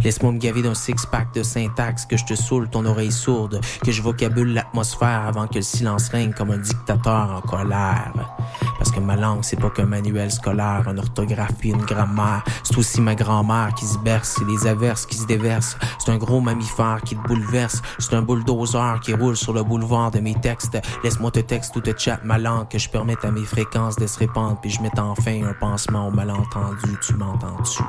[0.03, 4.01] Laisse-moi gaver d'un six-pack de syntaxe, que je te saoule ton oreille sourde, que je
[4.01, 8.11] vocabule l'atmosphère avant que le silence règne comme un dictateur en colère.
[8.77, 12.43] Parce que ma langue, c'est pas qu'un manuel scolaire, une orthographie, une grammaire.
[12.63, 15.77] C'est aussi ma grand-mère qui se berce, c'est des averses qui se déversent.
[15.99, 17.81] C'est un gros mammifère qui te bouleverse.
[17.99, 20.79] C'est un bulldozer qui roule sur le boulevard de mes textes.
[21.03, 24.07] Laisse-moi te texte ou te chat ma langue, que je permette à mes fréquences de
[24.07, 26.97] se répandre, puis je mette enfin un pansement au malentendu.
[27.05, 27.83] Tu m'entends-tu?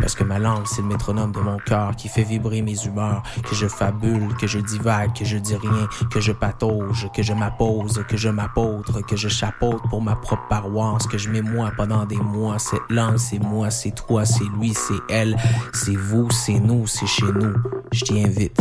[0.00, 3.22] Parce que ma langue, c'est le métronome de mon cœur qui fait vibrer mes humeurs,
[3.48, 7.32] que je fabule, que je divague, que je dis rien, que je patauge, que je
[7.32, 11.72] m'appose, que je m'apôtre, que je chapeaute pour ma propre paroisse, que je mets moi
[11.76, 12.58] pendant des mois.
[12.58, 15.36] Cette langue, c'est moi, c'est toi, c'est lui, c'est elle,
[15.72, 17.54] c'est vous, c'est nous, c'est chez nous.
[17.92, 18.58] Je t'y invite.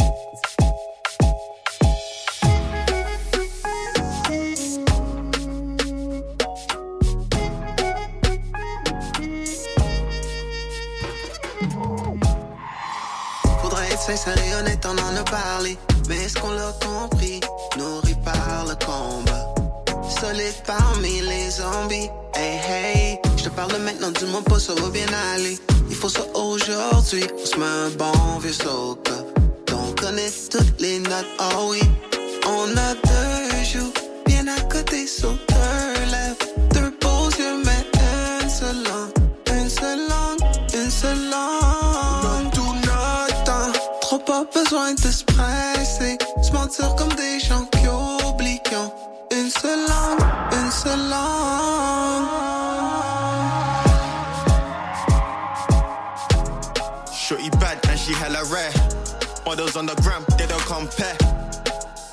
[14.16, 15.78] Sincère et honnête, on en a parlé.
[16.10, 17.40] Mais est-ce qu'on l'a compris?
[17.78, 19.54] Nourri par le combat.
[20.10, 22.10] Solide parmi les zombies.
[22.36, 23.20] Hey, hey.
[23.38, 25.58] Je te parle maintenant, dis-moi pas, ça va bien aller.
[25.90, 27.26] Il faut ça aujourd'hui.
[27.42, 29.18] On se met un bon vieux soca.
[29.74, 31.82] On connaît toutes les notes, oh oui.
[32.46, 33.94] On a deux joues
[34.26, 35.34] bien à côté, sur
[44.92, 46.18] besoin de se presser.
[46.42, 48.92] Se mentir comme des gens qui oublient qu'ils ont
[49.32, 50.20] une seule langue,
[50.52, 52.28] une seule langue.
[57.14, 58.72] Shorty bad and she hella rare.
[59.46, 61.18] Models on the gram, they don't compare.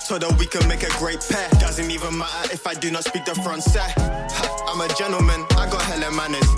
[0.00, 1.48] So that we can make a great pair.
[1.60, 3.92] Doesn't even matter if I do not speak the Francais.
[3.94, 6.48] Ha, I'm a gentleman, I got hella manners.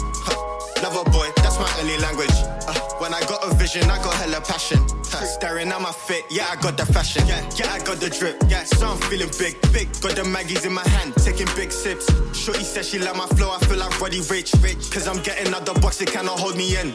[0.83, 2.33] Lover boy, that's my only language.
[2.67, 4.79] Uh, when I got a vision, I got hella passion.
[5.13, 7.27] Ha, staring at my fit, yeah, I got the fashion.
[7.27, 8.37] Yeah, yeah, I got the drip.
[8.49, 9.89] Yeah, so I'm feeling big, big.
[10.01, 12.07] Got the Maggies in my hand, taking big sips.
[12.33, 14.55] Shorty says she like my flow, I feel like Roddy Rich.
[14.63, 16.95] Rich, cause I'm getting out the box, it cannot hold me in.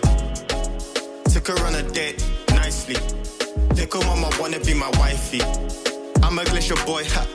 [1.32, 2.96] Took her on a date, nicely.
[3.76, 5.42] Little mama wanna be my wifey.
[6.24, 7.28] I'm a glacier boy, ha.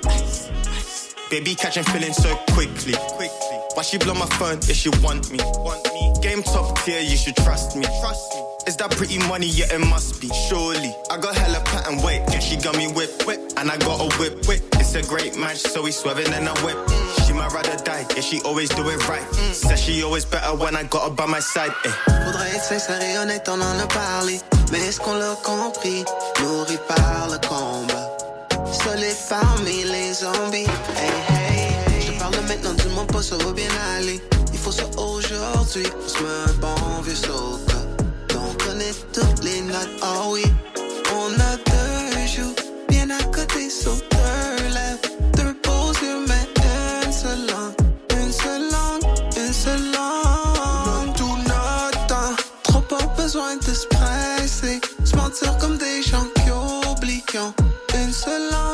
[1.30, 2.94] Baby catching feelings so quickly.
[3.14, 3.58] quickly.
[3.74, 5.38] Why she blow my phone if she want me?
[5.58, 6.12] Want me?
[6.20, 7.84] Game top tier, you should trust me.
[8.00, 8.42] Trust me.
[8.66, 9.46] Is that pretty money?
[9.46, 10.28] Yeah, it must be.
[10.48, 10.92] Surely.
[11.08, 12.22] I got hella pattern weight.
[12.32, 13.38] Yeah, she got me whip, whip.
[13.56, 14.60] And I got a whip, whip.
[14.74, 16.78] It's a great match, so we swerving in a whip.
[17.24, 18.06] She might rather die.
[18.16, 19.22] Yeah, she always do it right.
[19.54, 21.70] Says she always better when I got her by my side.
[21.84, 21.90] Eh.
[22.24, 24.40] Faudrait être sincère et honnête, on en a parlé.
[24.72, 26.04] Mais est-ce qu'on l'a compris?
[26.40, 27.99] Nourri par le combat.
[29.84, 30.66] Les zombies.
[30.96, 32.00] Hey, hey.
[32.00, 34.20] Je parle maintenant, dis-moi pas, ça va bien aller.
[34.52, 35.86] Il faut ça aujourd'hui.
[36.02, 37.78] On se met bon vieux soca.
[38.28, 40.44] Donc connaît toutes les notes, oh oui.
[41.14, 42.54] On a deux joues,
[42.88, 45.00] bien à côté, sur deux lèvres.
[45.36, 47.74] Deux beaux yeux, mais une seule langue.
[48.18, 49.04] Une seule langue,
[49.36, 51.14] une seule langue.
[51.16, 54.80] Tout notre temps, trop pas besoin de se presser.
[55.04, 57.24] Se mentir comme des gens qui oublient
[57.94, 58.69] une seule langue,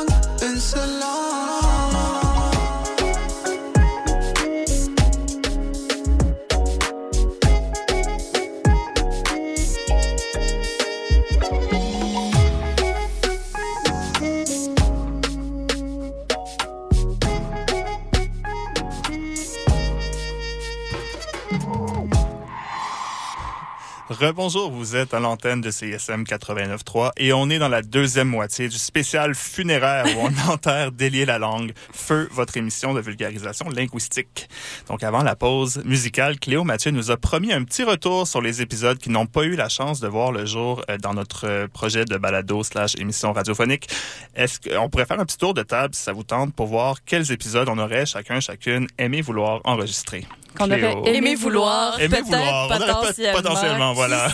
[24.19, 28.67] Rebonjour, vous êtes à l'antenne de CSM 89.3 et on est dans la deuxième moitié
[28.67, 34.49] du spécial funéraire où on enterre délier la langue, feu votre émission de vulgarisation linguistique.
[34.87, 38.59] Donc avant la pause musicale, Cléo Mathieu nous a promis un petit retour sur les
[38.63, 41.67] épisodes qui n'ont pas eu la chance de voir le jour euh, dans notre euh,
[41.67, 43.87] projet de balado slash émission radiophonique.
[44.35, 47.03] Est-ce qu'on pourrait faire un petit tour de table si ça vous tente pour voir
[47.05, 50.25] quels épisodes on aurait chacun, chacune aimé vouloir enregistrer?
[50.57, 53.33] Qu'on aurait aimé vouloir, peut-être vouloir, potentiellement.
[53.41, 54.25] potentiellement, voilà.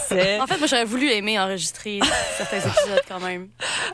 [0.42, 2.00] En fait, moi, j'aurais voulu aimer enregistrer
[2.38, 3.48] certains épisodes quand même.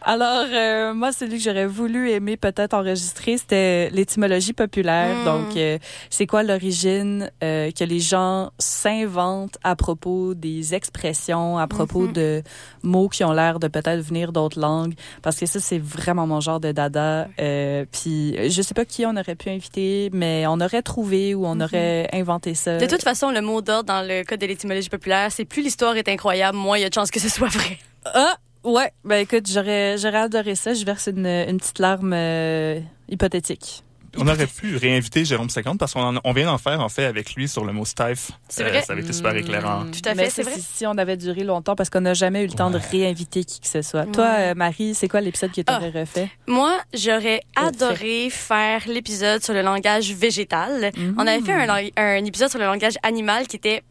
[0.04, 5.16] Alors, euh, moi, celui que j'aurais voulu aimer peut-être enregistrer, c'était l'étymologie populaire.
[5.22, 5.26] Mm.
[5.26, 5.78] Donc, euh,
[6.10, 12.14] c'est quoi l'origine euh, que les gens s'inventent à propos des expressions, à propos Mhm.
[12.14, 12.44] de
[12.84, 14.94] mots qui ont l'air de peut-être venir d'autres langues?
[15.22, 17.28] Parce que ça, c'est vraiment mon genre de dada.
[17.40, 21.46] Euh, puis, je sais pas qui on aurait pu inviter, mais on aurait trouvé ou
[21.46, 21.62] on Mhm.
[21.62, 22.10] aurait
[22.56, 22.78] ça.
[22.78, 25.96] De toute façon, le mot d'ordre dans le code de l'étymologie populaire, c'est plus l'histoire
[25.98, 27.78] est incroyable, moins il y a de chances que ce soit vrai.
[28.06, 28.92] Ah, ouais.
[29.04, 30.74] Ben écoute, j'aurais, j'aurais adoré ça.
[30.74, 32.80] Je verse une, une petite larme euh,
[33.10, 33.84] hypothétique.
[34.18, 37.06] On aurait pu réinviter Jérôme 50 parce qu'on en- on vient d'en faire en fait
[37.06, 38.32] avec lui sur le mot stife.
[38.48, 38.82] C'est vrai.
[38.82, 39.86] ça avait été super éclairant.
[39.92, 40.54] Tout à fait, Mais c'est vrai.
[40.58, 43.60] Si on avait duré longtemps parce qu'on n'a jamais eu le temps de réinviter qui
[43.60, 44.06] que ce soit.
[44.08, 46.30] Toi, euh, Marie, c'est quoi l'épisode que tu aurais refait?
[46.48, 50.92] Moi, j'aurais Oh, adoré faire l'épisode sur le langage végétal.
[51.18, 51.54] On avait fait
[51.98, 53.84] un épisode sur le langage animal qui était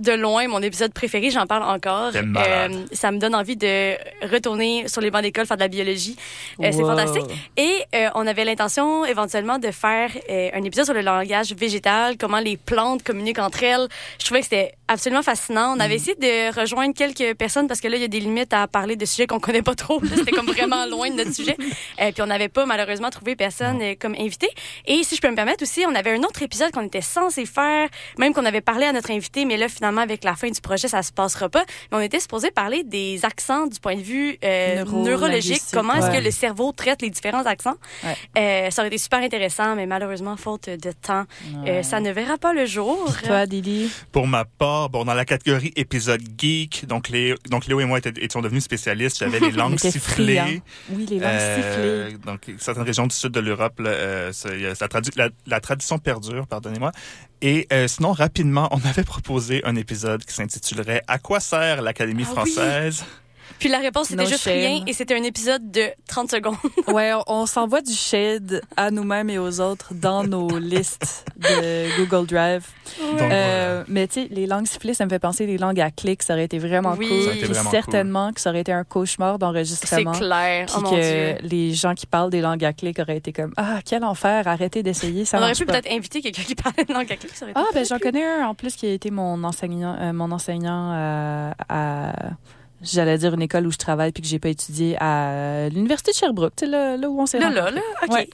[0.00, 2.12] de loin mon épisode préféré, j'en parle encore.
[2.14, 3.94] Euh, ça me donne envie de
[4.26, 6.16] retourner sur les bancs d'école faire de la biologie.
[6.60, 7.24] Euh, c'est fantastique.
[7.56, 12.16] Et euh, on avait l'intention éventuellement de faire euh, un épisode sur le langage végétal,
[12.16, 13.88] comment les plantes communiquent entre elles.
[14.18, 15.74] Je trouvais que c'était absolument fascinant.
[15.76, 18.52] On avait essayé de rejoindre quelques personnes parce que là, il y a des limites
[18.52, 20.00] à parler de sujets qu'on connaît pas trop.
[20.14, 21.56] C'était comme vraiment loin de notre sujet.
[22.00, 24.48] Euh, puis on n'avait pas malheureusement trouvé personne euh, comme invité.
[24.86, 27.44] Et si je peux me permettre aussi, on avait un autre épisode qu'on était censé
[27.44, 27.88] faire,
[28.18, 30.88] même qu'on avait parlé à notre invité, mais là, finalement, avec la fin du projet,
[30.88, 31.64] ça se passera pas.
[31.90, 35.60] Mais on était supposé parler des accents du point de vue euh, Neuro- neurologique.
[35.72, 36.18] Comment est-ce ouais.
[36.18, 37.76] que le cerveau traite les différents accents?
[38.02, 38.16] Ouais.
[38.38, 41.24] Euh, ça aurait été super intéressant, mais malheureusement, faute de temps,
[41.66, 43.12] euh, ça ne verra pas le jour.
[43.24, 43.90] Toi, Didi?
[44.10, 47.98] Pour ma part, bon, dans la catégorie épisode geek, donc, Léo, donc Léo et moi
[48.18, 49.18] étions, devenus spécialistes.
[49.18, 50.62] J'avais les langues sifflées.
[50.90, 52.18] Oui, les langues Euh, sifflées.
[52.24, 56.92] Donc, certaines régions du sud de l'Europe, euh, la, tradu- la- la tradition perdure, pardonnez-moi.
[57.42, 62.24] Et euh, sinon, rapidement, on avait proposé un épisode qui s'intitulerait À quoi sert l'Académie
[62.36, 62.50] Ah oui.
[63.58, 64.54] Puis la réponse, c'était No juste shame.
[64.54, 66.56] rien et c'était un épisode de 30 secondes.
[66.88, 71.96] Ouais, on, on s'envoie du shade à nous-mêmes et aux autres dans nos listes de
[71.98, 72.66] Google Drive.
[72.98, 75.90] Donc, Euh, Mais tu sais, les langues sifflées, ça me fait penser les langues à
[75.90, 76.22] clics.
[76.22, 77.08] Ça aurait été vraiment Oui.
[77.08, 77.36] cool.
[77.36, 80.12] Été vraiment certainement que ça aurait été un cauchemar C'est d'enregistrement.
[80.12, 80.66] clair.
[80.66, 81.48] Puis Oh mon que Dieu.
[81.48, 84.82] les gens qui parlent des langues à clics auraient été comme Ah, quel enfer, arrêtez
[84.82, 87.34] d'essayer, ça On aurait pu peut-être inviter quelqu'un qui parlait de langue à clic.
[87.36, 89.96] ça aurait été Ah, ben j'en connais un en plus qui a été mon enseignant,
[90.00, 92.12] euh, mon enseignant à, à-
[92.82, 96.16] j'allais dire une école où je travaille puis que j'ai pas étudié à l'université de
[96.16, 98.12] Sherbrooke, tu sais là, là où on s'est Là, là, là, OK.
[98.12, 98.28] Ouais.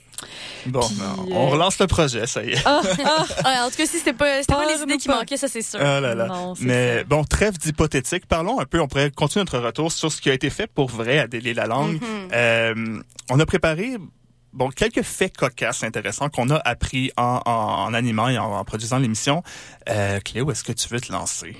[0.65, 2.61] Bon, Puis, non, euh, on relance le projet, ça y est.
[2.65, 5.17] Ah, ah, Ah, en tout cas, si c'était pas, c'était pas les idées qui pas.
[5.17, 5.79] manquaient, ça, c'est sûr.
[5.81, 6.25] Ah là là.
[6.27, 7.03] Non, Mais ça.
[7.03, 8.25] bon, trêve d'hypothétique.
[8.27, 10.89] Parlons un peu, on pourrait continuer notre retour sur ce qui a été fait pour
[10.89, 12.01] vrai à délier la langue.
[12.01, 12.29] Mhm.
[12.33, 12.99] Euh,
[13.29, 13.97] on a préparé
[14.53, 18.63] bon, quelques faits cocasses intéressants qu'on a appris en, en, en animant et en, en
[18.65, 19.43] produisant l'émission.
[19.89, 21.55] Euh, Cléo, est-ce que tu veux te lancer?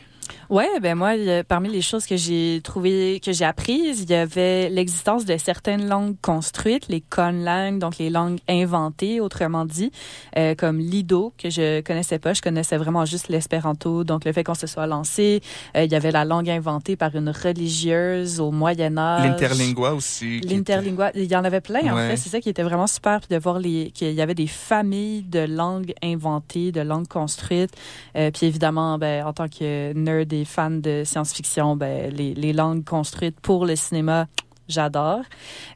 [0.49, 1.11] Ouais, ben moi,
[1.47, 5.87] parmi les choses que j'ai trouvées, que j'ai apprises, il y avait l'existence de certaines
[5.89, 9.91] langues construites, les conlangues, donc les langues inventées, autrement dit,
[10.37, 14.05] euh, comme l'ido que je connaissais pas, je connaissais vraiment juste l'espéranto.
[14.05, 15.41] Donc le fait qu'on se soit lancé,
[15.75, 19.27] euh, il y avait la langue inventée par une religieuse au Moyen Âge.
[19.27, 20.39] L'interlingua aussi.
[20.41, 22.15] L'interlingua, il y en avait plein en fait.
[22.15, 25.23] C'est ça qui était vraiment super, puis de voir les qu'il y avait des familles
[25.23, 27.71] de langues inventées, de langues construites.
[28.15, 32.53] Euh, puis évidemment, ben, en tant que nerd et fan de science-fiction, ben, les, les
[32.53, 34.27] langues construites pour le cinéma.
[34.69, 35.21] J'adore.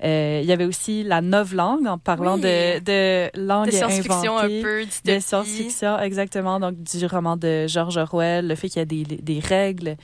[0.04, 2.42] Euh, il y avait aussi la novlangue en parlant Oui.
[2.42, 6.60] de, de langues De science-fiction un peu, de science-fiction, exactement.
[6.60, 9.96] Donc, du roman de George Orwell, le fait qu'il y a des, des règles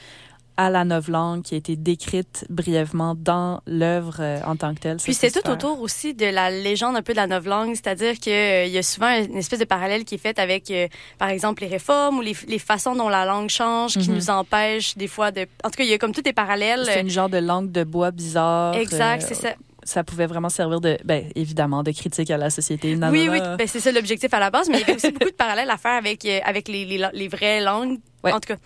[0.57, 4.97] à la novlangue qui a été décrite brièvement dans l'œuvre euh, en tant que telle.
[4.97, 8.67] Puis c'est tout autour aussi de la légende un peu de la novlangue, c'est-à-dire qu'il
[8.67, 10.88] y a souvent une espèce de parallèle qui est fait avec, euh,
[11.19, 14.15] par exemple, les réformes ou les, les façons dont la langue change qui Mhm.
[14.15, 15.41] nous empêchent des fois de...
[15.63, 16.85] En tout cas, il y a comme tous des parallèles.
[16.85, 18.75] C'est une genre de langue de bois bizarre.
[18.75, 19.49] Exact, euh, c'est ça.
[19.84, 22.95] Ça pouvait vraiment servir de, ben, évidemment, de critique à la société.
[22.95, 24.95] Non, oui, non, oui, ben, c'est ça l'objectif à la base, mais il y avait
[24.95, 27.99] aussi beaucoup de parallèles à faire avec, euh, avec les, les, les vraies langues.
[28.23, 28.34] Ouais.
[28.34, 28.57] En tout cas,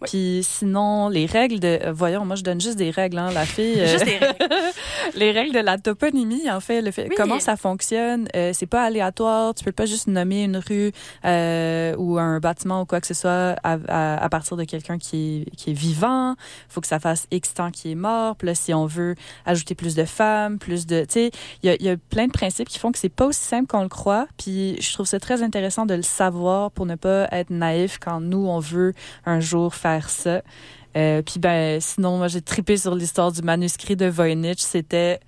[0.00, 0.08] Mhm.
[0.08, 1.78] Puis sinon, les règles de...
[1.86, 3.80] euh, voyons, moi, je donne juste des règles, hein, la fille.
[3.80, 4.36] euh, Juste des règles.
[5.14, 7.14] les règles de la toponymie, en fait, le fait Oui.
[7.16, 8.28] comment ça fonctionne.
[8.36, 9.54] euh, c'est pas aléatoire.
[9.54, 10.92] Tu peux pas juste nommer une rue
[11.24, 14.98] euh, ou un bâtiment ou quoi que ce soit à, à- à partir de quelqu'un
[14.98, 16.34] qui est, qui est vivant.
[16.68, 18.36] faut que ça fasse X temps qui est mort.
[18.36, 19.14] Puis là, si on veut
[19.44, 21.00] ajouter plus de femmes, plus de...
[21.00, 21.30] Tu sais,
[21.62, 23.40] il y a, il y a plein de principes qui font que c'est pas aussi
[23.42, 24.26] simple qu'on le croit.
[24.38, 28.20] Puis je trouve ça très intéressant de le savoir pour ne pas être naïf quand
[28.20, 28.92] nous, on veut
[29.24, 30.42] un jour faire ça.
[30.96, 35.20] Euh, puis ben sinon moi j'ai trippé sur l'histoire du manuscrit de Voynich, c'était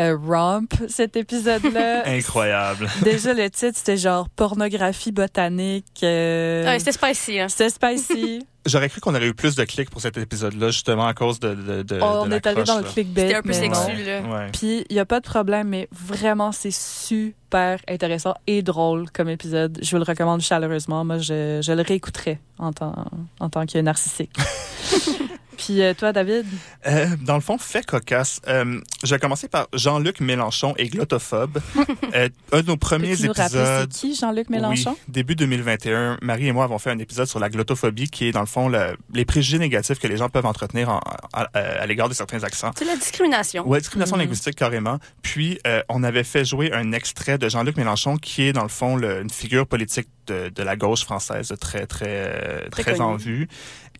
[0.00, 2.02] euh, romp cet épisode-là.
[2.06, 2.88] Incroyable.
[3.02, 5.86] Déjà le titre c'était genre pornographie botanique.
[6.02, 7.38] euh, Ouais, c'était spicy.
[7.40, 7.48] Hein.
[7.48, 8.46] c'était spicy.
[8.66, 11.54] J'aurais cru qu'on aurait eu plus de clics pour cet épisode-là, justement à cause de,
[11.54, 12.88] de, de, on de est allé dans le là.
[12.90, 13.20] clickbait.
[13.20, 14.04] C'était un peu mais sexu, non.
[14.06, 14.20] là.
[14.44, 14.50] Ouais.
[14.52, 19.28] Puis il y a pas de problème, mais vraiment c'est super intéressant et drôle comme
[19.28, 19.78] épisode.
[19.82, 21.04] Je vous le recommande chaleureusement.
[21.04, 23.04] Moi je, je le réécouterai en tant
[23.38, 24.32] en tant que narcissique.
[25.56, 26.46] Puis euh, toi David?
[26.86, 28.40] Euh, dans le fond, fait cocasse.
[28.48, 31.58] Euh, je vais commencer par Jean-Luc Mélenchon et glottophobe.
[32.14, 33.88] euh, un de nos premiers Peux-tu nous rappeler épisodes.
[33.92, 34.90] c'est qui Jean-Luc Mélenchon?
[34.92, 38.32] Oui, début 2021, Marie et moi avons fait un épisode sur la glottophobie, qui est
[38.32, 41.00] dans le fond le- les préjugés négatifs que les gens peuvent entretenir en-
[41.32, 42.72] à, à l'égard de certains accents.
[42.78, 43.66] C'est la discrimination.
[43.68, 44.22] Ouais, discrimination Mhm.
[44.22, 44.98] linguistique carrément.
[45.22, 48.68] Puis euh, on avait fait jouer un extrait de Jean-Luc Mélenchon, qui est dans le
[48.68, 53.16] fond le- une figure politique de, de la gauche française très très Très très, en
[53.16, 53.48] vue,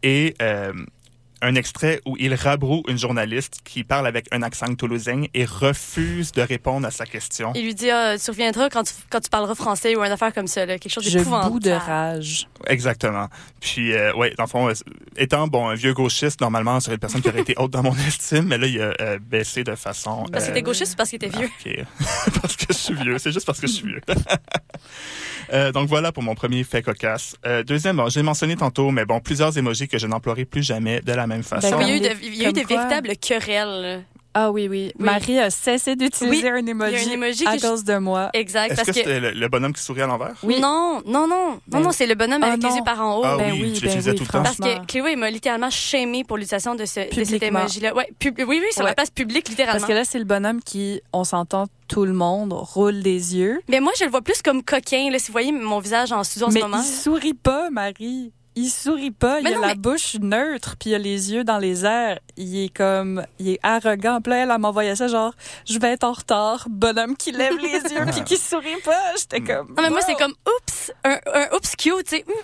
[0.02, 0.72] et euh,
[1.44, 6.32] un extrait où il rabroue une journaliste qui parle avec un accent toulousain et refuse
[6.32, 7.52] de répondre à sa question.
[7.54, 10.32] Il lui dit, ah, tu reviendras quand tu, quand tu parleras français ou une affaire
[10.32, 11.60] comme ça, là, quelque chose Je d'épouvantable.
[11.60, 12.48] de rage.
[12.66, 13.28] Exactement.
[13.60, 14.72] Puis, euh, ouais, dans le fond, euh,
[15.16, 17.82] étant bon un vieux gauchiste, normalement, ce serait une personne qui aurait été haute dans
[17.82, 20.24] mon estime, mais là, il a euh, baissé de façon.
[20.32, 21.50] Parce que euh, t'es gauchiste ou parce qu'il était vieux?
[21.64, 21.84] Ok.
[22.40, 23.18] parce que je suis vieux.
[23.18, 24.00] C'est juste parce que je suis vieux.
[25.52, 27.36] Euh, donc voilà pour mon premier fait cocasse.
[27.46, 31.00] Euh, deuxième, bon, j'ai mentionné tantôt, mais bon, plusieurs émojis que je n'emploierai plus jamais
[31.00, 31.78] de la même façon.
[31.80, 34.04] il y a eu de, y a eu de véritables querelles.
[34.36, 34.92] Ah oui, oui.
[34.98, 35.04] Oui.
[35.04, 37.84] Marie a cessé d'utiliser Oui, un emoji, il y a un emoji à je- cause
[37.84, 38.30] de moi.
[38.34, 38.66] Exact.
[38.72, 40.34] Est-ce Parce que que, c'était le, le bonhomme qui sourit à l'envers?
[40.42, 40.60] Oui.
[40.60, 42.76] non, non, non, non, Ben- non, c'est le bonhomme Ah avec les non.
[42.76, 43.22] yeux par en haut.
[43.24, 44.42] Ah ben oui, tu ben l'utilisais tout le temps.
[44.42, 47.60] Parce que Cléo, il m'a littéralement shamé pour l'utilisation de, ce, de cet Publiquement.
[47.60, 47.94] emoji-là.
[47.94, 48.90] Ouais, pub- oui, oui, sur Ouais.
[48.90, 49.78] la place publique, littéralement.
[49.78, 53.60] Parce que là, c'est le bonhomme qui, on s'entend, tout le monde roule des yeux.
[53.68, 55.10] Mais moi, je le vois plus comme coquin.
[55.12, 56.82] Là, si vous voyez mon visage en studio en mais ce moment.
[56.82, 58.32] il sourit pas, Marie.
[58.56, 59.40] Il sourit pas.
[59.42, 61.84] Mais il a non, la mais- bouche neutre, puis il a les yeux dans les
[61.84, 62.20] airs.
[62.36, 64.20] Il est comme, il est arrogant.
[64.20, 65.34] Puis là, elle elle m'envoyait ça genre,
[65.68, 66.66] je vais être en retard.
[66.70, 69.14] Bonhomme qui lève les yeux puis qui sourit pas.
[69.18, 69.68] J'étais comme.
[69.68, 72.24] Non, mais moi, c'est comme oups, un, un oups cute, tu sais.
[72.28, 72.34] Hum.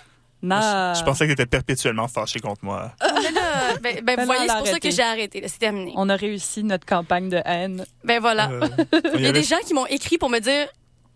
[0.43, 0.59] Non.
[0.95, 2.91] Je pensais que tu étais perpétuellement fâché contre moi.
[2.99, 3.41] Mais là,
[3.79, 5.39] ben, ben, Ben vous voyez, c'est a pour ça que j'ai arrêté.
[5.39, 5.47] là.
[5.47, 5.93] C'est terminé.
[5.95, 7.85] On a réussi notre campagne de haine.
[8.03, 8.49] Ben voilà.
[8.49, 8.67] Euh,
[9.13, 10.67] Il y a des gens qui m'ont écrit pour me dire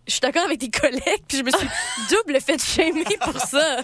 [0.07, 1.67] je suis d'accord avec tes collègues, puis je me suis
[2.11, 3.77] double fait shamer pour ça.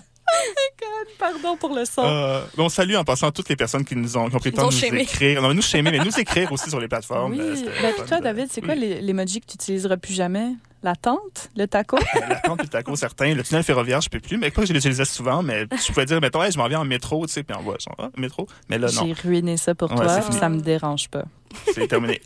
[1.20, 2.04] Pardon pour le son.
[2.06, 4.56] Euh, on salue en passant toutes les personnes qui nous ont, qui ont pris le
[4.56, 5.02] Nous temps de nous shamé.
[5.02, 5.42] écrire.
[5.42, 7.34] Non, mais nous shamer, mais nous écrire aussi sur les plateformes.
[7.34, 7.40] oui.
[7.42, 8.68] Euh, Ben, toi, David, c'est Oui.
[8.68, 10.54] quoi les- l'emoji que tu utiliseras plus jamais?
[10.84, 11.50] La tente?
[11.56, 12.00] Le taco?
[12.28, 13.36] La tente du taco, certain.
[13.36, 14.38] Le tunnel ferroviaire, je peux plus.
[14.38, 16.80] Mais pas que je l'utilisais souvent, mais je pouvais dire, mettons, hey, je m'en viens
[16.80, 18.48] en métro, tu sais, puis on voit, genre, ah, métro.
[18.68, 19.06] Mais là, non.
[19.06, 21.26] J'ai ruiné ça pour Ouais, toi, ça me dérange pas.
[21.74, 22.20] C'est terminé.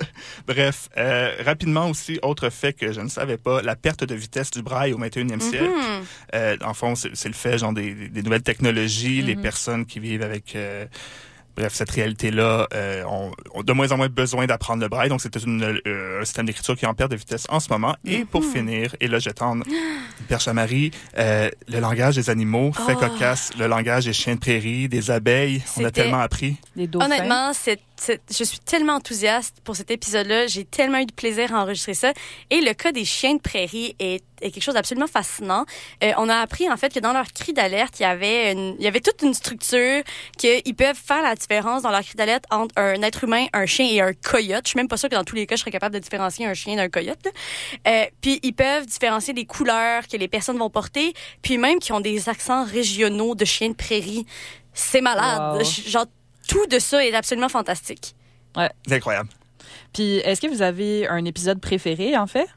[0.46, 4.50] Bref, euh, rapidement aussi, autre fait que je ne savais pas, la perte de vitesse
[4.50, 5.64] du braille au 21e siècle.
[5.70, 6.04] Mhm.
[6.34, 9.42] Euh, en fond, c'est le fait, genre, des, des nouvelles technologies, les Mhm.
[9.42, 10.54] personnes qui vivent avec...
[10.56, 10.84] euh,
[11.56, 15.08] bref, cette réalité-là, euh, on, on a de moins en moins besoin d'apprendre le braille.
[15.08, 17.94] Donc, c'est euh, un système d'écriture qui est en perte de vitesse en ce moment.
[18.06, 18.52] Et pour Mhm.
[18.52, 19.64] finir, et là, je tente
[20.28, 23.00] perche à Marie, euh, le langage des animaux, fait Oh.
[23.00, 25.62] cocasse, le langage des chiens de prairie, des abeilles.
[25.76, 26.56] On a tellement appris.
[26.76, 30.46] Des Honnêtement, c'est, c'est- je suis tellement enthousiaste pour cet épisode-là.
[30.46, 32.12] J'ai tellement eu de plaisir à enregistrer ça.
[32.50, 35.64] Et le cas des chiens de prairie est, est quelque chose d'absolument fascinant.
[36.02, 38.76] Euh, on a appris en fait que dans leur cri d'alerte, il y avait une,
[38.78, 40.02] il y avait toute une structure
[40.38, 43.86] qu'ils peuvent faire la différence dans leur cri d'alerte entre un être humain, un chien
[43.90, 44.62] et un coyote.
[44.64, 46.46] Je suis même pas sûre que dans tous les cas, je serais capable de différencier
[46.46, 47.26] un chien d'un coyote.
[47.86, 51.92] Euh, puis ils peuvent différencier les couleurs que les personnes vont porter, puis même qui
[51.92, 54.26] ont des accents régionaux de chiens de prairie.
[54.74, 55.58] C'est malade.
[55.58, 55.64] Wow.
[55.64, 56.06] Genre
[56.48, 58.14] tout de ça est absolument fantastique.
[58.56, 58.70] Ouais.
[58.86, 59.28] C'est incroyable.
[59.92, 62.48] Puis, est-ce que vous avez un épisode préféré, en fait?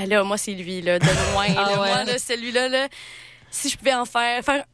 [0.00, 1.46] Ben là, moi, c'est lui, là, de loin.
[1.56, 1.80] Ah là.
[1.80, 1.88] ouais?
[1.88, 2.88] Moi, là, celui-là, là,
[3.50, 4.64] si je pouvais en faire, faire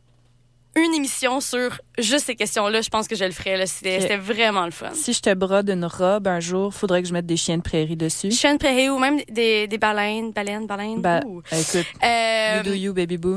[0.76, 3.64] une émission sur juste ces questions-là, je pense que je le ferais.
[3.66, 4.90] C'était vraiment le fun.
[4.92, 7.62] Si je te brode une robe un jour, faudrait que je mette des chiens de
[7.62, 8.32] prairie dessus.
[8.32, 11.00] Chiens de prairie ou même des, des baleines, baleines, baleines.
[11.00, 11.42] Ben, ouh.
[11.52, 13.36] écoute, Euh, you do you, baby boo.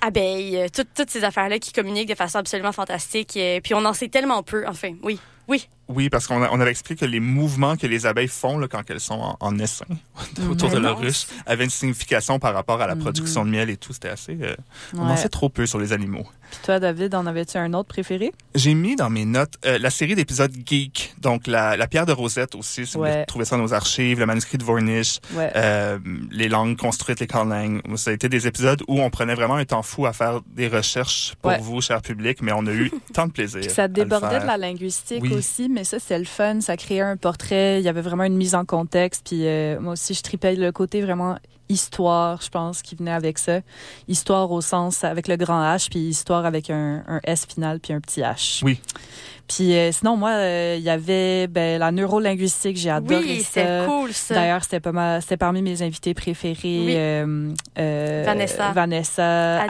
[0.00, 3.36] abeilles, euh, toutes, toutes ces affaires-là qui communiquent de façon absolument fantastique.
[3.36, 5.18] euh, Puis on en sait tellement peu, enfin, oui.
[5.48, 5.68] Oui.
[5.88, 8.82] Oui, parce qu'on on avait expliqué que les mouvements que les abeilles font là, quand
[8.90, 9.84] elles sont en, en essaim
[10.50, 10.82] autour de Mhm.
[10.82, 13.92] leur ruche avaient une signification par rapport à la production de miel et tout.
[13.92, 14.38] C'était assez...
[14.40, 14.54] euh,
[14.96, 16.26] On en sait trop peu sur les animaux.
[16.50, 18.32] Puis toi, David, en avais-tu un autre préféré?
[18.54, 22.12] J'ai mis dans mes notes euh, la série d'épisodes Geek, donc la, la pierre de
[22.12, 23.10] Rosette aussi, si vous Ouais.
[23.12, 25.50] voulez trouver ça dans nos archives, le manuscrit de Vornish, Ouais.
[25.56, 25.98] euh,
[26.30, 27.80] les langues construites, les langues.
[27.96, 30.68] Ça a été des épisodes où on prenait vraiment un temps fou à faire des
[30.68, 33.60] recherches pour vous, cher public, mais on a eu tant de plaisir.
[33.62, 35.32] Puis ça débordait de la linguistique Oui.
[35.32, 36.60] aussi, mais ça, c'est le fun.
[36.60, 37.80] Ça créait un portrait.
[37.80, 39.26] Il y avait vraiment une mise en contexte.
[39.26, 41.36] Puis euh, moi aussi, je tripais le côté vraiment
[41.68, 43.60] histoire, je pense, qui venait avec ça.
[44.08, 47.92] Histoire au sens avec le grand H, puis histoire avec un, un S final, puis
[47.92, 48.60] un petit H.
[48.62, 48.80] Oui.
[49.48, 52.76] Puis euh, sinon, moi, euh, il y avait ben, la neurolinguistique.
[52.76, 53.44] J'ai adoré Oui, ça.
[53.52, 54.34] c'était cool, ça.
[54.34, 56.56] D'ailleurs, c'était pas c'était parmi mes invités préférés.
[56.64, 56.94] Oui.
[57.78, 58.72] euh, Vanessa.
[58.72, 59.66] Vanessa.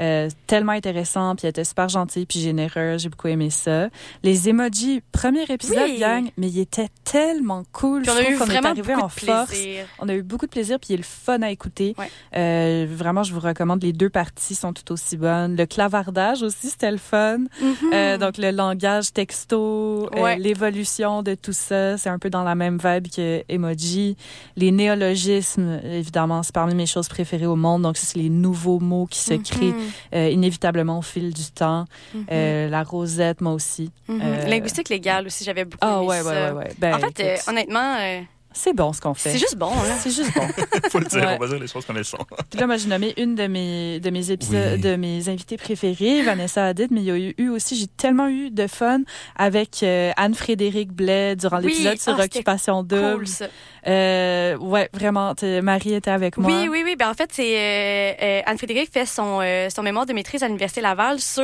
[0.00, 3.02] Euh, tellement intéressant, puis elle était super gentille, puis généreuse.
[3.02, 3.88] J'ai beaucoup aimé ça.
[4.22, 5.98] Les emojis, premier épisode, Oui.
[5.98, 8.02] gang, mais il était tellement cool.
[8.02, 9.48] Puis on Je a trouve eu qu'on est arrivé en force.
[9.50, 9.86] plaisir.
[9.98, 11.96] On a eu beaucoup de plaisir, puis il est le fun à écouter.
[12.36, 13.82] Euh, vraiment, je vous recommande.
[13.82, 15.56] Les deux parties sont tout aussi bonnes.
[15.56, 17.38] Le clavardage aussi, c'était le fun.
[17.92, 22.54] Euh, donc, le langage texto, euh, l'évolution de tout ça, c'est un peu dans la
[22.54, 24.16] même vibe que emoji.
[24.56, 27.82] Les néologismes, évidemment, c'est parmi mes choses préférées au monde.
[27.82, 29.42] Donc, c'est les nouveaux mots qui se Mhm.
[29.42, 29.74] créent
[30.14, 31.84] euh, inévitablement au fil du temps.
[32.14, 32.26] Mhm.
[32.30, 33.90] Euh, la rosette, moi aussi.
[34.08, 34.20] Mhm.
[34.22, 36.30] Euh, Linguistique légale aussi, j'avais beaucoup Ah, aimé ouais, ça.
[36.30, 36.72] ouais, ouais, ouais.
[36.78, 37.48] Ben, en fait, écoute.
[37.48, 37.96] honnêtement,
[38.58, 39.30] c'est bon ce qu'on fait.
[39.30, 39.70] c'est juste bon.
[39.70, 39.96] Là.
[39.98, 40.46] C'est juste bon.
[40.90, 41.36] Faut le dire, Ouais.
[41.36, 42.18] on va dire les choses comme elles sont.
[42.50, 44.80] Puis là, moi, j'ai nommé une de mes, de mes épisodes, Oui.
[44.80, 48.28] de mes invités préférés, Vanessa Hadid, mais il y a eu, eu aussi, j'ai tellement
[48.28, 49.00] eu de fun
[49.36, 53.16] avec euh, Anne-Frédéric Blais durant Oui, l'épisode sur ah, Occupation Double.
[53.16, 53.46] Cool, ça.
[53.88, 56.50] Euh, ouais, vraiment, Marie était avec moi.
[56.52, 56.96] Oui, oui, oui.
[56.96, 60.46] Ben, en fait, c'est euh, euh, Anne-Frédéric fait son, euh, son mémoire de maîtrise à
[60.46, 61.42] l'Université Laval sur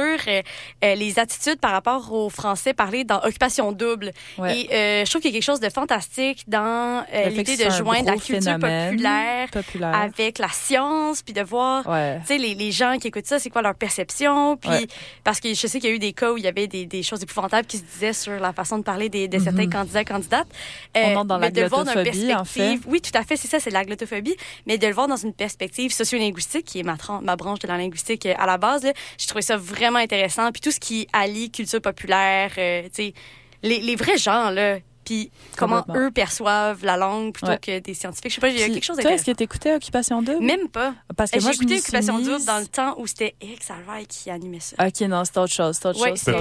[0.83, 4.11] les attitudes par rapport au français parlé dans Occupation Double.
[4.39, 4.61] Ouais.
[4.61, 7.71] Et euh, je trouve qu'il y a quelque chose de fantastique dans euh, l'idée de
[7.71, 9.95] joindre la culture populaire, populaire.
[9.95, 12.19] avec la science, puis de voir Ouais.
[12.21, 14.57] tu sais, les, les gens qui écoutent ça, c'est quoi leur perception?
[14.57, 14.87] Puis, Ouais.
[15.23, 16.87] parce que je sais qu'il y a eu des cas où il y avait des,
[16.87, 19.73] des choses épouvantables qui se disaient sur la façon de parler des, de certains Mhm.
[19.73, 20.49] candidats, candidates.
[20.97, 22.61] Euh, On entre dans mais la de voir d'une glottophobie, en fait.
[22.61, 24.37] perspective- Oui, tout à fait, c'est ça, c'est de la glottophobie.
[24.67, 27.69] Mais de le voir dans une perspective sociolinguistique, qui est ma, tran- ma branche de
[27.69, 28.87] la linguistique euh, à la base,
[29.19, 30.51] j'ai trouvé ça vraiment intéressant.
[30.53, 33.15] Puis tout ce qui allie culture populaire, euh, tu sais,
[33.63, 34.79] les, les vrais gens, là.
[35.05, 37.59] Puis comment eux perçoivent la langue plutôt Ouais.
[37.59, 38.31] que des scientifiques.
[38.31, 40.43] Je sais pas, il y a quelque chose Toi, est-ce que t'écoutais Occupation Double?
[40.43, 40.95] Même pas.
[41.15, 42.47] Parce que moi, J'ai je écouté m'y Occupation mise.
[42.47, 44.77] dans le temps où c'était Eric Salvaille qui animait ça.
[44.87, 45.77] OK, non, c'est autre chose.
[45.79, 46.21] C'est autre Ouais, chose.
[46.25, 46.39] c'est une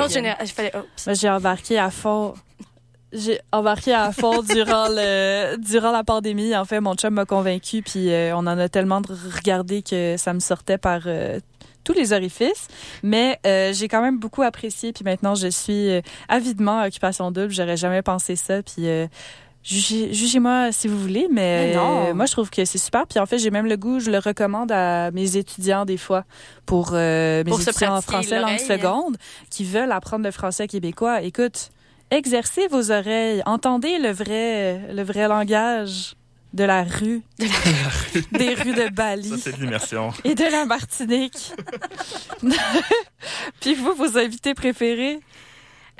[0.00, 0.62] autre génération.
[0.74, 2.32] Oh, j'ai embarqué à fond.
[3.12, 6.54] J'ai embarqué à fond durant le durant la pandémie.
[6.54, 9.00] En fait, mon chum m'a convaincu, puis euh, on en a tellement
[9.36, 11.40] regardé que ça me sortait par euh,
[11.84, 12.68] tous les orifices.
[13.02, 15.90] Mais euh, j'ai quand même beaucoup apprécié, puis maintenant je suis
[16.28, 17.50] avidement à Occupation Double.
[17.50, 18.86] J'aurais jamais pensé ça, puis.
[19.64, 22.06] Jugez- Jugez-moi si vous voulez, mais, Mais non.
[22.06, 23.06] euh, moi je trouve que c'est super.
[23.06, 26.24] Puis en fait, j'ai même le goût, je le recommande à mes étudiants des fois
[26.64, 28.60] pour euh, mes Pour étudiants en français langue l'oreille.
[28.60, 29.16] seconde
[29.50, 31.20] qui veulent apprendre le français québécois.
[31.22, 31.70] Écoute,
[32.10, 36.14] exercez vos oreilles, entendez le vrai, le vrai langage
[36.54, 37.22] de la rue,
[38.32, 40.12] des rues de Bali Ça, c'est de l'immersion.
[40.24, 41.52] et de la Martinique.
[43.60, 45.20] Puis vous, vos invités préférés?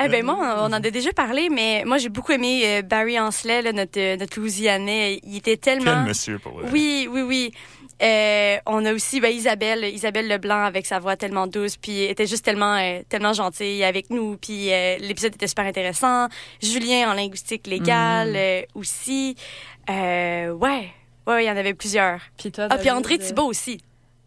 [0.01, 3.18] Eh ben moi, on en a déjà parlé, mais moi j'ai beaucoup aimé euh, Barry
[3.18, 5.18] Ancelet, là, notre, euh, notre Louisianais.
[5.24, 5.93] Il était tellement.
[5.93, 6.68] Quel monsieur, pour vrai.
[6.72, 7.52] Oui, oui, oui.
[8.01, 12.27] Euh, on a aussi ben, Isabelle, Isabelle Leblanc avec sa voix tellement douce, puis était
[12.27, 14.37] juste tellement, euh, tellement gentille avec nous.
[14.37, 16.29] Puis euh, l'épisode était super intéressant.
[16.62, 18.37] Julien en linguistique légale Mm.
[18.37, 19.35] euh, aussi.
[19.91, 20.89] Euh, ouais,
[21.27, 22.20] ouais, il y en avait plusieurs.
[22.39, 23.81] Puis toi, ah, puis André Thibault aussi.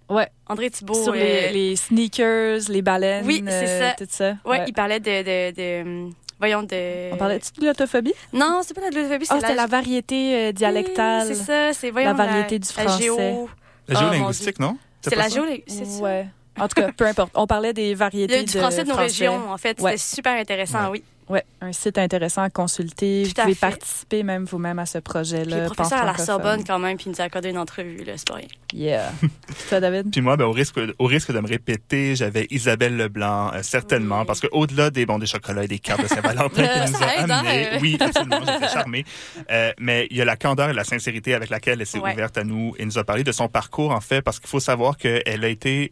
[0.10, 0.28] Ouais.
[0.48, 1.02] André Thibault.
[1.04, 3.94] Sur les, les sneakers, les baleines, Oui, c'est ça.
[3.98, 4.34] tout ça.
[4.44, 7.14] Ouais, il parlait de, de, de, voyons de.
[7.14, 8.14] On parlait-tu de l'autophobie?
[8.34, 11.28] Non, c'est pas de l'autophobie, Ah, c'est c'était la variété euh, dialectale.
[11.30, 13.04] Oui, c'est ça, c'est voyons La variété du la français.
[13.04, 13.50] géo.
[13.92, 14.66] La Oh, mon géolinguistique, Dieu.
[14.66, 14.78] non?
[15.02, 15.30] C'est la ça?
[15.30, 16.02] géo, c'est ça.
[16.04, 16.28] Ouais.
[16.60, 17.32] En tout cas, peu importe.
[17.36, 19.80] On parlait des variétés Du français de nos régions, en fait.
[19.82, 19.98] Ouais.
[19.98, 21.04] C'était super intéressant, oui.
[21.30, 23.24] Ouais, un site intéressant à consulter.
[23.24, 23.62] Vous Tout à pouvez fait.
[23.70, 25.44] participer même vous-même à ce projet-là.
[25.46, 26.18] Puis le professeur à la.
[26.18, 28.48] Sorbonne, quand même, puis il nous a accordé une entrevue, là, c'est pas rien.
[28.74, 29.14] Yeah.
[29.70, 30.12] Toi, David?
[30.12, 34.26] Puis moi, ben, au, risque, au risque de me répéter, j'avais Isabelle Leblanc, euh, certainement,
[34.26, 37.22] parce qu'au-delà des, bon, des chocolats et des cartes de Saint-Valentin qu'elle nous ça a
[37.22, 37.80] hein, amenés, euh.
[37.82, 39.06] oui, absolument, j'étais charmée.
[39.52, 42.14] Euh, mais il y a la candeur et la sincérité avec laquelle elle s'est Ouais.
[42.14, 44.60] ouverte à nous et nous a parlé de son parcours, en fait, parce qu'il faut
[44.60, 45.92] savoir qu'elle a été...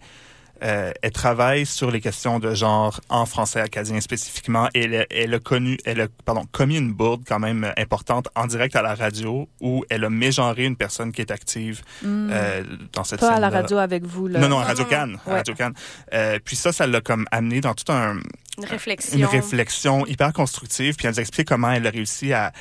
[0.63, 5.05] euh, elle travaille sur les questions de genre en français acadien spécifiquement et elle, a-
[5.09, 8.81] elle a connu, elle a pardon commis une bourde quand même importante en direct à
[8.81, 12.29] la radio où elle a mégenré une personne qui est active Mm.
[12.31, 12.63] euh,
[12.93, 14.39] dans cette Pas à la radio avec vous, là.
[14.39, 15.17] Non, non, à Radio Cannes.
[15.25, 15.35] à Ouais.
[15.37, 15.73] Radio Cannes.
[16.13, 18.17] Euh, puis ça, ça l'a comme amené dans tout un
[18.57, 19.17] Une réflexion.
[19.17, 20.95] une réflexion hyper constructive.
[20.95, 22.51] Puis elle nous a expliqué comment elle a réussi à,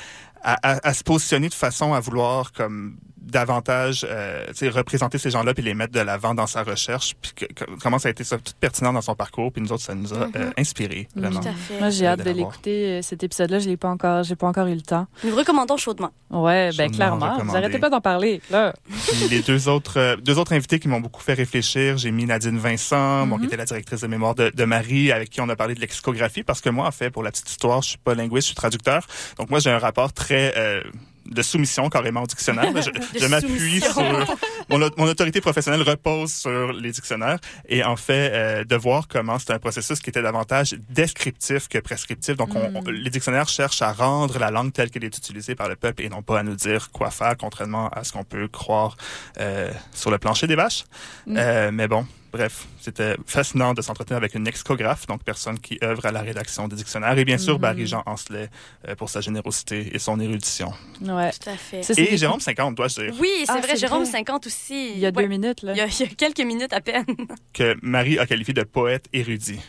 [0.41, 5.17] à, à- à se positionner de façon à vouloir comme davantage euh, tu sais, représenter
[5.17, 8.07] ces gens-là puis les mettre de l'avant dans sa recherche puis que- que- comment ça
[8.07, 10.31] a été ça, tout pertinent dans son parcours puis nous autres ça nous a Mhm.
[10.35, 11.41] euh, inspiré vraiment
[11.79, 12.49] Moi, j'ai euh, hâte de la voir.
[12.49, 12.85] l'écouter.
[12.85, 15.07] euh, Cet épisode-là, je l'ai pas encore, j'ai pas encore eu le temps.
[15.23, 16.11] Nous recommandons chaudement.
[16.29, 17.43] Ouais, ben Chaudement clairement.
[17.43, 18.73] Vous arrêtez pas d'en parler, là.
[18.87, 22.25] Puis les deux autres, euh, deux autres invités qui m'ont beaucoup fait réfléchir, j'ai mis
[22.25, 23.47] Nadine Vincent, bon, qui Mhm.
[23.47, 26.43] était la directrice de mémoire de, de Marie, avec qui on a parlé de lexicographie,
[26.43, 28.55] parce que moi, en fait, pour la petite histoire, je suis pas linguiste, je suis
[28.55, 29.05] traducteur.
[29.37, 30.81] Donc moi, j'ai un rapport très euh,
[31.29, 32.71] de soumission carrément au dictionnaire.
[33.19, 34.25] Je, m'appuie sur soumission.
[34.69, 39.07] mon, au- mon autorité professionnelle repose sur les dictionnaires et en fait euh, de voir
[39.07, 42.35] comment c'est un processus qui était davantage descriptif que prescriptif.
[42.35, 45.69] Donc on- on- les dictionnaires cherchent à rendre la langue telle qu'elle est utilisée par
[45.69, 48.47] le peuple et non pas à nous dire quoi faire, contrairement à ce qu'on peut
[48.47, 48.97] croire
[49.39, 50.83] euh, sur le plancher des vaches.
[51.27, 51.35] Mm.
[51.37, 56.05] Euh, mais bon, bref, c'était fascinant de s'entretenir avec une lexicographe, donc personne qui œuvre
[56.05, 57.61] à la rédaction des dictionnaires, et bien sûr Mhm.
[57.61, 58.49] Barry-Jean Ancelet
[58.87, 60.71] euh, pour sa générosité et son érudition.
[61.01, 61.31] Ouais.
[61.31, 61.83] Tout à fait.
[61.83, 64.11] Ça, Et Jérôme 50, dois je dire, Oui, c'est Ah, vrai, Jérôme vrai.
[64.11, 64.91] 50 aussi.
[64.93, 65.73] Il y a deux minutes, là.
[65.73, 67.05] Il y, a, il y a quelques minutes à peine.
[67.53, 69.59] que Marie a qualifié de poète érudit.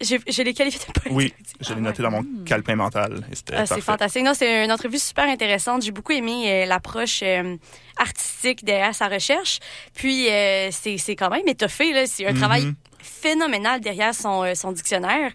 [0.00, 1.12] Je, je l'ai qualifié de poète.
[1.12, 3.24] Oui, je l'ai noté dans mon calepin mental.
[3.52, 4.22] Ah, c'est fantastique.
[4.24, 5.82] Non, c'est une entrevue super intéressante.
[5.82, 7.56] J'ai beaucoup aimé euh, l'approche euh,
[7.96, 9.58] artistique derrière sa recherche.
[9.94, 11.92] Puis, euh, c'est c'est quand même étoffé.
[11.92, 12.06] là.
[12.06, 12.38] C'est un Mhm.
[12.38, 15.32] travail phénoménal derrière son, euh, son dictionnaire.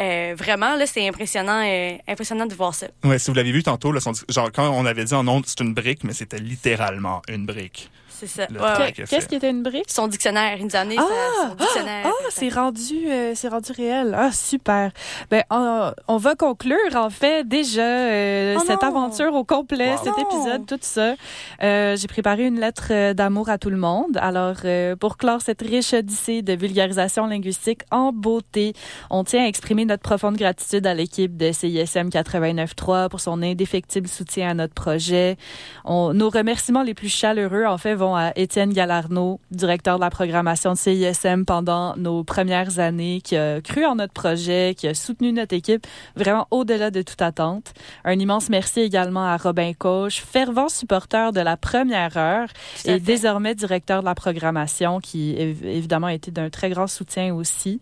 [0.00, 2.86] Euh, vraiment, là, c'est impressionnant, euh, impressionnant de voir ça.
[3.04, 5.44] Ouais, si vous l'avez vu tantôt, là, son- genre quand on avait dit en ondes
[5.46, 7.90] c'est une brique, mais c'était littéralement une brique.
[8.20, 8.46] C'est ça.
[8.50, 9.90] Le Ouais, Qu'est-ce qui était une brique?
[9.90, 10.56] Son dictionnaire.
[10.58, 11.02] Il nous a amené Ah!
[11.42, 12.04] sa- son dictionnaire.
[12.06, 14.14] Ah, c'est rendu, euh, c'est rendu réel.
[14.16, 14.90] Ah, super.
[15.30, 18.88] Ben, on, on va conclure, en fait, déjà, euh, Oh cette non!
[18.88, 19.98] aventure au complet, Wow.
[20.04, 20.28] cet Non!
[20.28, 21.14] épisode, tout ça.
[21.62, 24.18] Euh, J'ai préparé une lettre euh, d'amour à tout le monde.
[24.20, 28.74] Alors, euh, pour clore cette riche odyssée de vulgarisation linguistique en beauté,
[29.08, 34.08] on tient à exprimer notre profonde gratitude à l'équipe de CISM 89.3 pour son indéfectible
[34.08, 35.36] soutien à notre projet.
[35.84, 40.10] On, nos remerciements les plus chaleureux, en fait, vont à Étienne Galarno, directeur de la
[40.10, 44.94] programmation de CISM pendant nos premières années, qui a cru en notre projet, qui a
[44.94, 47.72] soutenu notre équipe vraiment au-delà de toute attente.
[48.04, 52.48] Un immense merci également à Robin Coche, fervent supporter de la première heure
[52.84, 53.00] et fait.
[53.00, 57.80] désormais directeur de la programmation, qui év- évidemment a été d'un très grand soutien aussi.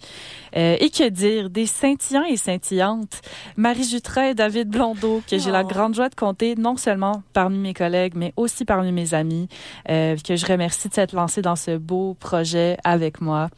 [0.56, 3.20] Euh, et que dire des scintillants et scintillantes,
[3.56, 5.66] Marie Jutras et David Blondeau, que j'ai la Oh.
[5.66, 9.48] grande joie de compter non seulement parmi mes collègues, mais aussi parmi mes amis,
[9.90, 13.48] euh, que je remercie de s'être lancé dans ce beau projet avec moi.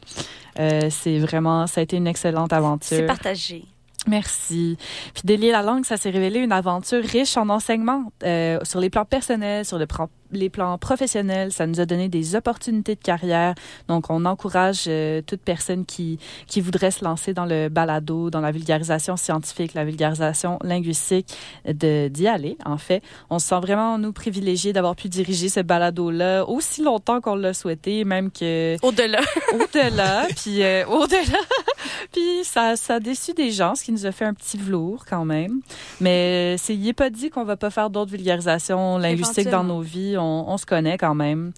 [0.59, 3.05] Euh, c'est vraiment, ça a été une excellente C'est aventure.
[3.05, 3.65] partagé.
[4.07, 4.77] Merci.
[5.13, 8.89] Puis délier la langue, ça s'est révélé une aventure riche en enseignements euh, sur les
[8.89, 11.51] plans personnels, sur le plan- les plans professionnels.
[11.51, 13.55] Ça nous a donné des opportunités de carrière.
[13.87, 18.41] Donc, on encourage euh, toute personne qui qui voudrait se lancer dans le balado, dans
[18.41, 21.27] la vulgarisation scientifique, la vulgarisation linguistique,
[21.65, 22.57] de d'y aller.
[22.65, 27.21] En fait, on se sent vraiment nous privilégiés d'avoir pu diriger ce balado-là aussi longtemps
[27.21, 29.21] qu'on l'a souhaité, même que Au-delà.
[29.53, 31.39] au-delà, puis euh, au-delà.
[32.11, 35.05] puis ça, ça a déçu des gens, ce qui nous a fait un petit velours
[35.09, 35.61] quand même.
[35.99, 39.81] Mais c'est, il est pas dit qu'on va pas faire d'autres vulgarisations linguistiques dans nos
[39.81, 40.17] vies.
[40.21, 41.51] On, on se connaît quand même.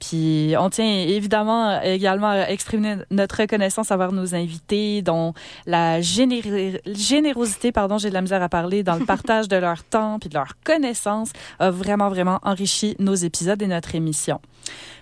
[0.00, 5.34] Puis on tient évidemment également à exprimer notre reconnaissance envers nos invités, dont
[5.66, 9.84] la géné- générosité, pardon, j'ai de la misère à parler, dans le partage de leur
[9.84, 14.40] temps puis de leur connaissance a vraiment, vraiment enrichi nos épisodes et notre émission.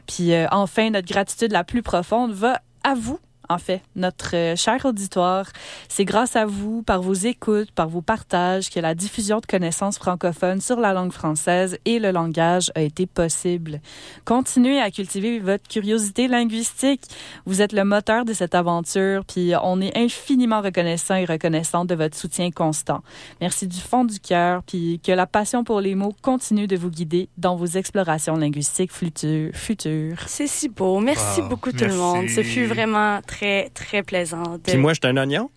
[0.06, 4.56] Puis euh, enfin, notre gratitude la plus profonde va à vous en fait, notre euh,
[4.56, 5.46] cher auditoire.
[5.88, 9.98] C'est grâce à vous, par vos écoutes, par vos partages, que la diffusion de connaissances
[9.98, 13.80] francophones sur la langue française et le langage a été possible.
[14.24, 17.02] Continuez à cultiver votre curiosité linguistique.
[17.46, 21.94] Vous êtes le moteur de cette aventure, puis on est infiniment reconnaissant et reconnaissant de
[21.94, 23.02] votre soutien constant.
[23.40, 26.90] Merci du fond du cœur, puis que la passion pour les mots continue de vous
[26.90, 30.18] guider dans vos explorations linguistiques futu- futures.
[30.26, 30.98] C'est si beau.
[31.00, 31.48] Merci Wow.
[31.48, 32.28] beaucoup tout le monde.
[32.28, 33.37] Ce fut vraiment très,
[33.74, 34.42] très plaisant.
[34.42, 35.50] de- Puis moi, je suis un oignon.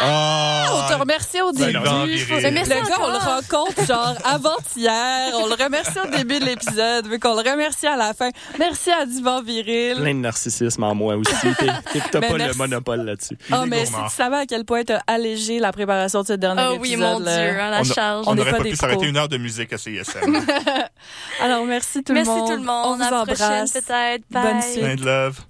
[0.00, 1.78] Ah, on te remercie au Ben début.
[1.78, 5.32] le Merci gars, on le rencontre genre avant-hier.
[5.34, 8.30] On le remercie au début de l'épisode, vu qu'on le remercie à la fin.
[8.58, 9.96] Merci à Divan Viril.
[9.98, 11.32] Plein de narcissisme en moi aussi.
[11.58, 12.46] T'as Ben, pas merci.
[12.46, 13.36] le monopole là-dessus.
[13.52, 16.62] Oh, mais si tu savais à quel point t'as allégé la préparation de ce dernier
[16.70, 16.80] Oh épisode.
[16.80, 17.36] oui, mon là.
[17.36, 18.24] Dieu, hein, la on a- charge.
[18.28, 20.46] On n'est n'aurait pas pas des pu s'arrêter une heure de musique à CISM.
[21.42, 22.46] Alors, merci tout Merci le monde.
[22.48, 22.86] tout le monde.
[22.86, 23.72] On vous à la prochaine embrasse.
[23.72, 24.22] peut-être.
[24.30, 24.62] Bonne Bye.
[24.62, 24.80] suite.
[24.82, 25.40] Plein de love.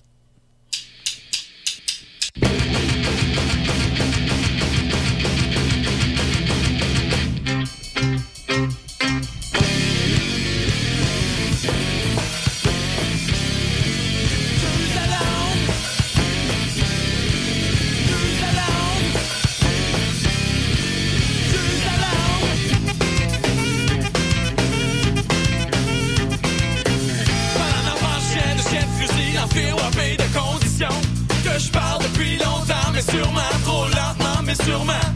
[31.77, 35.07] Parle depuis longtemps, mais sûrement trop lentement, mais sûrement.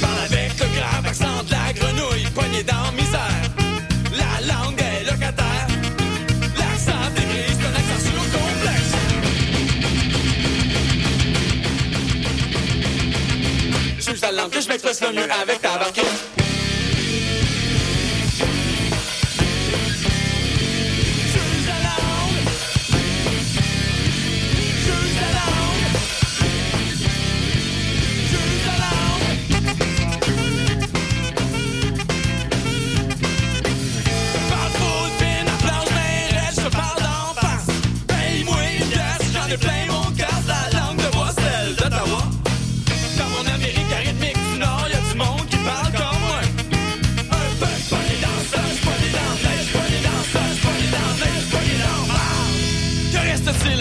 [0.00, 3.42] Parle avec le grave accent de la grenouille, poignée dans misère.
[4.22, 5.66] La langue est locataire.
[6.60, 8.94] L'accent dégris, c'est un accent surcomplexe.
[14.04, 16.35] J'use la langue je m'expresse le mieux avec ta barquette.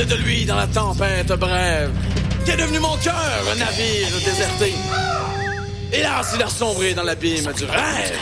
[0.06, 1.92] De lui dans la tempête brève?
[2.46, 3.16] Qu'est devenu mon cœur,
[3.52, 4.74] un navire déserté?
[5.92, 8.20] Hélas, il a sombré dans l'abîme du rêve.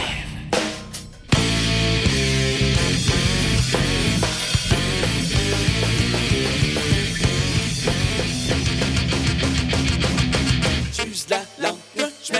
[10.93, 12.33] J'use la langue, je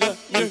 [0.00, 0.50] le mieux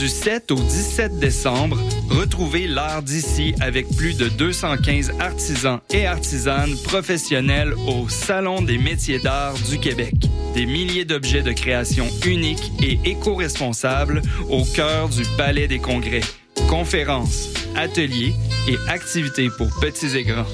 [0.00, 1.76] Du 7 au 17 décembre,
[2.08, 9.18] retrouvez l'art d'ici avec plus de 215 artisans et artisanes professionnels au Salon des métiers
[9.18, 10.14] d'art du Québec.
[10.54, 16.22] Des milliers d'objets de création uniques et éco-responsables au cœur du Palais des Congrès.
[16.66, 18.32] Conférences, ateliers
[18.68, 20.48] et activités pour petits et grands.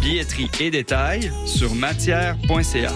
[0.00, 2.92] Billetterie et détails sur matière.ca.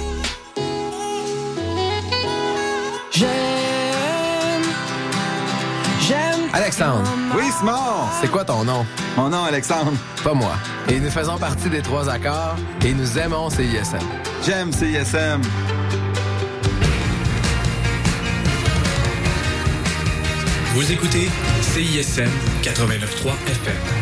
[6.52, 7.10] Alexandre.
[7.34, 8.06] Oui, Simon.
[8.20, 8.84] C'est quoi ton nom?
[9.16, 9.92] Mon nom, Alexandre.
[10.22, 10.52] Pas moi.
[10.88, 13.98] Et nous faisons partie des trois accords et nous aimons CISM.
[14.44, 15.40] J'aime CISM.
[20.74, 21.28] Vous écoutez
[21.60, 22.30] CISM
[22.62, 24.01] 89.3 FM.